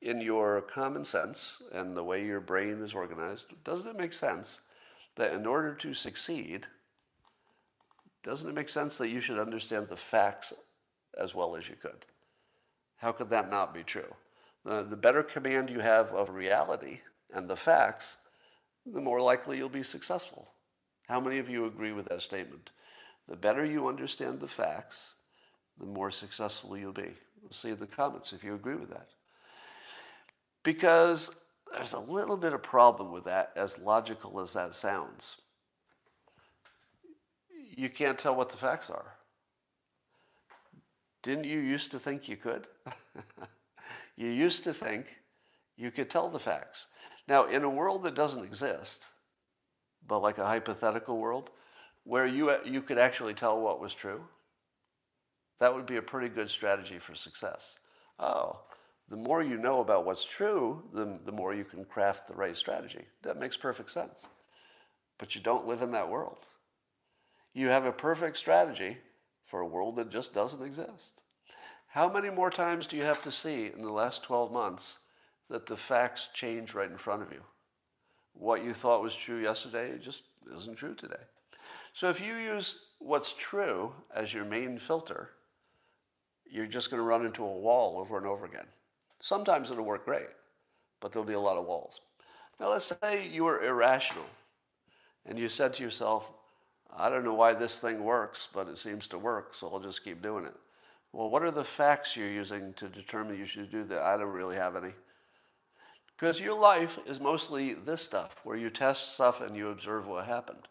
in 0.00 0.20
your 0.20 0.60
common 0.62 1.04
sense 1.04 1.60
and 1.72 1.96
the 1.96 2.04
way 2.04 2.24
your 2.24 2.40
brain 2.40 2.82
is 2.82 2.94
organized, 2.94 3.46
doesn't 3.64 3.88
it 3.88 3.98
make 3.98 4.12
sense 4.12 4.60
that 5.16 5.32
in 5.32 5.46
order 5.46 5.74
to 5.74 5.92
succeed, 5.92 6.66
doesn't 8.22 8.48
it 8.48 8.54
make 8.54 8.68
sense 8.68 8.96
that 8.98 9.08
you 9.08 9.20
should 9.20 9.38
understand 9.38 9.88
the 9.88 9.96
facts 9.96 10.52
as 11.18 11.34
well 11.34 11.56
as 11.56 11.68
you 11.68 11.74
could? 11.74 12.04
How 12.96 13.12
could 13.12 13.30
that 13.30 13.50
not 13.50 13.74
be 13.74 13.82
true? 13.82 14.14
The, 14.64 14.84
the 14.84 14.96
better 14.96 15.22
command 15.22 15.70
you 15.70 15.80
have 15.80 16.12
of 16.12 16.30
reality 16.30 17.00
and 17.32 17.48
the 17.48 17.56
facts, 17.56 18.18
the 18.92 19.00
more 19.00 19.20
likely 19.20 19.56
you'll 19.56 19.68
be 19.68 19.82
successful. 19.82 20.48
How 21.08 21.20
many 21.20 21.38
of 21.38 21.48
you 21.48 21.66
agree 21.66 21.92
with 21.92 22.08
that 22.08 22.22
statement? 22.22 22.70
The 23.28 23.36
better 23.36 23.64
you 23.64 23.88
understand 23.88 24.40
the 24.40 24.48
facts, 24.48 25.14
the 25.78 25.86
more 25.86 26.10
successful 26.10 26.76
you'll 26.76 26.92
be. 26.92 27.12
Let's 27.42 27.58
see 27.58 27.70
in 27.70 27.78
the 27.78 27.86
comments 27.86 28.32
if 28.32 28.42
you 28.42 28.54
agree 28.54 28.76
with 28.76 28.90
that. 28.90 29.08
Because 30.62 31.30
there's 31.72 31.92
a 31.92 32.00
little 32.00 32.36
bit 32.36 32.52
of 32.52 32.62
problem 32.62 33.12
with 33.12 33.24
that, 33.24 33.52
as 33.56 33.78
logical 33.78 34.40
as 34.40 34.52
that 34.54 34.74
sounds. 34.74 35.36
You 37.76 37.88
can't 37.88 38.18
tell 38.18 38.34
what 38.34 38.48
the 38.48 38.56
facts 38.56 38.90
are. 38.90 39.14
Didn't 41.22 41.44
you 41.44 41.58
used 41.58 41.90
to 41.92 41.98
think 41.98 42.28
you 42.28 42.36
could? 42.36 42.66
you 44.16 44.28
used 44.28 44.64
to 44.64 44.72
think 44.72 45.06
you 45.76 45.90
could 45.90 46.10
tell 46.10 46.28
the 46.28 46.38
facts. 46.38 46.86
Now, 47.28 47.44
in 47.44 47.62
a 47.62 47.68
world 47.68 48.04
that 48.04 48.14
doesn't 48.14 48.44
exist, 48.44 49.06
but 50.06 50.20
like 50.20 50.38
a 50.38 50.46
hypothetical 50.46 51.18
world, 51.18 51.50
where 52.04 52.26
you, 52.26 52.56
you 52.64 52.80
could 52.80 52.98
actually 52.98 53.34
tell 53.34 53.60
what 53.60 53.80
was 53.80 53.92
true, 53.92 54.22
that 55.60 55.74
would 55.74 55.84
be 55.84 55.96
a 55.96 56.02
pretty 56.02 56.28
good 56.28 56.48
strategy 56.48 56.98
for 56.98 57.14
success. 57.14 57.76
Oh, 58.18 58.60
the 59.10 59.16
more 59.16 59.42
you 59.42 59.58
know 59.58 59.80
about 59.80 60.06
what's 60.06 60.24
true, 60.24 60.82
the, 60.94 61.18
the 61.26 61.32
more 61.32 61.54
you 61.54 61.64
can 61.64 61.84
craft 61.84 62.28
the 62.28 62.34
right 62.34 62.56
strategy. 62.56 63.04
That 63.22 63.38
makes 63.38 63.56
perfect 63.56 63.90
sense. 63.90 64.28
But 65.18 65.34
you 65.34 65.40
don't 65.42 65.66
live 65.66 65.82
in 65.82 65.92
that 65.92 66.08
world. 66.08 66.46
You 67.52 67.68
have 67.68 67.84
a 67.84 67.92
perfect 67.92 68.38
strategy 68.38 68.98
for 69.44 69.60
a 69.60 69.66
world 69.66 69.96
that 69.96 70.10
just 70.10 70.32
doesn't 70.32 70.64
exist. 70.64 71.20
How 71.88 72.10
many 72.10 72.30
more 72.30 72.50
times 72.50 72.86
do 72.86 72.96
you 72.96 73.02
have 73.02 73.22
to 73.22 73.30
see 73.30 73.66
in 73.66 73.82
the 73.82 73.90
last 73.90 74.22
12 74.22 74.52
months 74.52 74.98
that 75.50 75.66
the 75.66 75.76
facts 75.76 76.30
change 76.34 76.74
right 76.74 76.90
in 76.90 76.98
front 76.98 77.22
of 77.22 77.32
you? 77.32 77.42
What 78.34 78.64
you 78.64 78.74
thought 78.74 79.02
was 79.02 79.14
true 79.14 79.42
yesterday 79.42 79.98
just 79.98 80.22
isn't 80.56 80.76
true 80.76 80.94
today. 80.94 81.16
So 81.92 82.08
if 82.08 82.20
you 82.20 82.36
use 82.36 82.76
what's 82.98 83.32
true 83.32 83.92
as 84.14 84.32
your 84.32 84.44
main 84.44 84.78
filter, 84.78 85.30
you're 86.50 86.66
just 86.66 86.90
going 86.90 87.00
to 87.00 87.06
run 87.06 87.26
into 87.26 87.44
a 87.44 87.58
wall 87.58 87.98
over 87.98 88.16
and 88.16 88.26
over 88.26 88.44
again. 88.46 88.66
Sometimes 89.20 89.70
it'll 89.70 89.84
work 89.84 90.04
great, 90.04 90.28
but 91.00 91.12
there'll 91.12 91.26
be 91.26 91.34
a 91.34 91.40
lot 91.40 91.56
of 91.56 91.66
walls. 91.66 92.00
Now, 92.60 92.70
let's 92.70 92.92
say 93.02 93.28
you 93.28 93.44
were 93.44 93.64
irrational 93.64 94.26
and 95.26 95.38
you 95.38 95.48
said 95.48 95.74
to 95.74 95.82
yourself, 95.82 96.30
I 96.96 97.08
don't 97.08 97.24
know 97.24 97.34
why 97.34 97.52
this 97.52 97.78
thing 97.78 98.02
works, 98.02 98.48
but 98.52 98.68
it 98.68 98.78
seems 98.78 99.06
to 99.08 99.18
work, 99.18 99.54
so 99.54 99.68
I'll 99.68 99.80
just 99.80 100.04
keep 100.04 100.22
doing 100.22 100.44
it. 100.44 100.54
Well, 101.12 101.30
what 101.30 101.42
are 101.42 101.50
the 101.50 101.64
facts 101.64 102.16
you're 102.16 102.30
using 102.30 102.72
to 102.74 102.88
determine 102.88 103.38
you 103.38 103.46
should 103.46 103.70
do 103.70 103.84
that? 103.84 104.02
I 104.02 104.16
don't 104.16 104.28
really 104.28 104.56
have 104.56 104.76
any. 104.76 104.92
Because 106.18 106.40
your 106.40 106.58
life 106.58 106.98
is 107.06 107.20
mostly 107.20 107.74
this 107.74 108.02
stuff, 108.02 108.40
where 108.42 108.56
you 108.56 108.70
test 108.70 109.14
stuff 109.14 109.40
and 109.40 109.56
you 109.56 109.68
observe 109.68 110.08
what 110.08 110.26
happened. 110.26 110.66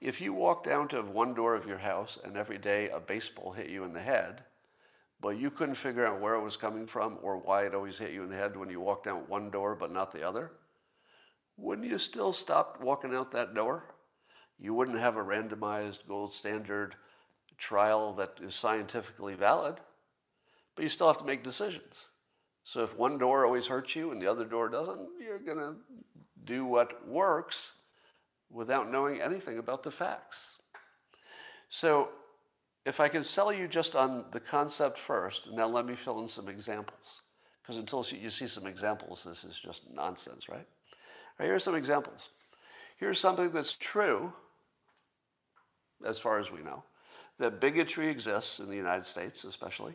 If 0.00 0.20
you 0.20 0.32
walk 0.32 0.64
down 0.64 0.88
to 0.88 1.00
one 1.02 1.32
door 1.32 1.54
of 1.54 1.64
your 1.66 1.78
house 1.78 2.18
and 2.24 2.36
every 2.36 2.58
day 2.58 2.88
a 2.88 2.98
baseball 2.98 3.52
hit 3.52 3.70
you 3.70 3.84
in 3.84 3.92
the 3.92 4.00
head, 4.00 4.42
but 5.20 5.38
you 5.38 5.48
couldn't 5.48 5.76
figure 5.76 6.04
out 6.04 6.20
where 6.20 6.34
it 6.34 6.42
was 6.42 6.56
coming 6.56 6.88
from 6.88 7.18
or 7.22 7.38
why 7.38 7.64
it 7.64 7.74
always 7.74 7.98
hit 7.98 8.12
you 8.12 8.24
in 8.24 8.30
the 8.30 8.36
head 8.36 8.56
when 8.56 8.68
you 8.68 8.80
walked 8.80 9.06
out 9.06 9.28
one 9.28 9.48
door 9.48 9.76
but 9.76 9.92
not 9.92 10.10
the 10.10 10.26
other, 10.26 10.50
wouldn't 11.56 11.88
you 11.88 11.98
still 11.98 12.32
stop 12.32 12.80
walking 12.82 13.14
out 13.14 13.30
that 13.30 13.54
door? 13.54 13.94
You 14.58 14.74
wouldn't 14.74 14.98
have 14.98 15.16
a 15.16 15.24
randomized 15.24 16.08
gold 16.08 16.32
standard 16.32 16.96
trial 17.58 18.12
that 18.14 18.38
is 18.42 18.56
scientifically 18.56 19.34
valid, 19.34 19.76
but 20.74 20.82
you 20.82 20.88
still 20.88 21.06
have 21.06 21.18
to 21.18 21.24
make 21.24 21.44
decisions. 21.44 22.08
So 22.64 22.82
if 22.82 22.96
one 22.96 23.18
door 23.18 23.44
always 23.44 23.66
hurts 23.66 23.94
you 23.94 24.10
and 24.10 24.20
the 24.20 24.30
other 24.30 24.44
door 24.44 24.68
doesn't, 24.68 25.08
you're 25.20 25.38
going 25.38 25.58
to 25.58 25.76
do 26.44 26.64
what 26.64 27.06
works 27.06 27.72
without 28.50 28.90
knowing 28.90 29.20
anything 29.20 29.58
about 29.58 29.82
the 29.82 29.90
facts. 29.90 30.56
So 31.68 32.08
if 32.86 33.00
I 33.00 33.08
can 33.08 33.22
sell 33.22 33.52
you 33.52 33.68
just 33.68 33.94
on 33.94 34.24
the 34.30 34.40
concept 34.40 34.98
first, 34.98 35.48
now 35.52 35.66
let 35.66 35.86
me 35.86 35.94
fill 35.94 36.20
in 36.20 36.28
some 36.28 36.48
examples. 36.48 37.22
Because 37.62 37.78
until 37.78 38.04
you 38.18 38.30
see 38.30 38.46
some 38.46 38.66
examples, 38.66 39.24
this 39.24 39.44
is 39.44 39.58
just 39.58 39.82
nonsense, 39.92 40.48
right? 40.48 40.66
right? 41.38 41.46
Here 41.46 41.54
are 41.54 41.58
some 41.58 41.74
examples. 41.74 42.30
Here's 42.96 43.18
something 43.18 43.50
that's 43.50 43.72
true, 43.72 44.32
as 46.06 46.18
far 46.18 46.38
as 46.38 46.50
we 46.50 46.62
know, 46.62 46.84
that 47.38 47.60
bigotry 47.60 48.08
exists 48.08 48.60
in 48.60 48.68
the 48.68 48.76
United 48.76 49.06
States, 49.06 49.44
especially. 49.44 49.94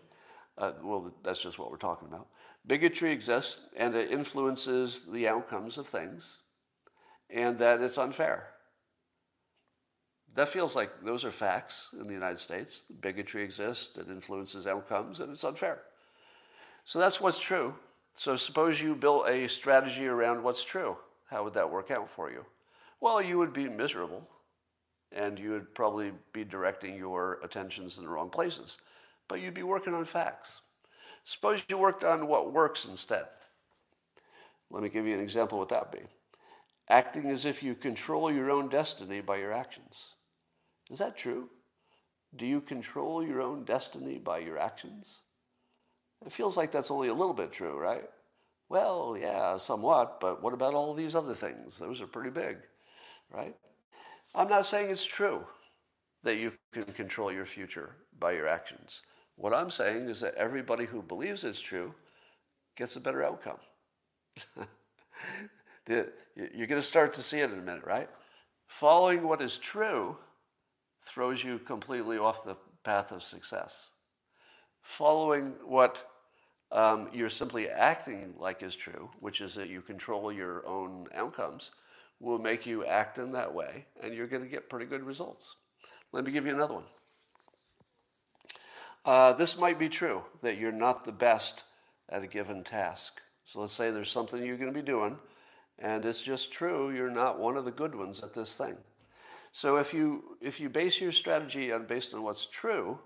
Uh, 0.60 0.74
well, 0.84 1.14
that's 1.24 1.42
just 1.42 1.58
what 1.58 1.72
we're 1.72 1.78
talking 1.78 2.08
about. 2.08 2.28
Bigotry 2.68 3.12
exists 3.12 3.62
and 3.78 3.96
it 3.96 4.12
influences 4.12 5.06
the 5.06 5.28
outcomes 5.28 5.78
of 5.78 5.88
things, 5.88 6.40
and 7.30 7.58
that 7.58 7.82
it's 7.82 7.98
unfair. 7.98 8.50
That 10.36 10.50
feels 10.50 10.76
like 10.76 10.92
those 11.04 11.24
are 11.26 11.32
facts 11.32 11.88
in 11.94 12.06
the 12.06 12.14
United 12.14 12.40
States. 12.40 12.84
Bigotry 13.02 13.44
exists, 13.44 13.98
it 13.98 14.08
influences 14.10 14.68
outcomes, 14.68 15.22
and 15.22 15.32
it's 15.32 15.44
unfair. 15.44 15.82
So 16.84 17.00
that's 17.00 17.22
what's 17.22 17.40
true. 17.40 17.74
So 18.16 18.36
suppose 18.36 18.82
you 18.82 18.96
built 18.96 19.30
a 19.30 19.48
strategy 19.48 20.08
around 20.08 20.44
what's 20.44 20.64
true. 20.64 20.98
How 21.30 21.44
would 21.44 21.54
that 21.54 21.72
work 21.72 21.90
out 21.90 22.10
for 22.10 22.30
you? 22.30 22.46
Well, 23.00 23.22
you 23.22 23.38
would 23.38 23.54
be 23.54 23.70
miserable, 23.70 24.28
and 25.14 25.40
you 25.40 25.52
would 25.52 25.74
probably 25.74 26.12
be 26.34 26.44
directing 26.44 26.98
your 26.98 27.40
attentions 27.44 27.98
in 27.98 28.04
the 28.04 28.10
wrong 28.10 28.30
places. 28.30 28.78
But 29.30 29.40
you'd 29.40 29.54
be 29.54 29.64
working 29.64 29.94
on 29.94 30.04
facts. 30.04 30.62
Suppose 31.24 31.64
you 31.70 31.78
worked 31.78 32.04
on 32.04 32.28
what 32.28 32.52
works 32.52 32.86
instead. 32.86 33.26
Let 34.70 34.84
me 34.84 34.90
give 34.90 35.06
you 35.06 35.14
an 35.14 35.22
example 35.22 35.58
what 35.58 35.70
that 35.70 35.92
would 35.92 36.02
be. 36.02 36.06
Acting 36.90 37.28
as 37.30 37.46
if 37.46 37.64
you 37.64 37.76
control 37.76 38.32
your 38.32 38.52
own 38.52 38.68
destiny 38.68 39.22
by 39.22 39.38
your 39.38 39.54
actions. 39.54 40.16
Is 40.90 41.00
that 41.00 41.16
true? 41.16 41.50
Do 42.36 42.46
you 42.46 42.62
control 42.62 43.24
your 43.24 43.42
own 43.42 43.64
destiny 43.64 44.18
by 44.18 44.40
your 44.40 44.58
actions? 44.58 45.22
It 46.26 46.32
feels 46.32 46.58
like 46.58 46.72
that's 46.72 46.92
only 46.92 47.08
a 47.08 47.14
little 47.14 47.34
bit 47.34 47.52
true, 47.52 47.80
right? 47.80 48.10
Well, 48.70 49.18
yeah, 49.20 49.58
somewhat, 49.58 50.20
but 50.20 50.44
what 50.44 50.54
about 50.54 50.74
all 50.74 50.94
these 50.94 51.16
other 51.16 51.34
things? 51.34 51.78
Those 51.78 52.02
are 52.02 52.08
pretty 52.08 52.30
big, 52.30 52.58
right? 53.32 53.56
I'm 54.36 54.50
not 54.50 54.66
saying 54.68 54.92
it's 54.92 55.06
true 55.06 55.44
that 56.24 56.38
you 56.38 56.54
can 56.72 56.84
control 56.84 57.32
your 57.32 57.46
future 57.46 57.96
by 58.20 58.34
your 58.34 58.48
actions. 58.48 59.02
What 59.40 59.54
I'm 59.54 59.72
saying 59.72 60.10
is 60.10 60.20
that 60.20 60.36
everybody 60.36 60.84
who 60.86 61.02
believes 61.02 61.46
it's 61.46 61.62
true 61.62 61.94
gets 62.76 62.98
a 62.98 63.00
better 63.00 63.24
outcome. 63.24 63.60
You're 65.88 66.68
going 66.68 66.82
to 66.82 66.84
start 66.84 67.14
to 67.14 67.24
see 67.24 67.40
it 67.40 67.50
in 67.50 67.58
a 67.58 67.62
minute, 67.62 67.86
right? 67.86 68.10
Following 68.68 69.26
what 69.26 69.42
is 69.42 69.58
true 69.58 70.18
throws 71.06 71.42
you 71.42 71.58
completely 71.58 72.18
off 72.18 72.44
the 72.44 72.58
path 72.84 73.14
of 73.14 73.24
success. 73.24 73.92
following 74.82 75.54
what 75.66 76.06
um, 76.72 77.10
you're 77.14 77.30
simply 77.30 77.70
acting 77.70 78.34
like 78.38 78.62
is 78.62 78.76
true, 78.76 79.10
which 79.22 79.40
is 79.40 79.56
that 79.56 79.70
you 79.70 79.82
control 79.82 80.34
your 80.34 80.68
own 80.68 81.08
outcomes, 81.16 81.72
will 82.20 82.40
make 82.40 82.66
you 82.66 82.86
act 82.86 83.18
in 83.18 83.32
that 83.32 83.54
way, 83.54 83.86
and 84.04 84.14
you're 84.14 84.28
going 84.28 84.44
to 84.44 84.50
get 84.50 84.70
pretty 84.70 84.86
good 84.86 85.04
results. 85.04 85.56
Let 86.12 86.26
me 86.26 86.32
give 86.32 86.46
you 86.46 86.54
another 86.54 86.74
one. 86.76 86.84
Uh, 89.10 89.34
this 89.34 89.58
might 89.58 89.80
be 89.80 89.90
true 89.90 90.22
that 90.44 90.60
you're 90.60 90.72
not 90.72 91.04
the 91.04 91.12
best 91.12 91.64
at 92.10 92.22
a 92.22 92.28
given 92.28 92.64
task. 92.64 93.20
So 93.44 93.60
let's 93.60 93.74
say 93.74 93.90
there's 93.90 94.12
something 94.12 94.46
you're 94.46 94.56
going 94.56 94.72
to 94.72 94.82
be 94.82 94.86
doing, 94.86 95.18
and 95.80 96.06
it's 96.06 96.22
just 96.22 96.52
true 96.52 96.92
you're 96.92 97.10
not 97.10 97.40
one 97.40 97.58
of 97.58 97.66
the 97.66 97.72
good 97.72 97.96
ones 97.96 98.22
at 98.22 98.36
this 98.36 98.56
thing. 98.56 98.78
So 99.52 99.78
if 99.78 99.96
you 99.96 100.38
if 100.42 100.60
you 100.60 100.70
base 100.70 101.02
your 101.02 101.12
strategy 101.12 101.72
on 101.72 101.88
based 101.88 102.14
on 102.14 102.22
what's 102.22 102.46
true, 102.46 103.00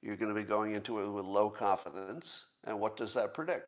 you're 0.00 0.16
going 0.16 0.34
to 0.34 0.40
be 0.40 0.48
going 0.48 0.74
into 0.74 1.00
it 1.00 1.10
with 1.10 1.26
low 1.26 1.50
confidence. 1.50 2.46
And 2.66 2.80
what 2.80 2.96
does 2.96 3.12
that 3.12 3.34
predict? 3.34 3.66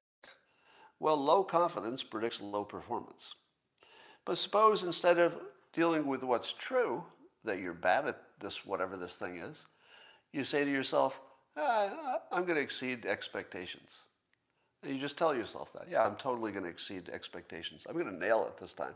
Well, 0.98 1.22
low 1.22 1.44
confidence 1.44 2.02
predicts 2.02 2.40
low 2.40 2.64
performance. 2.64 3.34
But 4.24 4.38
suppose 4.38 4.82
instead 4.82 5.18
of 5.18 5.34
dealing 5.74 6.06
with 6.06 6.22
what's 6.22 6.52
true, 6.52 7.04
that 7.44 7.58
you're 7.58 7.74
bad 7.74 8.06
at 8.06 8.22
this, 8.40 8.64
whatever 8.64 8.96
this 8.96 9.16
thing 9.16 9.36
is, 9.36 9.66
you 10.32 10.42
say 10.42 10.64
to 10.64 10.72
yourself, 10.72 11.20
ah, 11.56 12.20
I'm 12.32 12.44
going 12.44 12.56
to 12.56 12.62
exceed 12.62 13.06
expectations. 13.06 14.02
And 14.82 14.94
you 14.94 15.00
just 15.00 15.18
tell 15.18 15.34
yourself 15.34 15.72
that. 15.72 15.86
Yeah, 15.90 16.04
I'm 16.04 16.16
totally 16.16 16.52
going 16.52 16.64
to 16.64 16.70
exceed 16.70 17.08
expectations. 17.08 17.84
I'm 17.88 17.94
going 17.94 18.06
to 18.06 18.16
nail 18.16 18.46
it 18.46 18.56
this 18.58 18.72
time. 18.72 18.94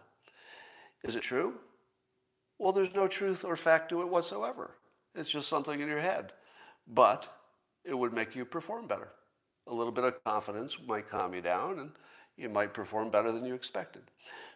Is 1.03 1.17
it 1.17 1.23
true? 1.23 1.55
Well, 2.59 2.73
there's 2.73 2.95
no 2.95 3.09
truth 3.09 3.45
or 3.45 3.57
fact 3.57 3.89
to 3.89 4.03
it 4.03 4.09
whatsoever. 4.09 4.73
It's 5.15 5.31
just 5.31 5.49
something 5.49 5.81
in 5.81 5.89
your 5.89 6.01
head. 6.01 6.33
But 6.87 7.27
it 7.85 7.95
would 7.95 8.13
make 8.13 8.37
you 8.37 8.45
perform 8.45 8.87
better. 8.87 9.09
A 9.67 9.75
little 9.75 9.93
bit 9.93 10.05
of 10.05 10.23
confidence 10.25 10.77
might 10.87 11.09
calm 11.09 11.35
you 11.35 11.41
down 11.41 11.79
and 11.79 11.91
you 12.37 12.49
might 12.49 12.75
perform 12.75 13.11
better 13.11 13.33
than 13.33 13.45
you 13.45 13.55
expected. 13.55 14.03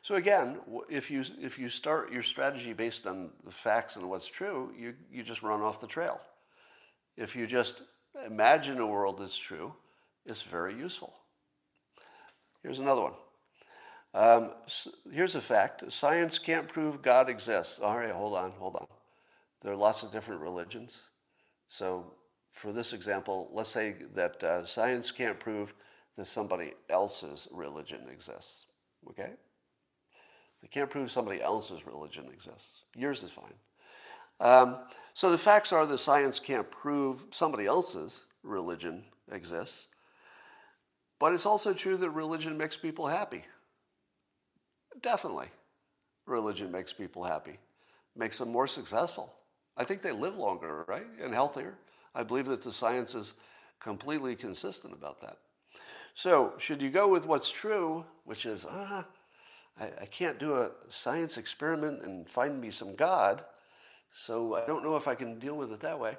So 0.03 0.17
again, 0.17 0.59
if 0.91 1.11
you 1.11 1.25
if 1.41 1.59
you 1.59 1.69
start 1.69 2.13
your 2.13 2.23
strategy 2.23 2.73
based 2.73 3.07
on 3.07 3.31
the 3.45 3.51
facts 3.51 3.97
and 3.97 4.09
what's 4.09 4.27
true, 4.27 4.73
you 4.79 4.95
you 5.11 5.23
just 5.23 5.43
run 5.43 5.61
off 5.61 5.81
the 5.81 5.87
trail. 5.87 6.21
If 7.17 7.37
you 7.37 7.47
just 7.47 7.83
imagine 8.27 8.79
a 8.79 8.87
world 8.87 9.19
that's 9.19 9.37
true, 9.37 9.75
it's 10.25 10.43
very 10.43 10.75
useful. 10.75 11.12
Here's 12.62 12.79
another 12.79 13.03
one. 13.03 13.12
Um, 14.15 14.53
here's 15.11 15.35
a 15.35 15.41
fact 15.41 15.93
science 15.93 16.39
can't 16.39 16.69
prove 16.69 17.03
God 17.03 17.29
exists. 17.29 17.81
All 17.81 17.97
right, 17.97 18.12
hold 18.12 18.37
on, 18.37 18.53
hold 18.53 18.77
on. 18.77 18.87
There 19.61 19.73
are 19.73 19.77
lots 19.77 20.03
of 20.03 20.12
different 20.12 20.41
religions. 20.41 21.03
So, 21.69 22.12
for 22.53 22.73
this 22.73 22.93
example, 22.93 23.51
let's 23.53 23.71
say 23.71 23.97
that 24.15 24.43
uh, 24.43 24.65
science 24.65 25.11
can't 25.11 25.41
prove 25.41 25.75
that 26.17 26.27
somebody 26.27 26.75
else's 26.89 27.49
religion 27.51 28.03
exists. 28.12 28.67
Okay? 29.11 29.31
They 30.62 30.69
can't 30.69 30.89
prove 30.89 31.11
somebody 31.11 31.43
else's 31.43 31.87
religion 31.87 32.27
exists. 32.33 32.83
Yours 32.95 33.23
is 33.23 33.31
fine. 33.31 33.53
Um, 34.41 34.79
so 35.15 35.31
the 35.31 35.39
facts 35.39 35.73
are 35.73 35.87
that 35.87 35.99
science 35.99 36.41
can't 36.41 36.69
prove 36.71 37.25
somebody 37.31 37.67
else's 37.67 38.25
religion 38.43 39.05
exists. 39.31 39.87
But 41.21 41.33
it's 41.33 41.47
also 41.47 41.73
true 41.73 41.97
that 41.97 42.11
religion 42.11 42.59
makes 42.59 42.77
people 42.77 43.07
happy. 43.07 43.45
Definitely. 45.01 45.47
Religion 46.27 46.73
makes 46.73 46.93
people 46.93 47.23
happy, 47.23 47.59
makes 48.17 48.39
them 48.39 48.51
more 48.51 48.67
successful. 48.67 49.33
I 49.77 49.85
think 49.85 50.03
they 50.03 50.12
live 50.12 50.37
longer, 50.37 50.85
right? 50.89 51.07
And 51.23 51.33
healthier. 51.33 51.75
I 52.15 52.23
believe 52.25 52.47
that 52.47 52.62
the 52.62 52.73
science 52.73 53.15
is 53.15 53.35
completely 53.81 54.35
consistent 54.35 54.93
about 54.93 55.21
that. 55.21 55.39
So, 56.15 56.55
should 56.59 56.81
you 56.81 56.91
go 56.91 57.09
with 57.09 57.27
what's 57.27 57.51
true, 57.51 58.05
which 58.25 58.47
is, 58.47 58.67
ah, 58.69 59.05
I, 59.79 59.85
I 60.03 60.07
can't 60.07 60.39
do 60.39 60.55
a 60.55 60.71
science 60.89 61.37
experiment 61.37 62.03
and 62.03 62.29
find 62.29 62.61
me 62.61 62.71
some 62.71 62.95
God, 62.95 63.45
so 64.15 64.55
I 64.55 64.65
don't 64.65 64.85
know 64.85 64.97
if 64.97 65.09
I 65.09 65.17
can 65.17 65.39
deal 65.39 65.57
with 65.57 65.73
it 65.73 65.81
that 65.81 65.99
way. 65.99 66.17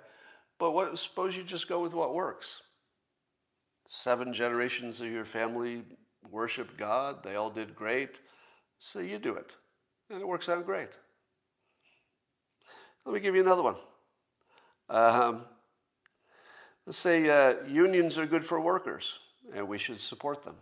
But 0.59 0.71
what, 0.71 0.97
suppose 0.99 1.35
you 1.35 1.43
just 1.43 1.67
go 1.67 1.81
with 1.81 1.93
what 1.93 2.13
works. 2.13 2.61
Seven 3.87 4.33
generations 4.33 4.99
of 5.01 5.07
your 5.07 5.25
family 5.25 5.83
worshiped 6.29 6.77
God, 6.77 7.23
they 7.23 7.35
all 7.35 7.49
did 7.49 7.75
great. 7.75 8.19
So 8.79 8.99
you 8.99 9.17
do 9.17 9.35
it. 9.35 9.55
And 10.09 10.19
it 10.21 10.27
works 10.27 10.49
out 10.49 10.65
great. 10.65 10.89
Let 13.05 13.13
me 13.13 13.19
give 13.21 13.33
you 13.33 13.41
another 13.41 13.63
one. 13.63 13.75
Um, 14.89 15.45
let's 16.85 16.97
say 16.97 17.29
uh, 17.29 17.65
unions 17.65 18.17
are 18.17 18.25
good 18.25 18.45
for 18.45 18.59
workers 18.59 19.19
and 19.53 19.67
we 19.67 19.77
should 19.77 19.99
support 19.99 20.43
them. 20.43 20.55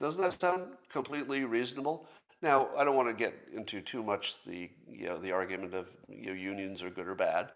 Doesn't 0.00 0.20
that 0.20 0.40
sound 0.40 0.64
completely 0.90 1.44
reasonable? 1.44 2.08
Now, 2.42 2.70
I 2.76 2.82
don't 2.82 2.96
want 2.96 3.08
to 3.08 3.14
get 3.14 3.34
into 3.54 3.80
too 3.80 4.02
much 4.02 4.34
the, 4.44 4.68
you 4.90 5.06
know, 5.06 5.18
the 5.18 5.30
argument 5.30 5.74
of 5.74 5.86
you 6.08 6.26
know, 6.26 6.32
unions 6.32 6.82
are 6.82 6.90
good 6.90 7.06
or 7.06 7.14
bad. 7.14 7.50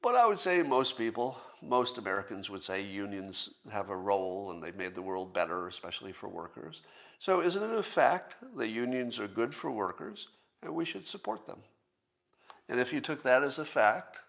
But 0.00 0.14
I 0.14 0.24
would 0.26 0.38
say 0.38 0.62
most 0.62 0.96
people, 0.96 1.36
most 1.60 1.98
Americans 1.98 2.48
would 2.48 2.62
say 2.62 2.82
unions 2.82 3.50
have 3.70 3.90
a 3.90 3.96
role 3.96 4.52
and 4.52 4.62
they've 4.62 4.74
made 4.74 4.94
the 4.94 5.02
world 5.02 5.34
better, 5.34 5.66
especially 5.66 6.12
for 6.12 6.28
workers. 6.28 6.82
So, 7.18 7.40
isn't 7.40 7.62
it 7.62 7.78
a 7.78 7.82
fact 7.82 8.36
that 8.56 8.68
unions 8.68 9.18
are 9.18 9.28
good 9.28 9.54
for 9.54 9.70
workers 9.70 10.28
and 10.62 10.74
we 10.74 10.84
should 10.84 11.06
support 11.06 11.46
them? 11.46 11.58
And 12.68 12.80
if 12.80 12.92
you 12.92 13.00
took 13.00 13.22
that 13.22 13.42
as 13.42 13.58
a 13.58 13.64
fact, 13.64 14.20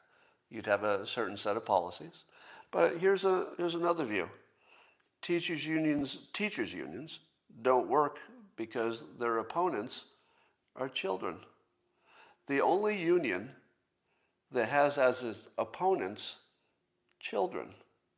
you'd 0.49 0.65
have 0.65 0.83
a 0.83 1.05
certain 1.05 1.37
set 1.37 1.57
of 1.57 1.65
policies. 1.65 2.23
But 2.71 2.97
here's, 2.97 3.23
a, 3.23 3.47
here's 3.57 3.75
another 3.75 4.05
view 4.05 4.29
teachers 5.21 5.65
unions, 5.65 6.17
teachers 6.33 6.73
unions 6.73 7.19
don't 7.61 7.87
work 7.87 8.19
because 8.55 9.03
their 9.19 9.39
opponents 9.39 10.05
are 10.75 10.89
children. 10.89 11.37
The 12.47 12.61
only 12.61 12.99
union 12.99 13.51
that 14.51 14.69
has 14.69 14.97
as 14.97 15.23
its 15.23 15.49
opponents 15.57 16.35
children. 17.19 17.73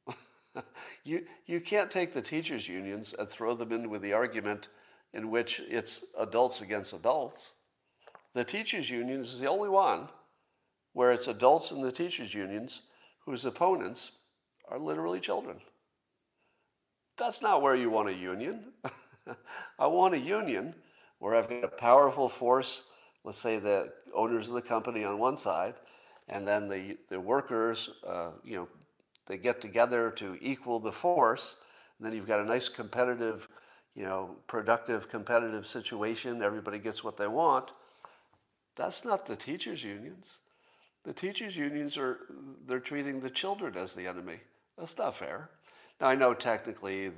you, 1.04 1.26
you 1.46 1.62
can't 1.62 1.92
take 1.92 2.14
the 2.14 2.22
teachers' 2.22 2.68
unions 2.68 3.14
and 3.18 3.30
throw 3.30 3.54
them 3.54 3.72
in 3.72 3.90
with 3.90 4.02
the 4.02 4.14
argument 4.14 4.70
in 5.14 5.30
which 5.30 5.62
it's 5.68 6.04
adults 6.20 6.62
against 6.62 6.94
adults. 6.94 7.54
The 8.34 8.44
teachers' 8.44 8.90
unions 8.90 9.34
is 9.34 9.40
the 9.40 9.50
only 9.50 9.70
one 9.70 10.10
where 10.94 11.12
it's 11.12 11.28
adults 11.28 11.72
in 11.72 11.82
the 11.82 11.92
teachers' 11.92 12.34
unions 12.34 12.82
whose 13.26 13.46
opponents 13.46 14.12
are 14.68 14.80
literally 14.80 15.20
children. 15.20 15.58
That's 17.18 17.42
not 17.42 17.62
where 17.62 17.76
you 17.76 17.90
want 17.90 18.10
a 18.10 18.14
union. 18.14 18.74
I 19.80 19.88
want 19.88 20.14
a 20.14 20.20
union 20.20 20.76
where 21.20 21.36
I've 21.36 21.50
got 21.50 21.64
a 21.64 21.68
powerful 21.70 22.30
force, 22.30 22.84
let's 23.24 23.38
say 23.38 23.60
the 23.60 23.92
owners 24.14 24.48
of 24.48 24.54
the 24.54 24.62
company 24.62 25.04
on 25.04 25.18
one 25.18 25.38
side, 25.38 25.76
and 26.30 26.48
then 26.48 26.68
the, 26.68 26.98
the 27.10 27.20
workers, 27.20 27.90
uh, 28.08 28.32
you 28.44 28.56
know, 28.56 28.68
they 29.28 29.38
get 29.38 29.62
together 29.62 30.12
to 30.12 30.38
equal 30.42 30.80
the 30.80 30.92
force. 30.92 31.58
And 31.98 32.06
then 32.06 32.16
you've 32.16 32.28
got 32.28 32.40
a 32.40 32.46
nice 32.46 32.70
competitive, 32.70 33.48
you 33.96 34.04
know, 34.04 34.36
productive 34.48 35.10
competitive 35.10 35.66
situation. 35.66 36.44
Everybody 36.44 36.80
gets 36.80 37.04
what 37.04 37.18
they 37.18 37.28
want. 37.28 37.72
That's 38.76 39.06
not 39.06 39.26
the 39.26 39.36
teachers' 39.36 39.84
unions. 39.84 40.40
The 41.04 41.14
teachers' 41.14 41.56
unions 41.56 41.98
are 41.98 42.18
they're 42.68 42.80
treating 42.80 43.20
the 43.20 43.30
children 43.30 43.78
as 43.78 43.94
the 43.94 44.08
enemy. 44.08 44.40
That's 44.78 44.98
not 44.98 45.16
fair. 45.16 45.50
Now 46.00 46.08
I 46.08 46.16
know 46.16 46.34
technically, 46.34 47.12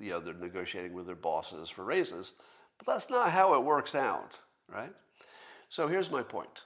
you 0.00 0.10
know, 0.10 0.20
they're 0.20 0.34
negotiating 0.34 0.92
with 0.92 1.06
their 1.06 1.14
bosses 1.14 1.68
for 1.68 1.84
raises, 1.84 2.34
but 2.78 2.86
that's 2.86 3.10
not 3.10 3.30
how 3.30 3.54
it 3.54 3.64
works 3.64 3.94
out, 3.94 4.38
right? 4.68 4.92
So 5.68 5.88
here's 5.88 6.10
my 6.10 6.22
point. 6.22 6.60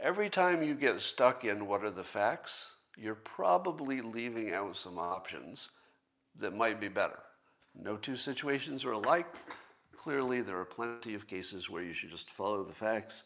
Every 0.00 0.28
time 0.28 0.62
you 0.62 0.74
get 0.74 1.00
stuck 1.00 1.44
in 1.44 1.66
what 1.66 1.84
are 1.84 1.90
the 1.90 2.04
facts, 2.04 2.72
you're 2.96 3.14
probably 3.14 4.00
leaving 4.00 4.52
out 4.52 4.76
some 4.76 4.98
options 4.98 5.70
that 6.38 6.54
might 6.54 6.80
be 6.80 6.88
better. 6.88 7.18
No 7.74 7.96
two 7.96 8.16
situations 8.16 8.84
are 8.84 8.92
alike. 8.92 9.26
Clearly, 9.96 10.42
there 10.42 10.58
are 10.58 10.64
plenty 10.64 11.14
of 11.14 11.26
cases 11.26 11.70
where 11.70 11.82
you 11.82 11.92
should 11.92 12.10
just 12.10 12.30
follow 12.30 12.62
the 12.62 12.72
facts. 12.72 13.24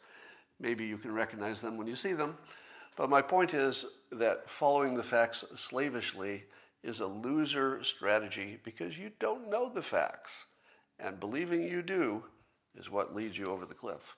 Maybe 0.58 0.86
you 0.86 0.98
can 0.98 1.12
recognize 1.12 1.60
them 1.60 1.76
when 1.76 1.86
you 1.86 1.96
see 1.96 2.12
them. 2.12 2.36
But 2.96 3.10
my 3.10 3.22
point 3.22 3.54
is 3.54 3.86
that 4.12 4.48
following 4.48 4.94
the 4.94 5.02
facts 5.02 5.44
slavishly 5.54 6.44
is 6.82 7.00
a 7.00 7.06
loser 7.06 7.82
strategy 7.84 8.58
because 8.64 8.98
you 8.98 9.10
don't 9.18 9.50
know 9.50 9.68
the 9.68 9.82
facts. 9.82 10.46
And 10.98 11.20
believing 11.20 11.62
you 11.62 11.82
do 11.82 12.24
is 12.76 12.90
what 12.90 13.14
leads 13.14 13.36
you 13.38 13.46
over 13.46 13.66
the 13.66 13.74
cliff. 13.74 14.16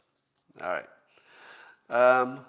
All 0.61 0.69
right. 0.69 0.89
Um, 1.91 2.41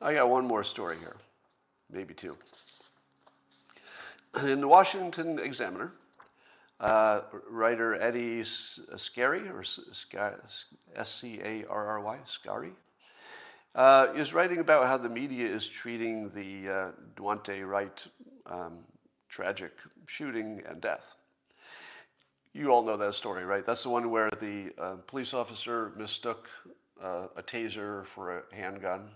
I 0.00 0.14
got 0.14 0.28
one 0.28 0.46
more 0.46 0.64
story 0.64 0.96
here, 0.98 1.16
maybe 1.90 2.14
two. 2.14 2.36
In 4.42 4.60
the 4.60 4.68
Washington 4.68 5.38
Examiner, 5.38 5.92
uh, 6.80 7.20
writer 7.48 7.94
Eddie 7.94 8.42
Scarry, 8.42 9.48
or 9.48 9.62
S 10.96 11.14
C 11.14 11.40
A 11.44 11.64
R 11.68 11.86
R 11.86 12.00
Y, 12.00 12.18
Scarry, 12.26 12.72
uh, 13.74 14.08
is 14.16 14.34
writing 14.34 14.58
about 14.58 14.86
how 14.86 14.96
the 14.96 15.08
media 15.08 15.46
is 15.46 15.68
treating 15.68 16.30
the 16.30 16.68
uh, 16.68 16.90
Daunte 17.14 17.66
Wright 17.66 18.04
um, 18.46 18.78
tragic 19.28 19.72
shooting 20.06 20.62
and 20.68 20.80
death. 20.80 21.14
You 22.52 22.68
all 22.68 22.82
know 22.84 22.96
that 22.98 23.14
story, 23.14 23.44
right? 23.44 23.64
That's 23.64 23.82
the 23.82 23.88
one 23.88 24.10
where 24.10 24.30
the 24.40 24.72
uh, 24.78 24.96
police 25.06 25.32
officer 25.32 25.92
mistook 25.96 26.48
uh, 27.02 27.28
a 27.36 27.42
taser 27.42 28.04
for 28.06 28.38
a 28.38 28.54
handgun 28.54 29.08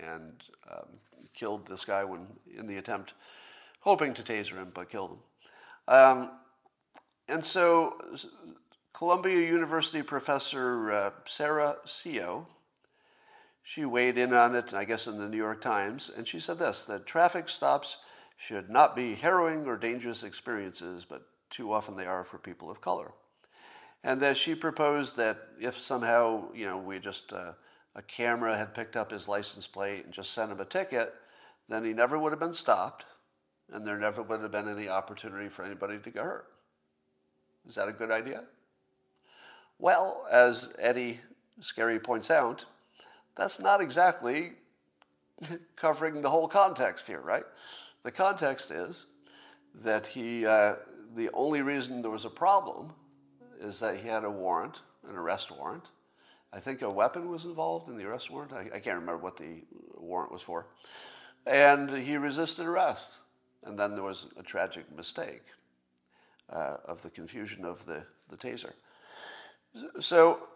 and 0.00 0.42
um, 0.70 0.86
killed 1.34 1.66
this 1.66 1.84
guy 1.84 2.04
when 2.04 2.26
in 2.56 2.66
the 2.66 2.76
attempt, 2.76 3.14
hoping 3.80 4.14
to 4.14 4.22
taser 4.22 4.54
him, 4.54 4.70
but 4.72 4.88
killed 4.88 5.10
him. 5.10 5.94
Um, 5.94 6.30
and 7.28 7.44
so, 7.44 8.00
Columbia 8.92 9.38
University 9.38 10.02
professor 10.02 10.92
uh, 10.92 11.10
Sarah 11.26 11.76
Seo, 11.86 12.46
she 13.62 13.84
weighed 13.84 14.16
in 14.16 14.32
on 14.32 14.54
it, 14.54 14.74
I 14.74 14.84
guess, 14.84 15.08
in 15.08 15.18
the 15.18 15.28
New 15.28 15.36
York 15.36 15.60
Times, 15.60 16.10
and 16.16 16.26
she 16.26 16.38
said 16.38 16.58
this 16.58 16.84
that 16.84 17.04
traffic 17.04 17.48
stops 17.48 17.98
should 18.36 18.68
not 18.70 18.94
be 18.94 19.14
harrowing 19.14 19.66
or 19.66 19.76
dangerous 19.76 20.22
experiences, 20.22 21.06
but 21.08 21.22
too 21.50 21.72
often 21.72 21.96
they 21.96 22.06
are 22.06 22.24
for 22.24 22.38
people 22.38 22.70
of 22.70 22.80
color. 22.80 23.12
And 24.04 24.20
that 24.20 24.36
she 24.36 24.54
proposed 24.54 25.16
that 25.16 25.38
if 25.60 25.78
somehow, 25.78 26.52
you 26.54 26.66
know, 26.66 26.76
we 26.76 26.98
just, 26.98 27.32
uh, 27.32 27.52
a 27.94 28.02
camera 28.02 28.56
had 28.56 28.74
picked 28.74 28.96
up 28.96 29.10
his 29.10 29.26
license 29.26 29.66
plate 29.66 30.04
and 30.04 30.12
just 30.12 30.32
sent 30.32 30.52
him 30.52 30.60
a 30.60 30.64
ticket, 30.64 31.14
then 31.68 31.84
he 31.84 31.92
never 31.92 32.18
would 32.18 32.32
have 32.32 32.38
been 32.38 32.54
stopped, 32.54 33.04
and 33.72 33.86
there 33.86 33.98
never 33.98 34.22
would 34.22 34.40
have 34.40 34.52
been 34.52 34.68
any 34.68 34.88
opportunity 34.88 35.48
for 35.48 35.64
anybody 35.64 35.98
to 35.98 36.10
get 36.10 36.22
hurt. 36.22 36.46
Is 37.68 37.74
that 37.74 37.88
a 37.88 37.92
good 37.92 38.10
idea? 38.10 38.44
Well, 39.78 40.26
as 40.30 40.72
Eddie 40.78 41.20
Scarry 41.60 42.02
points 42.02 42.30
out, 42.30 42.64
that's 43.36 43.58
not 43.58 43.80
exactly 43.80 44.52
covering 45.76 46.22
the 46.22 46.30
whole 46.30 46.48
context 46.48 47.06
here, 47.06 47.20
right? 47.20 47.44
The 48.06 48.12
context 48.12 48.70
is 48.70 49.06
that 49.82 50.06
he, 50.06 50.46
uh, 50.46 50.76
the 51.16 51.28
only 51.34 51.62
reason 51.62 52.02
there 52.02 52.10
was 52.12 52.24
a 52.24 52.30
problem 52.30 52.92
is 53.60 53.80
that 53.80 53.96
he 53.96 54.06
had 54.06 54.22
a 54.22 54.30
warrant, 54.30 54.78
an 55.08 55.16
arrest 55.16 55.50
warrant. 55.50 55.82
I 56.52 56.60
think 56.60 56.82
a 56.82 56.88
weapon 56.88 57.28
was 57.28 57.46
involved 57.46 57.88
in 57.88 57.96
the 57.96 58.04
arrest 58.04 58.30
warrant. 58.30 58.52
I, 58.52 58.76
I 58.76 58.78
can't 58.78 59.00
remember 59.00 59.16
what 59.16 59.36
the 59.36 59.64
warrant 59.96 60.30
was 60.30 60.40
for. 60.40 60.66
And 61.48 61.90
he 61.90 62.16
resisted 62.16 62.64
arrest. 62.64 63.14
And 63.64 63.76
then 63.76 63.94
there 63.94 64.04
was 64.04 64.26
a 64.36 64.42
tragic 64.44 64.84
mistake 64.96 65.42
uh, 66.48 66.76
of 66.84 67.02
the 67.02 67.10
confusion 67.10 67.64
of 67.64 67.84
the, 67.86 68.04
the 68.28 68.36
taser. 68.36 68.74
So, 69.98 70.46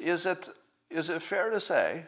is 0.00 0.24
it, 0.24 0.50
is 0.88 1.10
it 1.10 1.20
fair 1.20 1.50
to 1.50 1.60
say 1.60 2.04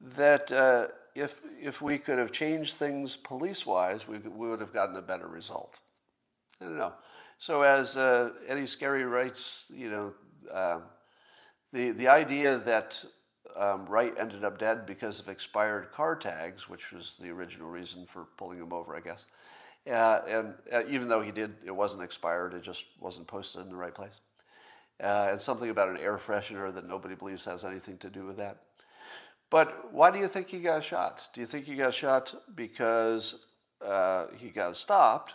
that 0.00 0.52
uh, 0.52 0.86
if, 1.16 1.40
if 1.60 1.80
we 1.80 1.98
could 1.98 2.18
have 2.18 2.30
changed 2.30 2.74
things 2.74 3.16
police 3.16 3.64
wise, 3.64 4.06
we, 4.06 4.18
we 4.18 4.48
would 4.48 4.60
have 4.60 4.72
gotten 4.72 4.96
a 4.96 5.02
better 5.02 5.26
result? 5.26 5.80
I 6.60 6.66
don't 6.66 6.76
know. 6.76 6.92
So, 7.38 7.62
as 7.62 7.96
uh, 7.96 8.30
Eddie 8.46 8.62
Scarry 8.62 9.10
writes, 9.10 9.64
you 9.70 9.90
know, 9.90 10.14
uh, 10.52 10.80
the, 11.72 11.90
the 11.92 12.08
idea 12.08 12.58
that 12.58 13.02
um, 13.56 13.86
Wright 13.86 14.14
ended 14.18 14.44
up 14.44 14.58
dead 14.58 14.86
because 14.86 15.18
of 15.18 15.28
expired 15.28 15.90
car 15.90 16.16
tags, 16.16 16.68
which 16.68 16.92
was 16.92 17.16
the 17.20 17.30
original 17.30 17.68
reason 17.68 18.06
for 18.06 18.26
pulling 18.36 18.58
him 18.58 18.72
over, 18.72 18.94
I 18.94 19.00
guess, 19.00 19.26
uh, 19.90 20.20
and 20.28 20.54
uh, 20.72 20.82
even 20.88 21.08
though 21.08 21.22
he 21.22 21.30
did, 21.30 21.54
it 21.64 21.70
wasn't 21.70 22.02
expired, 22.02 22.54
it 22.54 22.62
just 22.62 22.84
wasn't 23.00 23.26
posted 23.26 23.62
in 23.62 23.70
the 23.70 23.76
right 23.76 23.94
place. 23.94 24.20
Uh, 25.02 25.28
and 25.30 25.40
something 25.40 25.70
about 25.70 25.88
an 25.88 25.98
air 25.98 26.16
freshener 26.16 26.74
that 26.74 26.88
nobody 26.88 27.14
believes 27.14 27.44
has 27.44 27.64
anything 27.64 27.96
to 27.98 28.10
do 28.10 28.26
with 28.26 28.36
that. 28.38 28.62
But 29.50 29.92
why 29.92 30.10
do 30.10 30.18
you 30.18 30.28
think 30.28 30.48
he 30.48 30.60
got 30.60 30.84
shot? 30.84 31.22
Do 31.32 31.40
you 31.40 31.46
think 31.46 31.66
he 31.66 31.76
got 31.76 31.94
shot 31.94 32.34
because 32.54 33.36
uh, 33.84 34.26
he 34.36 34.48
got 34.48 34.76
stopped, 34.76 35.34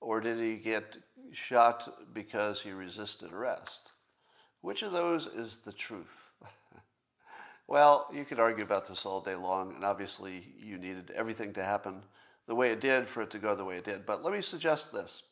or 0.00 0.20
did 0.20 0.38
he 0.38 0.56
get 0.56 0.96
shot 1.32 2.12
because 2.12 2.60
he 2.60 2.72
resisted 2.72 3.32
arrest? 3.32 3.92
Which 4.60 4.82
of 4.82 4.92
those 4.92 5.26
is 5.26 5.58
the 5.58 5.72
truth? 5.72 6.30
well, 7.68 8.06
you 8.12 8.24
could 8.24 8.38
argue 8.38 8.64
about 8.64 8.86
this 8.86 9.06
all 9.06 9.20
day 9.20 9.34
long, 9.34 9.74
and 9.74 9.84
obviously 9.84 10.52
you 10.58 10.76
needed 10.76 11.10
everything 11.14 11.52
to 11.54 11.64
happen 11.64 12.02
the 12.46 12.54
way 12.54 12.70
it 12.70 12.80
did 12.80 13.08
for 13.08 13.22
it 13.22 13.30
to 13.30 13.38
go 13.38 13.54
the 13.54 13.64
way 13.64 13.78
it 13.78 13.84
did. 13.84 14.04
But 14.04 14.22
let 14.22 14.32
me 14.32 14.42
suggest 14.42 14.92
this. 14.92 15.22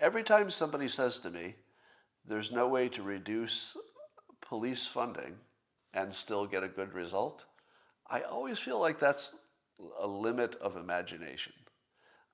Every 0.00 0.24
time 0.24 0.50
somebody 0.50 0.88
says 0.88 1.18
to 1.18 1.30
me, 1.30 1.54
there's 2.26 2.50
no 2.50 2.66
way 2.66 2.88
to 2.88 3.02
reduce 3.02 3.76
police 4.40 4.86
funding 4.86 5.36
and 5.94 6.14
still 6.14 6.46
get 6.46 6.62
a 6.62 6.68
good 6.68 6.92
result, 6.94 7.44
I 8.08 8.22
always 8.22 8.58
feel 8.58 8.80
like 8.80 8.98
that's 8.98 9.34
a 10.00 10.06
limit 10.06 10.56
of 10.60 10.76
imagination. 10.76 11.52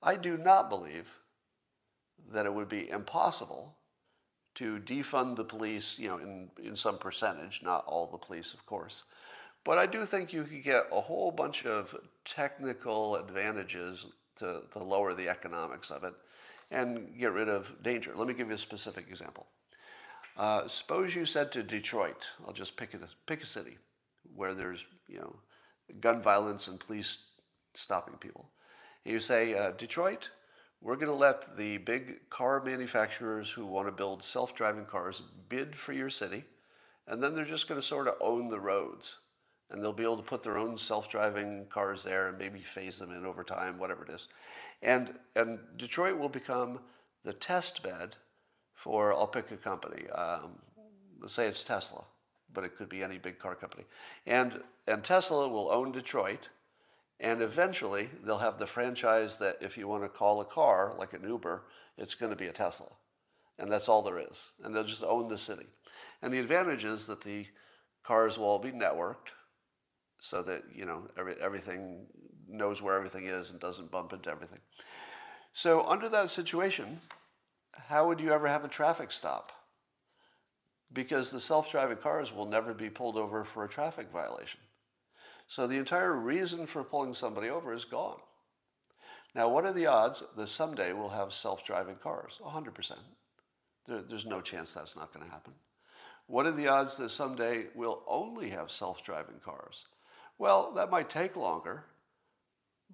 I 0.02 0.16
do 0.16 0.36
not 0.36 0.68
believe 0.68 1.08
that 2.32 2.46
it 2.46 2.54
would 2.54 2.68
be 2.68 2.88
impossible 2.90 3.76
to 4.56 4.78
defund 4.78 5.36
the 5.36 5.44
police, 5.44 5.98
you 5.98 6.08
know, 6.08 6.18
in, 6.18 6.50
in 6.62 6.76
some 6.76 6.98
percentage, 6.98 7.60
not 7.62 7.84
all 7.86 8.06
the 8.06 8.18
police, 8.18 8.54
of 8.54 8.64
course, 8.66 9.04
but 9.64 9.78
I 9.78 9.86
do 9.86 10.04
think 10.04 10.32
you 10.32 10.44
could 10.44 10.62
get 10.62 10.84
a 10.92 11.00
whole 11.00 11.30
bunch 11.30 11.66
of 11.66 11.94
technical 12.24 13.16
advantages 13.16 14.06
to, 14.36 14.62
to 14.70 14.78
lower 14.78 15.12
the 15.12 15.28
economics 15.28 15.90
of 15.90 16.04
it 16.04 16.14
and 16.70 17.18
get 17.18 17.32
rid 17.32 17.48
of 17.48 17.74
danger. 17.82 18.12
Let 18.14 18.28
me 18.28 18.34
give 18.34 18.48
you 18.48 18.54
a 18.54 18.58
specific 18.58 19.06
example. 19.08 19.46
Uh, 20.36 20.68
suppose 20.68 21.14
you 21.14 21.24
said 21.24 21.50
to 21.52 21.62
Detroit, 21.62 22.26
I'll 22.46 22.52
just 22.52 22.76
pick 22.76 22.92
a, 22.94 22.98
pick 23.26 23.42
a 23.42 23.46
city 23.46 23.78
where 24.34 24.54
there's, 24.54 24.84
you 25.08 25.18
know, 25.18 25.36
gun 26.00 26.20
violence 26.20 26.68
and 26.68 26.78
police 26.78 27.18
stopping 27.74 28.16
people. 28.16 28.50
And 29.04 29.14
you 29.14 29.20
say, 29.20 29.54
uh, 29.54 29.70
Detroit, 29.70 30.30
we're 30.82 30.96
going 30.96 31.06
to 31.06 31.14
let 31.14 31.56
the 31.56 31.78
big 31.78 32.28
car 32.28 32.62
manufacturers 32.62 33.50
who 33.50 33.64
want 33.64 33.88
to 33.88 33.92
build 33.92 34.22
self-driving 34.22 34.86
cars 34.86 35.22
bid 35.48 35.74
for 35.74 35.94
your 35.94 36.10
city, 36.10 36.44
and 37.08 37.22
then 37.22 37.34
they're 37.34 37.44
just 37.44 37.68
going 37.68 37.80
to 37.80 37.86
sort 37.86 38.08
of 38.08 38.14
own 38.20 38.50
the 38.50 38.60
roads 38.60 39.16
and 39.70 39.82
they'll 39.82 39.92
be 39.92 40.04
able 40.04 40.16
to 40.16 40.22
put 40.22 40.42
their 40.42 40.58
own 40.58 40.78
self-driving 40.78 41.66
cars 41.70 42.04
there 42.04 42.28
and 42.28 42.38
maybe 42.38 42.60
phase 42.60 42.98
them 42.98 43.10
in 43.10 43.26
over 43.26 43.42
time, 43.42 43.78
whatever 43.78 44.04
it 44.04 44.10
is. 44.10 44.28
And, 44.82 45.18
and 45.34 45.58
Detroit 45.76 46.18
will 46.18 46.28
become 46.28 46.80
the 47.24 47.32
test 47.32 47.82
bed 47.82 48.16
for, 48.86 49.12
I'll 49.12 49.26
pick 49.26 49.50
a 49.50 49.56
company. 49.56 50.08
Um, 50.10 50.52
let's 51.20 51.32
say 51.32 51.48
it's 51.48 51.64
Tesla, 51.64 52.04
but 52.54 52.62
it 52.62 52.76
could 52.76 52.88
be 52.88 53.02
any 53.02 53.18
big 53.18 53.40
car 53.40 53.56
company. 53.56 53.82
And, 54.28 54.60
and 54.86 55.02
Tesla 55.02 55.48
will 55.48 55.72
own 55.72 55.90
Detroit, 55.90 56.48
and 57.18 57.42
eventually 57.42 58.08
they'll 58.24 58.38
have 58.38 58.58
the 58.58 58.66
franchise 58.66 59.38
that 59.38 59.56
if 59.60 59.76
you 59.76 59.88
want 59.88 60.04
to 60.04 60.08
call 60.08 60.40
a 60.40 60.44
car, 60.44 60.94
like 60.96 61.14
an 61.14 61.24
Uber, 61.26 61.64
it's 61.98 62.14
going 62.14 62.30
to 62.30 62.36
be 62.36 62.46
a 62.46 62.52
Tesla. 62.52 62.86
And 63.58 63.72
that's 63.72 63.88
all 63.88 64.02
there 64.02 64.20
is. 64.20 64.50
And 64.62 64.72
they'll 64.72 64.84
just 64.84 65.02
own 65.02 65.26
the 65.26 65.38
city. 65.38 65.66
And 66.22 66.32
the 66.32 66.38
advantage 66.38 66.84
is 66.84 67.08
that 67.08 67.22
the 67.22 67.44
cars 68.04 68.38
will 68.38 68.46
all 68.46 68.60
be 68.60 68.70
networked 68.70 69.34
so 70.20 70.44
that 70.44 70.62
you 70.72 70.84
know 70.84 71.08
every, 71.18 71.34
everything 71.42 72.06
knows 72.48 72.80
where 72.80 72.94
everything 72.94 73.26
is 73.26 73.50
and 73.50 73.58
doesn't 73.58 73.90
bump 73.90 74.12
into 74.12 74.30
everything. 74.30 74.60
So 75.54 75.84
under 75.88 76.08
that 76.10 76.30
situation, 76.30 77.00
how 77.88 78.08
would 78.08 78.20
you 78.20 78.32
ever 78.32 78.48
have 78.48 78.64
a 78.64 78.68
traffic 78.68 79.12
stop? 79.12 79.52
Because 80.92 81.30
the 81.30 81.40
self-driving 81.40 81.98
cars 81.98 82.32
will 82.32 82.46
never 82.46 82.74
be 82.74 82.90
pulled 82.90 83.16
over 83.16 83.44
for 83.44 83.64
a 83.64 83.68
traffic 83.68 84.08
violation. 84.12 84.60
So 85.48 85.66
the 85.66 85.76
entire 85.76 86.14
reason 86.14 86.66
for 86.66 86.82
pulling 86.82 87.14
somebody 87.14 87.48
over 87.48 87.72
is 87.72 87.84
gone. 87.84 88.20
Now, 89.34 89.48
what 89.48 89.64
are 89.64 89.72
the 89.72 89.86
odds 89.86 90.22
that 90.36 90.48
someday 90.48 90.92
we'll 90.92 91.10
have 91.10 91.32
self-driving 91.32 91.96
cars? 91.96 92.40
100%. 92.44 92.92
There, 93.86 94.02
there's 94.02 94.26
no 94.26 94.40
chance 94.40 94.72
that's 94.72 94.96
not 94.96 95.12
going 95.12 95.26
to 95.26 95.30
happen. 95.30 95.52
What 96.26 96.46
are 96.46 96.52
the 96.52 96.68
odds 96.68 96.96
that 96.96 97.10
someday 97.10 97.66
we'll 97.74 98.02
only 98.08 98.50
have 98.50 98.70
self-driving 98.70 99.40
cars? 99.44 99.84
Well, 100.38 100.72
that 100.74 100.90
might 100.90 101.10
take 101.10 101.36
longer, 101.36 101.84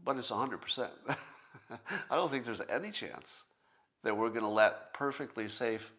but 0.05 0.17
it's 0.17 0.31
100%. 0.31 0.91
I 2.11 2.17
don't 2.17 2.31
think 2.31 2.45
there's 2.45 2.61
any 2.69 2.91
chance 2.91 3.45
that 4.05 4.17
we're 4.17 4.31
going 4.31 4.43
to 4.43 4.49
let 4.49 4.93
perfectly 4.95 5.49
safe 5.49 5.93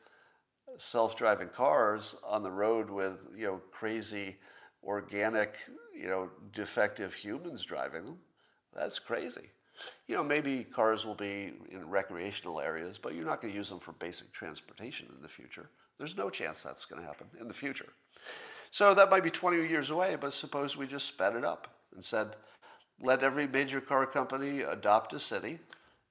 self-driving 0.77 1.49
cars 1.49 2.15
on 2.25 2.43
the 2.43 2.51
road 2.51 2.89
with, 2.89 3.23
you 3.35 3.45
know, 3.45 3.61
crazy 3.71 4.37
organic, 4.83 5.55
you 5.95 6.07
know, 6.07 6.29
defective 6.53 7.13
humans 7.13 7.63
driving 7.63 8.05
them. 8.05 8.17
That's 8.73 8.99
crazy. 8.99 9.49
You 10.07 10.15
know, 10.15 10.23
maybe 10.23 10.63
cars 10.63 11.05
will 11.05 11.15
be 11.15 11.53
in 11.71 11.89
recreational 11.89 12.59
areas, 12.59 12.97
but 12.97 13.13
you're 13.13 13.25
not 13.25 13.41
going 13.41 13.53
to 13.53 13.57
use 13.57 13.69
them 13.69 13.79
for 13.79 13.93
basic 13.93 14.31
transportation 14.31 15.07
in 15.15 15.21
the 15.21 15.29
future. 15.29 15.69
There's 15.97 16.17
no 16.17 16.29
chance 16.29 16.61
that's 16.63 16.85
going 16.85 17.01
to 17.01 17.07
happen 17.07 17.27
in 17.39 17.47
the 17.47 17.53
future. 17.53 17.93
So 18.71 18.93
that 18.93 19.09
might 19.09 19.23
be 19.23 19.29
20 19.29 19.67
years 19.67 19.89
away, 19.91 20.15
but 20.19 20.33
suppose 20.33 20.75
we 20.75 20.87
just 20.87 21.07
sped 21.07 21.35
it 21.35 21.45
up 21.45 21.67
and 21.93 22.03
said, 22.03 22.35
let 22.99 23.23
every 23.23 23.47
major 23.47 23.81
car 23.81 24.05
company 24.05 24.61
adopt 24.61 25.13
a 25.13 25.19
city. 25.19 25.59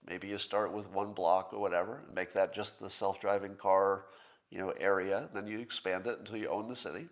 Maybe 0.08 0.28
you 0.28 0.38
start 0.38 0.72
with 0.72 0.90
one 0.90 1.12
block 1.12 1.52
or 1.52 1.60
whatever, 1.60 2.02
and 2.06 2.14
make 2.14 2.32
that 2.32 2.54
just 2.54 2.80
the 2.80 2.90
self-driving 2.90 3.56
car, 3.56 4.06
you 4.50 4.58
know, 4.58 4.70
area. 4.80 5.28
Then 5.32 5.46
you 5.46 5.60
expand 5.60 6.06
it 6.06 6.18
until 6.18 6.36
you 6.36 6.48
own 6.48 6.68
the 6.68 6.76
city. 6.76 7.08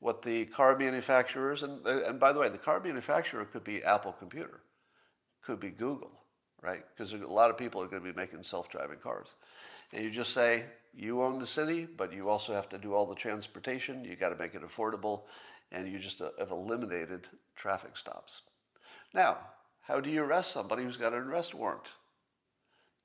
what 0.00 0.22
the 0.22 0.46
car 0.46 0.76
manufacturers, 0.76 1.62
and, 1.62 1.84
and 1.86 2.20
by 2.20 2.32
the 2.32 2.38
way, 2.38 2.48
the 2.48 2.58
car 2.58 2.80
manufacturer 2.80 3.44
could 3.44 3.64
be 3.64 3.82
Apple 3.82 4.12
Computer, 4.12 4.60
could 5.42 5.58
be 5.58 5.70
Google, 5.70 6.12
right? 6.62 6.84
Because 6.94 7.12
a 7.12 7.18
lot 7.18 7.50
of 7.50 7.58
people 7.58 7.82
are 7.82 7.88
going 7.88 8.02
to 8.02 8.12
be 8.12 8.16
making 8.18 8.42
self 8.42 8.68
driving 8.70 8.98
cars. 8.98 9.34
And 9.92 10.04
you 10.04 10.10
just 10.10 10.32
say, 10.32 10.64
you 10.94 11.22
own 11.22 11.38
the 11.38 11.46
city, 11.46 11.86
but 11.96 12.12
you 12.12 12.28
also 12.28 12.54
have 12.54 12.68
to 12.70 12.78
do 12.78 12.94
all 12.94 13.06
the 13.06 13.14
transportation, 13.14 14.04
you 14.04 14.16
got 14.16 14.30
to 14.30 14.36
make 14.36 14.54
it 14.54 14.62
affordable, 14.62 15.22
and 15.72 15.90
you 15.90 15.98
just 15.98 16.20
uh, 16.20 16.30
have 16.38 16.50
eliminated 16.50 17.26
traffic 17.56 17.96
stops. 17.96 18.42
Now, 19.14 19.38
how 19.82 20.00
do 20.00 20.10
you 20.10 20.22
arrest 20.22 20.52
somebody 20.52 20.84
who's 20.84 20.96
got 20.96 21.12
an 21.12 21.20
arrest 21.20 21.54
warrant 21.54 21.88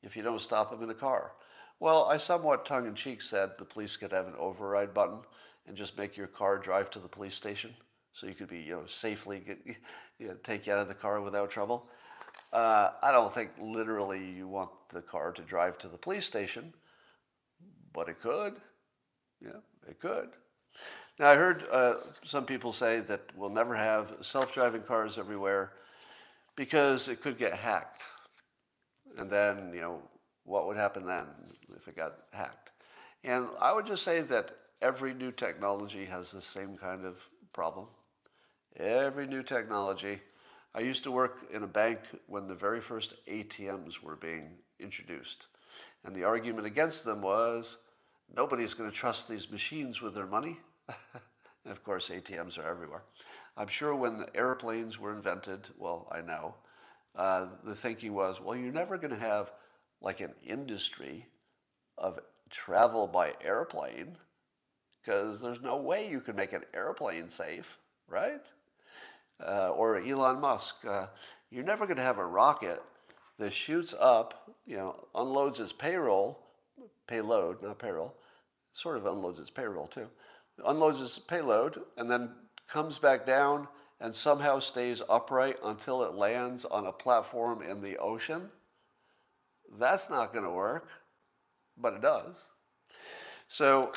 if 0.03 0.15
you 0.15 0.23
don't 0.23 0.41
stop 0.41 0.71
them 0.71 0.83
in 0.83 0.89
a 0.89 0.93
car? 0.93 1.31
Well, 1.79 2.05
I 2.05 2.17
somewhat 2.17 2.65
tongue 2.65 2.87
in 2.87 2.95
cheek 2.95 3.21
said 3.21 3.51
the 3.57 3.65
police 3.65 3.97
could 3.97 4.11
have 4.11 4.27
an 4.27 4.35
override 4.37 4.93
button 4.93 5.19
and 5.67 5.75
just 5.75 5.97
make 5.97 6.15
your 6.15 6.27
car 6.27 6.57
drive 6.57 6.89
to 6.91 6.99
the 6.99 7.07
police 7.07 7.35
station 7.35 7.73
so 8.13 8.27
you 8.27 8.35
could 8.35 8.47
be, 8.47 8.59
you 8.59 8.73
know, 8.73 8.85
safely 8.85 9.39
get, 9.39 9.59
you 10.19 10.27
know, 10.27 10.35
take 10.43 10.67
you 10.67 10.73
out 10.73 10.79
of 10.79 10.87
the 10.87 10.93
car 10.93 11.21
without 11.21 11.49
trouble. 11.49 11.87
Uh, 12.51 12.91
I 13.01 13.11
don't 13.11 13.33
think 13.33 13.51
literally 13.59 14.23
you 14.23 14.47
want 14.47 14.69
the 14.89 15.01
car 15.01 15.31
to 15.31 15.41
drive 15.41 15.77
to 15.79 15.87
the 15.87 15.97
police 15.97 16.25
station, 16.25 16.73
but 17.91 18.09
it 18.09 18.21
could. 18.21 18.55
Yeah, 19.41 19.59
it 19.87 19.99
could. 19.99 20.29
Now, 21.19 21.29
I 21.29 21.35
heard 21.35 21.63
uh, 21.71 21.95
some 22.23 22.45
people 22.45 22.71
say 22.71 22.99
that 23.01 23.21
we'll 23.35 23.49
never 23.49 23.75
have 23.75 24.13
self 24.21 24.53
driving 24.53 24.81
cars 24.81 25.17
everywhere 25.17 25.73
because 26.55 27.07
it 27.07 27.21
could 27.21 27.37
get 27.37 27.53
hacked. 27.53 28.03
And 29.17 29.29
then, 29.29 29.71
you 29.73 29.81
know, 29.81 30.01
what 30.45 30.67
would 30.67 30.77
happen 30.77 31.05
then 31.05 31.25
if 31.75 31.87
it 31.87 31.95
got 31.95 32.15
hacked? 32.31 32.71
And 33.23 33.47
I 33.59 33.73
would 33.73 33.85
just 33.85 34.03
say 34.03 34.21
that 34.21 34.51
every 34.81 35.13
new 35.13 35.31
technology 35.31 36.05
has 36.05 36.31
the 36.31 36.41
same 36.41 36.77
kind 36.77 37.05
of 37.05 37.17
problem. 37.53 37.87
Every 38.75 39.27
new 39.27 39.43
technology. 39.43 40.19
I 40.75 40.79
used 40.79 41.03
to 41.03 41.11
work 41.11 41.45
in 41.53 41.63
a 41.63 41.67
bank 41.67 41.99
when 42.27 42.47
the 42.47 42.55
very 42.55 42.81
first 42.81 43.13
ATMs 43.27 44.01
were 44.01 44.15
being 44.15 44.57
introduced. 44.79 45.47
And 46.03 46.15
the 46.15 46.23
argument 46.23 46.67
against 46.67 47.05
them 47.05 47.21
was 47.21 47.77
nobody's 48.35 48.73
going 48.73 48.89
to 48.89 48.95
trust 48.95 49.29
these 49.29 49.51
machines 49.51 50.01
with 50.01 50.15
their 50.15 50.25
money. 50.25 50.57
and 50.89 50.97
of 51.71 51.83
course, 51.83 52.09
ATMs 52.09 52.57
are 52.57 52.67
everywhere. 52.67 53.03
I'm 53.55 53.67
sure 53.67 53.95
when 53.95 54.17
the 54.17 54.35
airplanes 54.35 54.99
were 54.99 55.13
invented, 55.13 55.67
well, 55.77 56.07
I 56.11 56.21
know, 56.21 56.55
uh, 57.15 57.47
the 57.63 57.75
thinking 57.75 58.13
was, 58.13 58.41
well, 58.41 58.57
you're 58.57 58.73
never 58.73 58.97
going 58.97 59.13
to 59.13 59.19
have 59.19 59.51
like 60.01 60.19
an 60.19 60.33
industry 60.45 61.27
of 61.97 62.19
travel 62.49 63.07
by 63.07 63.33
airplane 63.43 64.17
because 65.01 65.41
there's 65.41 65.61
no 65.61 65.77
way 65.77 66.09
you 66.09 66.21
can 66.21 66.35
make 66.35 66.53
an 66.53 66.63
airplane 66.73 67.29
safe, 67.29 67.77
right? 68.07 68.45
Uh, 69.45 69.69
or 69.69 69.99
Elon 69.99 70.39
Musk, 70.39 70.75
uh, 70.87 71.07
you're 71.51 71.63
never 71.63 71.85
going 71.85 71.97
to 71.97 72.03
have 72.03 72.19
a 72.19 72.25
rocket 72.25 72.81
that 73.37 73.51
shoots 73.51 73.93
up, 73.99 74.55
you 74.65 74.77
know, 74.77 75.07
unloads 75.15 75.59
its 75.59 75.73
payroll, 75.73 76.39
payload, 77.07 77.61
not 77.61 77.79
payroll, 77.79 78.15
sort 78.73 78.97
of 78.97 79.05
unloads 79.05 79.39
its 79.39 79.49
payroll 79.49 79.87
too, 79.87 80.07
unloads 80.65 81.01
its 81.01 81.19
payload, 81.19 81.81
and 81.97 82.09
then 82.09 82.29
comes 82.67 82.97
back 82.97 83.25
down 83.25 83.67
and 84.03 84.13
somehow 84.13 84.59
stays 84.59 85.01
upright 85.09 85.55
until 85.63 86.03
it 86.03 86.13
lands 86.13 86.65
on 86.65 86.87
a 86.87 86.91
platform 86.91 87.61
in 87.63 87.81
the 87.81 87.97
ocean. 87.97 88.49
That's 89.79 90.09
not 90.09 90.33
going 90.33 90.43
to 90.43 90.51
work, 90.51 90.89
but 91.77 91.93
it 91.93 92.01
does. 92.01 92.43
So, 93.47 93.93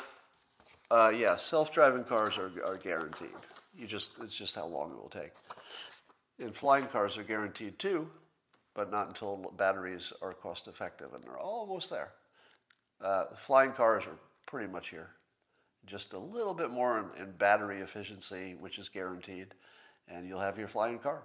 uh, 0.89 1.11
yeah, 1.13 1.35
self-driving 1.35 2.05
cars 2.05 2.37
are, 2.37 2.51
are 2.65 2.77
guaranteed. 2.77 3.35
You 3.77 3.85
just 3.85 4.11
it's 4.23 4.33
just 4.33 4.55
how 4.55 4.65
long 4.65 4.91
it 4.91 4.97
will 4.97 5.09
take. 5.09 5.33
And 6.39 6.55
flying 6.55 6.87
cars 6.87 7.17
are 7.17 7.23
guaranteed 7.23 7.77
too, 7.77 8.09
but 8.75 8.89
not 8.89 9.07
until 9.07 9.53
batteries 9.57 10.13
are 10.21 10.31
cost 10.31 10.69
effective, 10.69 11.13
and 11.13 11.21
they're 11.21 11.37
almost 11.37 11.89
there. 11.89 12.13
Uh, 13.03 13.25
flying 13.35 13.73
cars 13.73 14.05
are 14.05 14.17
pretty 14.45 14.71
much 14.71 14.89
here 14.89 15.09
just 15.85 16.13
a 16.13 16.19
little 16.19 16.53
bit 16.53 16.69
more 16.69 16.99
in, 16.99 17.23
in, 17.23 17.31
battery 17.31 17.79
efficiency, 17.79 18.55
which 18.59 18.77
is 18.77 18.89
guaranteed, 18.89 19.53
and 20.07 20.27
you'll 20.27 20.39
have 20.39 20.57
your 20.57 20.67
flying 20.67 20.99
car. 20.99 21.23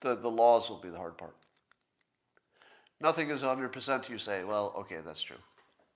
The, 0.00 0.14
the 0.14 0.30
laws 0.30 0.68
will 0.68 0.78
be 0.78 0.90
the 0.90 0.98
hard 0.98 1.16
part. 1.16 1.36
Nothing 3.00 3.30
is 3.30 3.42
100%. 3.42 4.08
You 4.08 4.18
say, 4.18 4.44
well, 4.44 4.74
okay, 4.78 4.98
that's 5.04 5.22
true. 5.22 5.38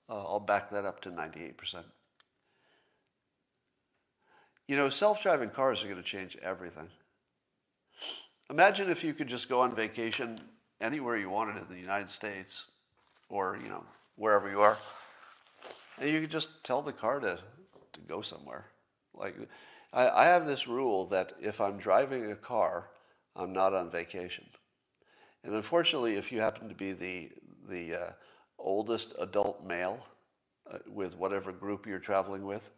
Uh, 0.09 0.17
I'll 0.17 0.39
back 0.39 0.69
that 0.71 0.85
up 0.85 1.01
to 1.01 1.11
98%. 1.11 1.83
You 4.67 4.75
know, 4.75 4.89
self 4.89 5.21
driving 5.21 5.49
cars 5.49 5.83
are 5.83 5.87
going 5.87 5.97
to 5.97 6.03
change 6.03 6.37
everything. 6.43 6.89
Imagine 8.51 8.89
if 8.89 9.03
you 9.03 9.13
could 9.13 9.27
just 9.27 9.49
go 9.49 9.61
on 9.61 9.75
vacation 9.75 10.39
anywhere 10.81 11.17
you 11.17 11.29
wanted 11.29 11.57
in 11.57 11.67
the 11.69 11.79
United 11.79 12.09
States 12.09 12.65
or, 13.29 13.59
you 13.61 13.69
know, 13.69 13.83
wherever 14.15 14.49
you 14.49 14.61
are. 14.61 14.77
And 15.99 16.09
you 16.09 16.21
could 16.21 16.31
just 16.31 16.63
tell 16.63 16.81
the 16.81 16.93
car 16.93 17.19
to 17.19 17.39
to 17.93 17.99
go 18.01 18.21
somewhere. 18.21 18.65
Like, 19.13 19.35
I, 19.91 20.09
I 20.09 20.25
have 20.25 20.45
this 20.45 20.67
rule 20.67 21.05
that 21.07 21.33
if 21.41 21.59
I'm 21.59 21.77
driving 21.77 22.31
a 22.31 22.35
car, 22.35 22.89
I'm 23.35 23.53
not 23.53 23.73
on 23.73 23.89
vacation. 23.89 24.45
And 25.43 25.53
unfortunately, 25.53 26.15
if 26.15 26.31
you 26.31 26.41
happen 26.41 26.69
to 26.69 26.75
be 26.75 26.91
the 26.91 27.29
the 27.69 27.95
uh, 27.95 28.11
oldest 28.57 29.13
adult 29.19 29.63
male 29.63 30.05
uh, 30.71 30.79
with 30.91 31.15
whatever 31.15 31.51
group 31.51 31.85
you're 31.85 31.99
traveling 31.99 32.45
with, 32.45 32.71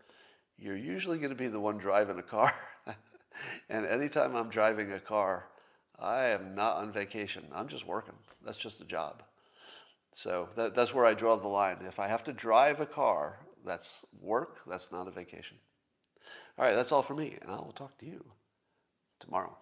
you're 0.58 0.78
usually 0.78 1.18
going 1.18 1.30
to 1.30 1.36
be 1.36 1.48
the 1.48 1.60
one 1.60 1.78
driving 1.78 2.20
a 2.20 2.24
car. 2.24 2.54
and 3.70 3.86
anytime 3.86 4.36
I'm 4.36 4.50
driving 4.50 4.92
a 4.92 5.00
car, 5.00 5.46
I 5.98 6.26
am 6.26 6.56
not 6.56 6.78
on 6.78 6.92
vacation. 6.92 7.46
I'm 7.54 7.68
just 7.68 7.88
working. 7.88 8.16
That's 8.46 8.58
just 8.58 8.82
a 8.82 8.86
job. 8.86 9.24
So 10.14 10.50
that, 10.56 10.76
that's 10.76 10.94
where 10.94 11.06
I 11.06 11.14
draw 11.14 11.38
the 11.38 11.48
line. 11.48 11.78
If 11.88 12.00
I 12.00 12.08
have 12.08 12.24
to 12.26 12.34
drive 12.34 12.80
a 12.80 12.86
car, 12.86 13.40
that's 13.66 14.06
work, 14.20 14.60
that's 14.68 14.92
not 14.92 15.08
a 15.08 15.12
vacation. 15.12 15.58
All 16.62 16.68
right, 16.68 16.76
that's 16.76 16.92
all 16.92 17.02
for 17.02 17.16
me, 17.16 17.36
and 17.42 17.50
I 17.50 17.56
will 17.56 17.74
talk 17.76 17.98
to 17.98 18.06
you 18.06 18.24
tomorrow. 19.20 19.58